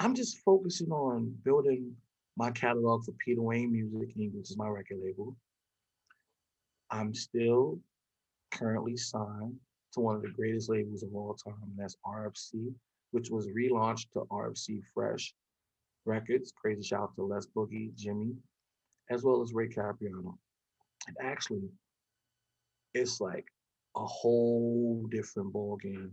I'm 0.01 0.14
just 0.14 0.38
focusing 0.38 0.90
on 0.90 1.34
building 1.44 1.94
my 2.38 2.51
catalog 2.53 3.05
for 3.05 3.12
Peter 3.22 3.42
Wayne 3.42 3.70
Music, 3.70 4.16
Inc., 4.16 4.34
which 4.34 4.51
is 4.51 4.57
my 4.57 4.66
record 4.66 4.96
label. 5.05 5.36
I'm 6.90 7.12
still 7.12 7.78
currently 8.51 8.96
signed 8.96 9.55
to 9.92 10.01
one 10.01 10.16
of 10.16 10.22
the 10.22 10.30
greatest 10.30 10.70
labels 10.70 11.03
of 11.03 11.14
all 11.14 11.34
time, 11.34 11.61
and 11.62 11.76
that's 11.76 11.98
RFC, 12.07 12.72
which 13.11 13.28
was 13.28 13.46
relaunched 13.48 14.11
to 14.14 14.20
RFC 14.32 14.80
Fresh 14.94 15.34
Records. 16.07 16.51
Crazy 16.57 16.82
shout 16.82 17.03
out 17.03 17.14
to 17.16 17.24
Les 17.24 17.46
Boogie, 17.55 17.94
Jimmy, 17.94 18.32
as 19.11 19.22
well 19.22 19.42
as 19.42 19.53
Ray 19.53 19.68
Capriano. 19.68 20.34
And 21.09 21.16
actually, 21.22 21.68
it's 22.94 23.20
like 23.20 23.44
a 23.96 24.07
whole 24.07 25.07
different 25.11 25.53
ballgame 25.53 26.11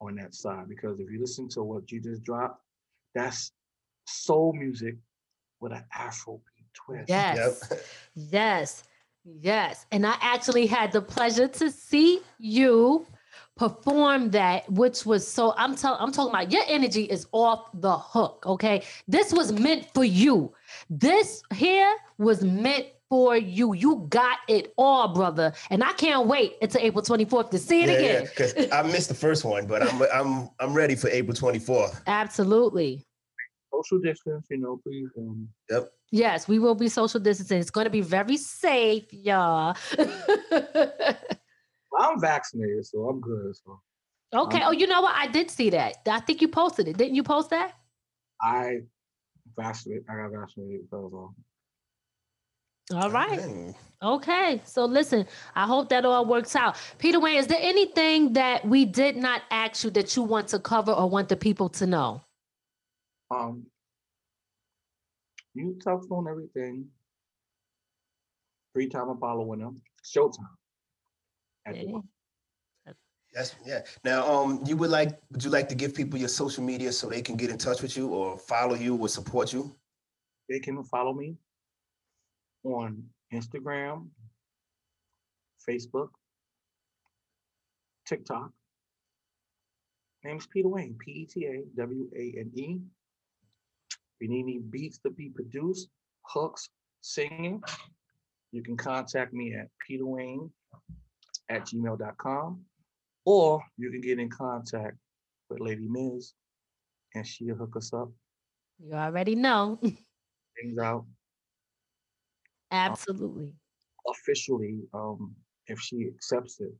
on 0.00 0.14
that 0.14 0.34
side 0.34 0.66
because 0.66 0.98
if 0.98 1.10
you 1.10 1.20
listen 1.20 1.46
to 1.50 1.62
what 1.62 1.92
you 1.92 2.00
just 2.00 2.22
dropped, 2.22 2.62
that's 3.14 3.52
soul 4.06 4.52
music 4.52 4.96
with 5.60 5.72
an 5.72 5.84
Afro 5.94 6.40
beat 6.56 6.66
twist. 6.74 7.08
Yes. 7.08 7.72
Yes. 8.14 8.84
Yes. 9.24 9.86
And 9.92 10.06
I 10.06 10.16
actually 10.20 10.66
had 10.66 10.92
the 10.92 11.02
pleasure 11.02 11.48
to 11.48 11.70
see 11.70 12.20
you 12.38 13.06
perform 13.56 14.30
that, 14.30 14.70
which 14.70 15.04
was 15.04 15.26
so 15.26 15.52
I'm 15.56 15.74
telling 15.74 16.00
I'm 16.00 16.12
talking 16.12 16.30
about 16.30 16.52
your 16.52 16.62
energy 16.68 17.04
is 17.04 17.26
off 17.32 17.68
the 17.74 17.96
hook. 17.98 18.44
Okay. 18.46 18.84
This 19.06 19.32
was 19.32 19.52
meant 19.52 19.92
for 19.92 20.04
you. 20.04 20.54
This 20.88 21.42
here 21.52 21.94
was 22.18 22.42
meant 22.42 22.86
for 23.08 23.36
you. 23.36 23.72
You 23.74 24.06
got 24.08 24.38
it 24.48 24.72
all, 24.76 25.08
brother. 25.14 25.52
And 25.70 25.82
I 25.82 25.92
can't 25.92 26.26
wait 26.26 26.56
until 26.60 26.80
April 26.82 27.02
24th 27.02 27.50
to 27.50 27.58
see 27.58 27.82
it 27.82 27.88
Yeah, 27.88 27.94
again. 27.94 28.22
because 28.24 28.54
I 28.72 28.82
missed 28.82 29.08
the 29.08 29.14
first 29.14 29.44
one, 29.44 29.66
but 29.66 29.82
I'm 29.82 30.02
I'm 30.12 30.50
I'm 30.60 30.74
ready 30.74 30.94
for 30.94 31.08
April 31.08 31.36
24th. 31.36 32.02
Absolutely. 32.06 33.04
Social 33.72 33.98
distance, 34.00 34.46
you 34.50 34.58
know, 34.58 34.80
please. 34.82 35.08
Um, 35.18 35.48
Yep. 35.70 35.90
Yes, 36.10 36.48
we 36.48 36.58
will 36.58 36.74
be 36.74 36.88
social 36.88 37.20
distancing. 37.20 37.60
It's 37.60 37.68
going 37.70 37.84
to 37.84 37.90
be 37.90 38.00
very 38.00 38.38
safe, 38.38 39.04
y'all. 39.12 39.76
I'm 41.98 42.18
vaccinated, 42.20 42.86
so 42.86 43.06
I'm 43.08 43.20
good. 43.20 43.54
So 43.56 43.80
okay. 44.34 44.62
Oh, 44.64 44.70
you 44.70 44.86
know 44.86 45.02
what? 45.02 45.14
I 45.14 45.26
did 45.26 45.50
see 45.50 45.68
that. 45.70 45.96
I 46.06 46.20
think 46.20 46.40
you 46.40 46.48
posted 46.48 46.88
it. 46.88 46.96
Didn't 46.96 47.14
you 47.14 47.22
post 47.22 47.50
that? 47.50 47.72
I 48.40 48.78
vaccinated. 49.58 50.04
I 50.08 50.14
got 50.16 50.30
vaccinated. 50.32 50.86
That 50.90 50.98
was 50.98 51.12
all. 51.12 51.34
All 52.94 53.10
right. 53.10 53.74
Okay. 54.02 54.62
So 54.64 54.84
listen, 54.84 55.26
I 55.54 55.66
hope 55.66 55.88
that 55.90 56.04
all 56.04 56.24
works 56.24 56.56
out. 56.56 56.76
Peter 56.98 57.20
Wayne, 57.20 57.38
is 57.38 57.46
there 57.46 57.58
anything 57.60 58.32
that 58.34 58.64
we 58.64 58.84
did 58.84 59.16
not 59.16 59.42
ask 59.50 59.84
you 59.84 59.90
that 59.90 60.16
you 60.16 60.22
want 60.22 60.48
to 60.48 60.58
cover 60.58 60.92
or 60.92 61.08
want 61.08 61.28
the 61.28 61.36
people 61.36 61.68
to 61.70 61.86
know? 61.86 62.22
Um, 63.30 63.66
you 65.54 65.76
touched 65.82 66.10
on 66.10 66.26
everything. 66.28 66.86
Three-time 68.72 69.08
Apollo 69.08 69.44
winner, 69.44 69.70
Showtime. 70.04 70.46
At 71.66 71.74
the 71.74 71.86
one. 71.86 72.02
That's 73.34 73.54
yeah. 73.66 73.80
Now, 74.04 74.26
um, 74.26 74.62
you 74.64 74.76
would 74.76 74.90
like 74.90 75.18
would 75.30 75.44
you 75.44 75.50
like 75.50 75.68
to 75.68 75.74
give 75.74 75.94
people 75.94 76.18
your 76.18 76.28
social 76.28 76.62
media 76.64 76.92
so 76.92 77.08
they 77.08 77.20
can 77.20 77.36
get 77.36 77.50
in 77.50 77.58
touch 77.58 77.82
with 77.82 77.96
you 77.96 78.08
or 78.08 78.38
follow 78.38 78.74
you 78.74 78.96
or 78.96 79.08
support 79.08 79.52
you? 79.52 79.76
They 80.48 80.60
can 80.60 80.82
follow 80.84 81.12
me 81.12 81.36
on 82.74 83.02
Instagram, 83.32 84.08
Facebook, 85.68 86.08
TikTok. 88.06 88.50
Name's 90.24 90.46
Peter 90.46 90.68
Wayne, 90.68 90.96
P 90.98 91.10
E 91.12 91.26
T 91.26 91.46
A 91.46 91.62
W 91.76 92.08
A 92.16 92.34
N 92.40 92.50
E. 92.54 92.78
If 93.90 94.20
you 94.20 94.28
need 94.28 94.42
any 94.42 94.58
beats 94.58 94.98
to 94.98 95.10
be 95.10 95.28
produced, 95.28 95.88
hooks, 96.22 96.70
singing, 97.02 97.62
you 98.52 98.62
can 98.62 98.76
contact 98.76 99.32
me 99.32 99.54
at 99.54 99.68
peterwayne 99.88 100.50
at 101.48 101.66
gmail.com 101.66 102.60
or 103.24 103.62
you 103.76 103.90
can 103.90 104.00
get 104.00 104.18
in 104.18 104.28
contact 104.28 104.96
with 105.48 105.60
Lady 105.60 105.86
Miz 105.88 106.34
and 107.14 107.26
she'll 107.26 107.54
hook 107.56 107.76
us 107.76 107.92
up, 107.92 108.10
You 108.84 108.94
already 108.94 109.34
know. 109.34 109.78
things 109.82 110.78
out. 110.82 111.04
Absolutely. 112.70 113.52
officially, 114.06 114.80
um, 114.94 115.34
if 115.66 115.80
she 115.80 116.06
accepts 116.06 116.60
it, 116.60 116.72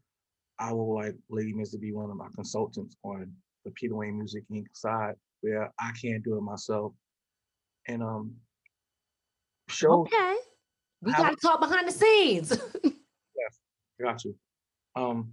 I 0.58 0.72
will 0.72 0.94
like 0.94 1.14
Lady 1.30 1.52
Miz 1.52 1.70
to 1.70 1.78
be 1.78 1.92
one 1.92 2.10
of 2.10 2.16
my 2.16 2.28
consultants 2.34 2.96
on 3.04 3.32
the 3.64 3.70
Peter 3.72 3.94
Wayne 3.94 4.18
Music 4.18 4.44
Inc. 4.52 4.66
side 4.72 5.14
where 5.40 5.72
I 5.78 5.92
can't 6.00 6.24
do 6.24 6.36
it 6.36 6.40
myself. 6.40 6.92
And 7.86 8.02
um 8.02 8.34
show 9.68 10.00
Okay. 10.02 10.34
We 11.00 11.12
got 11.12 11.30
to 11.30 11.36
talk 11.36 11.60
behind 11.60 11.86
the 11.86 11.92
scenes. 11.92 12.50
yes, 12.84 13.58
got 14.00 14.24
you. 14.24 14.34
Um 14.96 15.32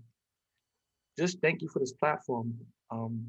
just 1.18 1.40
thank 1.42 1.62
you 1.62 1.70
for 1.70 1.80
this 1.80 1.94
platform. 1.94 2.54
Um, 2.92 3.26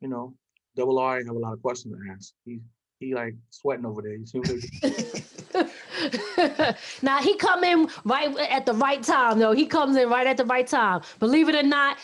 you 0.00 0.08
know, 0.08 0.34
double 0.76 0.98
R 0.98 1.16
I 1.16 1.18
have 1.18 1.28
a 1.28 1.38
lot 1.38 1.54
of 1.54 1.62
questions 1.62 1.94
to 1.94 2.12
ask. 2.12 2.32
He 2.44 2.60
he 3.00 3.14
like 3.14 3.34
sweating 3.50 3.86
over 3.86 4.02
there. 4.02 4.18
Now 7.02 7.18
he 7.20 7.36
come 7.36 7.64
in 7.64 7.88
right 8.04 8.36
at 8.38 8.66
the 8.66 8.74
right 8.74 9.02
time 9.02 9.38
though. 9.38 9.52
He 9.52 9.66
comes 9.66 9.96
in 9.96 10.08
right 10.08 10.26
at 10.26 10.36
the 10.36 10.44
right 10.44 10.66
time. 10.66 11.02
Believe 11.18 11.48
it 11.48 11.54
or 11.54 11.62
not, 11.62 11.98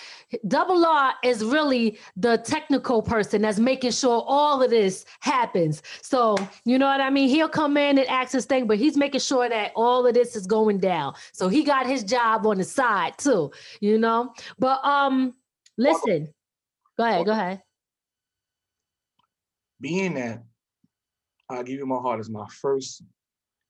Double 0.48 0.84
R 0.84 1.14
is 1.24 1.44
really 1.44 1.98
the 2.16 2.38
technical 2.38 3.02
person 3.02 3.42
that's 3.42 3.58
making 3.58 3.92
sure 3.92 4.22
all 4.26 4.62
of 4.62 4.70
this 4.70 5.04
happens. 5.20 5.82
So 6.02 6.36
you 6.64 6.78
know 6.78 6.86
what 6.86 7.00
I 7.00 7.10
mean? 7.10 7.28
He'll 7.28 7.48
come 7.48 7.76
in 7.76 7.98
and 7.98 8.08
ask 8.08 8.32
his 8.32 8.44
thing, 8.46 8.66
but 8.66 8.78
he's 8.78 8.96
making 8.96 9.20
sure 9.20 9.48
that 9.48 9.72
all 9.74 10.06
of 10.06 10.14
this 10.14 10.36
is 10.36 10.46
going 10.46 10.78
down. 10.78 11.14
So 11.32 11.48
he 11.48 11.64
got 11.64 11.86
his 11.86 12.04
job 12.04 12.46
on 12.46 12.58
the 12.58 12.64
side 12.64 13.18
too, 13.18 13.50
you 13.80 13.98
know. 13.98 14.32
But 14.58 14.84
um, 14.84 15.34
listen, 15.78 16.32
go 16.96 17.04
ahead, 17.04 17.26
go 17.26 17.32
ahead. 17.32 17.62
being 19.80 20.14
that 20.14 20.42
I'll 21.48 21.62
give 21.64 21.78
you 21.78 21.86
my 21.86 21.96
heart 21.98 22.20
is 22.20 22.30
my 22.30 22.46
first 22.60 23.02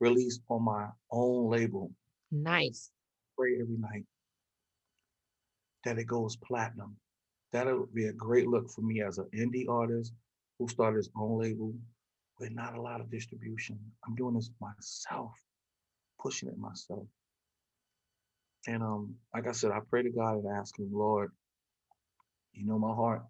release 0.01 0.41
on 0.49 0.65
my 0.65 0.89
own 1.11 1.51
label. 1.51 1.91
Nice. 2.31 2.91
Pray 3.39 3.55
every 3.61 3.77
night 3.77 4.05
that 5.85 5.99
it 5.99 6.05
goes 6.05 6.37
platinum. 6.37 6.97
That'll 7.53 7.87
be 7.87 8.07
a 8.07 8.13
great 8.13 8.49
look 8.49 8.71
for 8.71 8.83
me 8.83 9.03
as 9.03 9.19
an 9.19 9.29
indie 9.35 9.69
artist 9.69 10.13
who 10.59 10.69
started 10.69 10.99
his 10.99 11.11
own 11.17 11.39
label 11.39 11.75
with 12.39 12.53
not 12.53 12.77
a 12.77 12.81
lot 12.81 13.01
of 13.01 13.11
distribution. 13.11 13.79
I'm 14.07 14.15
doing 14.15 14.35
this 14.35 14.51
myself, 14.61 15.33
pushing 16.21 16.49
it 16.49 16.59
myself. 16.59 17.07
And 18.67 18.83
um, 18.83 19.15
like 19.35 19.47
I 19.47 19.53
said, 19.53 19.73
I 19.73 19.81
pray 19.89 20.03
to 20.03 20.11
God 20.11 20.45
and 20.45 20.57
ask 20.57 20.79
him, 20.79 20.91
Lord, 20.93 21.33
you 22.53 22.67
know 22.67 22.79
my 22.79 22.95
heart. 22.95 23.23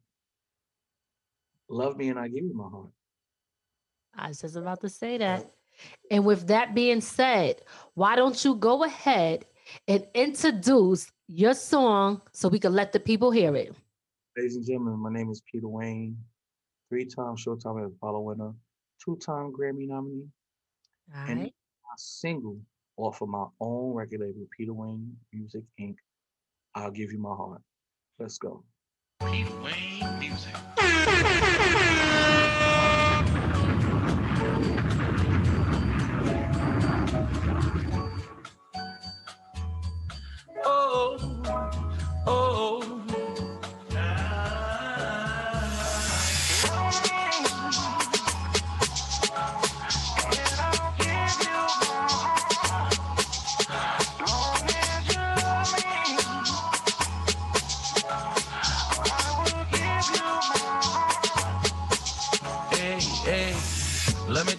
Love 1.69 1.97
me 1.97 2.09
and 2.09 2.19
I 2.19 2.27
give 2.29 2.45
you 2.45 2.55
my 2.55 2.69
heart. 2.69 2.91
I 4.15 4.29
was 4.29 4.41
just 4.41 4.57
about 4.57 4.81
to 4.81 4.89
say 4.89 5.19
that. 5.19 5.47
And 6.11 6.25
with 6.25 6.47
that 6.49 6.75
being 6.75 7.01
said, 7.01 7.63
why 7.95 8.17
don't 8.17 8.45
you 8.45 8.55
go 8.57 8.85
ahead 8.85 9.47
and 9.87 10.07
introduce 10.15 11.11
your 11.29 11.55
song 11.55 12.21
so 12.33 12.49
we 12.49 12.59
can 12.59 12.73
let 12.73 12.93
the 12.93 13.01
people 13.01 13.31
hear 13.31 13.55
it? 13.55 13.75
Ladies 14.37 14.57
and 14.57 14.67
gentlemen, 14.67 14.99
my 14.99 15.13
name 15.13 15.31
is 15.31 15.43
Peter 15.51 15.69
Wayne, 15.69 16.17
three-time 16.89 17.37
Showtime 17.37 17.79
and 17.79 17.87
Apollo 17.87 18.21
winner, 18.21 18.53
two-time 19.05 19.53
Grammy 19.53 19.87
nominee, 19.89 20.27
All 21.15 21.23
and 21.29 21.41
right. 21.41 21.55
my 21.85 21.95
single 21.97 22.59
off 22.97 23.23
of 23.23 23.29
my 23.29 23.47
own 23.61 23.95
record 23.95 24.21
label, 24.21 24.47
Peter 24.57 24.73
Wayne 24.73 25.17
Music 25.33 25.63
Inc. 25.81 25.97
I'll 26.75 26.91
give 26.91 27.13
you 27.13 27.19
my 27.19 27.35
heart. 27.35 27.63
Let's 28.19 28.39
go. 28.39 28.65
Peter 29.31 29.51
Wayne 29.63 30.19
Music. 30.19 30.55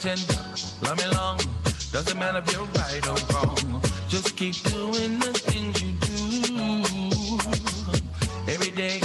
tender, 0.01 0.33
let 0.81 0.97
me 0.97 1.07
long. 1.15 1.39
Doesn't 1.91 2.17
matter 2.17 2.39
if 2.39 2.51
you're 2.51 2.65
right 2.81 3.07
or 3.07 3.17
wrong. 3.31 3.81
Just 4.07 4.35
keep 4.35 4.55
doing 4.63 5.19
the 5.19 5.31
things 5.31 5.79
you 5.79 5.91
do. 6.01 7.37
Every 8.51 8.71
day, 8.71 8.99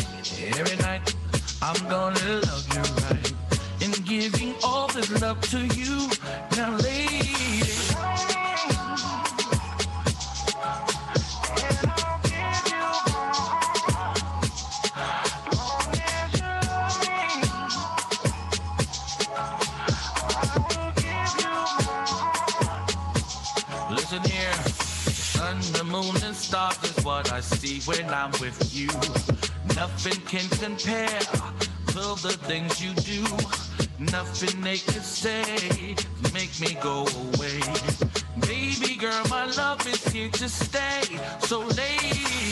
every 0.59 0.77
night, 0.79 1.15
I'm 1.61 1.77
gonna 1.91 2.41
love 2.49 2.67
you 2.75 2.83
right. 3.05 3.33
And 3.83 4.07
giving 4.07 4.55
all 4.65 4.89
this 4.89 5.11
love 5.21 5.39
to 5.53 5.67
you. 5.67 6.09
When 27.87 28.09
I'm 28.11 28.33
with 28.33 28.75
you. 28.75 28.89
Nothing 29.77 30.21
can 30.23 30.49
compare 30.59 31.21
to 31.89 32.17
the 32.23 32.37
things 32.43 32.83
you 32.83 32.93
do. 32.95 33.23
Nothing 33.99 34.61
they 34.61 34.79
can 34.79 35.03
say 35.03 35.95
make 36.35 36.61
me 36.61 36.77
go 36.83 37.07
away. 37.07 37.61
Baby 38.41 38.97
girl, 38.97 39.23
my 39.31 39.47
love 39.57 39.87
is 39.87 40.05
here 40.09 40.31
to 40.31 40.49
stay. 40.49 41.03
So 41.41 41.61
late. 41.61 42.47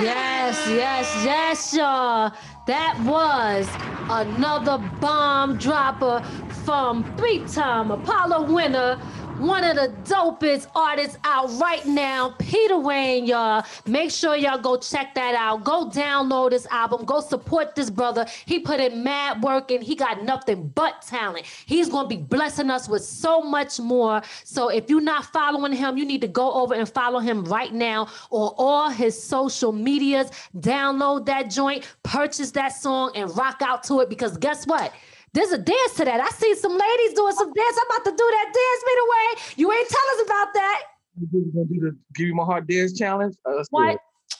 Yes, 0.00 0.66
yes, 0.68 1.24
yes, 1.24 1.74
y'all. 1.74 2.30
That 2.66 3.00
was 3.02 3.66
another 4.10 4.76
bomb 5.00 5.56
dropper 5.56 6.22
from 6.66 7.02
three-time 7.16 7.90
Apollo 7.90 8.52
winner, 8.52 9.00
one 9.38 9.64
of 9.64 9.76
the 9.76 9.88
dopest 10.10 10.66
artists 10.74 11.18
out 11.24 11.50
right 11.60 11.84
now, 11.84 12.34
Peter 12.38 12.78
Wayne, 12.78 13.26
y'all. 13.26 13.64
Make 13.86 14.10
sure 14.10 14.34
y'all 14.34 14.58
go 14.58 14.78
check 14.78 15.14
that 15.14 15.34
out. 15.34 15.62
Go 15.62 15.90
download 15.90 16.50
this 16.50 16.66
album. 16.66 17.04
Go 17.04 17.20
support 17.20 17.74
this 17.74 17.90
brother. 17.90 18.26
He 18.46 18.60
put 18.60 18.80
in 18.80 19.02
mad 19.02 19.42
work 19.42 19.70
and 19.70 19.82
he 19.82 19.94
got 19.94 20.24
nothing 20.24 20.68
but 20.74 21.02
talent. 21.02 21.44
He's 21.66 21.88
going 21.88 22.08
to 22.08 22.16
be 22.16 22.22
blessing 22.22 22.70
us 22.70 22.88
with 22.88 23.04
so 23.04 23.42
much 23.42 23.78
more. 23.78 24.22
So 24.44 24.68
if 24.68 24.88
you're 24.88 25.00
not 25.02 25.26
following 25.26 25.72
him, 25.72 25.98
you 25.98 26.06
need 26.06 26.22
to 26.22 26.28
go 26.28 26.52
over 26.54 26.74
and 26.74 26.88
follow 26.88 27.18
him 27.18 27.44
right 27.44 27.74
now 27.74 28.08
on 28.30 28.54
all 28.56 28.88
his 28.88 29.20
social 29.22 29.72
medias. 29.72 30.30
Download 30.58 31.26
that 31.26 31.50
joint, 31.50 31.86
purchase 32.02 32.52
that 32.52 32.70
song, 32.70 33.12
and 33.14 33.36
rock 33.36 33.60
out 33.60 33.84
to 33.84 34.00
it 34.00 34.08
because 34.08 34.38
guess 34.38 34.66
what? 34.66 34.92
There's 35.36 35.52
a 35.52 35.58
dance 35.58 35.92
to 35.96 36.04
that. 36.06 36.18
I 36.18 36.28
see 36.30 36.54
some 36.54 36.72
ladies 36.72 37.12
doing 37.12 37.34
some 37.34 37.52
dance. 37.52 37.76
I'm 37.78 37.86
about 37.94 38.04
to 38.06 38.10
do 38.10 38.16
that 38.36 38.46
dance, 38.46 38.82
by 38.88 38.94
the 38.96 39.06
way. 39.12 39.52
You 39.56 39.70
ain't 39.70 39.86
tell 39.86 40.08
us 40.14 40.22
about 40.24 40.54
that. 40.54 40.82
You 41.20 41.26
gonna 41.52 41.66
do 41.66 41.80
the 41.80 41.96
give 42.14 42.28
you 42.28 42.34
my 42.34 42.44
heart 42.44 42.66
dance 42.66 42.94
challenge? 42.98 43.36
Uh, 43.44 43.62
What? 43.68 43.98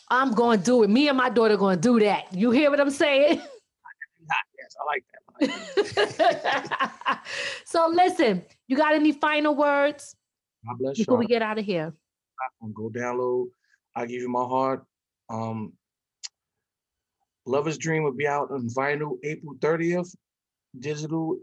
I'm 0.08 0.32
going 0.32 0.58
to 0.58 0.64
do 0.64 0.82
it. 0.84 0.88
Me 0.88 1.08
and 1.08 1.18
my 1.18 1.28
daughter 1.28 1.58
going 1.58 1.76
to 1.76 1.82
do 1.82 2.00
that. 2.00 2.32
You 2.32 2.50
hear 2.50 2.70
what 2.70 2.80
I'm 2.80 2.88
saying? 2.90 3.42
Yes, 3.42 4.76
I 4.80 4.84
like 4.86 5.04
that. 6.80 7.22
so 7.66 7.88
listen, 7.92 8.42
you 8.66 8.78
got 8.78 8.94
any 8.94 9.12
final 9.12 9.54
words 9.54 10.16
God 10.66 10.78
bless 10.78 10.96
before 10.96 11.16
y'all. 11.16 11.18
we 11.18 11.26
get 11.26 11.42
out 11.42 11.58
of 11.58 11.64
here? 11.66 11.92
platform. 12.38 12.72
Go 12.72 12.88
download. 12.98 13.48
I 13.94 14.06
give 14.06 14.22
you 14.22 14.30
my 14.30 14.44
heart. 14.44 14.82
Um, 15.28 15.74
Lover's 17.44 17.76
Dream 17.76 18.02
will 18.02 18.14
be 18.14 18.26
out 18.26 18.50
on 18.50 18.68
vinyl 18.70 19.18
April 19.24 19.54
30th, 19.56 20.14
digital 20.80 21.38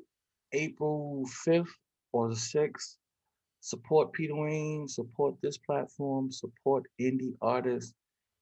April 0.54 1.26
5th 1.46 1.68
or 2.12 2.30
the 2.30 2.36
6th. 2.36 2.96
Support 3.62 4.12
Peter 4.14 4.36
Wayne, 4.36 4.88
support 4.88 5.36
this 5.42 5.58
platform, 5.58 6.32
support 6.32 6.84
indie 7.00 7.34
artists, 7.42 7.94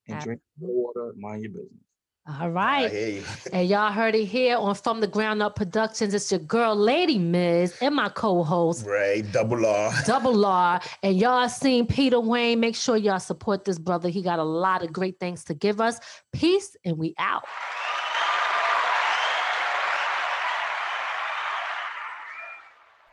and 0.07 0.19
drink 0.19 0.41
water, 0.59 1.13
mind 1.15 1.43
your 1.43 1.51
business. 1.51 1.79
All 2.27 2.51
right. 2.51 3.23
and 3.53 3.67
y'all 3.67 3.91
heard 3.91 4.13
it 4.13 4.25
here 4.25 4.55
on 4.55 4.75
From 4.75 5.01
the 5.01 5.07
Ground 5.07 5.41
Up 5.41 5.55
Productions. 5.55 6.13
It's 6.13 6.31
your 6.31 6.39
girl, 6.39 6.75
Lady 6.75 7.17
Miz, 7.17 7.75
and 7.81 7.95
my 7.95 8.09
co-host, 8.09 8.85
Ray 8.85 9.23
double 9.23 9.65
R. 9.65 9.91
Double 10.05 10.45
R. 10.45 10.79
And 11.01 11.17
y'all 11.17 11.49
seen 11.49 11.87
Peter 11.87 12.19
Wayne. 12.19 12.59
Make 12.59 12.75
sure 12.75 12.95
y'all 12.95 13.19
support 13.19 13.65
this 13.65 13.79
brother. 13.79 14.09
He 14.09 14.21
got 14.21 14.37
a 14.37 14.43
lot 14.43 14.83
of 14.83 14.93
great 14.93 15.19
things 15.19 15.43
to 15.45 15.55
give 15.55 15.81
us. 15.81 15.99
Peace, 16.31 16.75
and 16.85 16.97
we 16.97 17.15
out. 17.17 17.43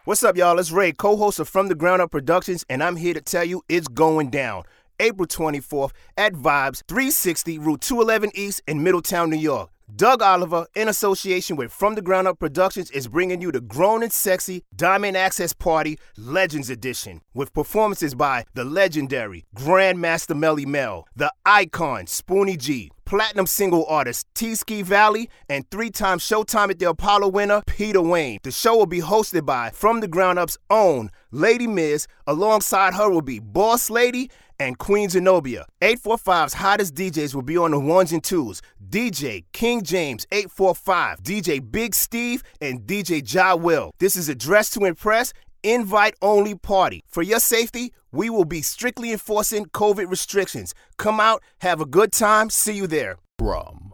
What's 0.08 0.22
up, 0.22 0.38
y'all? 0.38 0.58
It's 0.58 0.70
Ray, 0.70 0.92
co 0.92 1.18
host 1.18 1.38
of 1.38 1.50
From 1.50 1.68
the 1.68 1.74
Ground 1.74 2.00
Up 2.00 2.10
Productions, 2.10 2.64
and 2.70 2.82
I'm 2.82 2.96
here 2.96 3.12
to 3.12 3.20
tell 3.20 3.44
you 3.44 3.62
it's 3.68 3.88
going 3.88 4.30
down. 4.30 4.62
April 4.98 5.26
24th 5.26 5.90
at 6.16 6.32
Vibes 6.32 6.82
360 6.88 7.58
Route 7.58 7.82
211 7.82 8.30
East 8.34 8.62
in 8.66 8.82
Middletown, 8.82 9.28
New 9.28 9.36
York. 9.36 9.68
Doug 9.94 10.22
Oliver, 10.22 10.66
in 10.74 10.88
association 10.88 11.56
with 11.56 11.72
From 11.72 11.94
the 11.94 12.00
Ground 12.00 12.26
Up 12.26 12.38
Productions, 12.38 12.90
is 12.90 13.08
bringing 13.08 13.42
you 13.42 13.52
the 13.52 13.60
grown 13.60 14.02
and 14.02 14.10
sexy 14.12 14.62
Diamond 14.74 15.16
Access 15.16 15.52
Party 15.52 15.98
Legends 16.16 16.70
Edition 16.70 17.20
with 17.34 17.52
performances 17.52 18.14
by 18.14 18.44
the 18.54 18.64
legendary 18.64 19.44
Grandmaster 19.54 20.34
Melle 20.34 20.66
Mel, 20.66 21.06
the 21.16 21.32
icon 21.44 22.04
Spoonie 22.04 22.56
G, 22.58 22.90
platinum 23.08 23.46
single 23.46 23.86
artist 23.86 24.26
T 24.34 24.54
Ski 24.54 24.82
Valley, 24.82 25.30
and 25.48 25.68
three 25.70 25.88
time 25.88 26.18
Showtime 26.18 26.68
at 26.68 26.78
the 26.78 26.90
Apollo 26.90 27.28
winner 27.28 27.62
Peter 27.66 28.02
Wayne. 28.02 28.38
The 28.42 28.50
show 28.50 28.76
will 28.76 28.84
be 28.84 29.00
hosted 29.00 29.46
by 29.46 29.70
From 29.70 30.00
the 30.00 30.08
Ground 30.08 30.38
Up's 30.38 30.58
own 30.68 31.08
Lady 31.30 31.66
Miz. 31.66 32.06
Alongside 32.26 32.92
her 32.92 33.08
will 33.08 33.22
be 33.22 33.38
Boss 33.38 33.88
Lady 33.88 34.30
and 34.60 34.78
Queen 34.78 35.08
Zenobia. 35.08 35.64
845's 35.80 36.52
hottest 36.52 36.94
DJs 36.94 37.34
will 37.34 37.40
be 37.40 37.56
on 37.56 37.70
the 37.70 37.80
ones 37.80 38.12
and 38.12 38.22
twos. 38.22 38.60
DJ 38.86 39.44
King 39.54 39.82
James 39.82 40.26
845, 40.30 41.22
DJ 41.22 41.72
Big 41.72 41.94
Steve, 41.94 42.42
and 42.60 42.82
DJ 42.82 43.22
Ja 43.32 43.54
Will. 43.54 43.90
This 44.00 44.16
is 44.16 44.28
a 44.28 44.34
dress 44.34 44.68
to 44.72 44.84
impress, 44.84 45.32
invite 45.62 46.14
only 46.20 46.54
party. 46.54 47.02
For 47.08 47.22
your 47.22 47.40
safety, 47.40 47.94
we 48.10 48.30
will 48.30 48.44
be 48.44 48.62
strictly 48.62 49.12
enforcing 49.12 49.66
COVID 49.66 50.08
restrictions. 50.08 50.74
Come 50.96 51.20
out, 51.20 51.42
have 51.58 51.80
a 51.80 51.86
good 51.86 52.12
time, 52.12 52.50
see 52.50 52.74
you 52.74 52.86
there. 52.86 53.16
From 53.38 53.92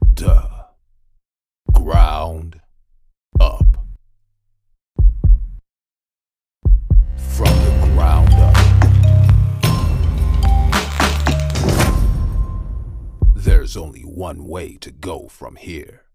the 0.00 0.48
ground 1.72 2.60
up. 3.40 3.64
From 7.16 7.56
the 7.64 7.90
ground 7.94 8.32
up. 8.34 8.56
There's 13.34 13.76
only 13.76 14.02
one 14.02 14.46
way 14.46 14.76
to 14.76 14.90
go 14.90 15.28
from 15.28 15.56
here. 15.56 16.09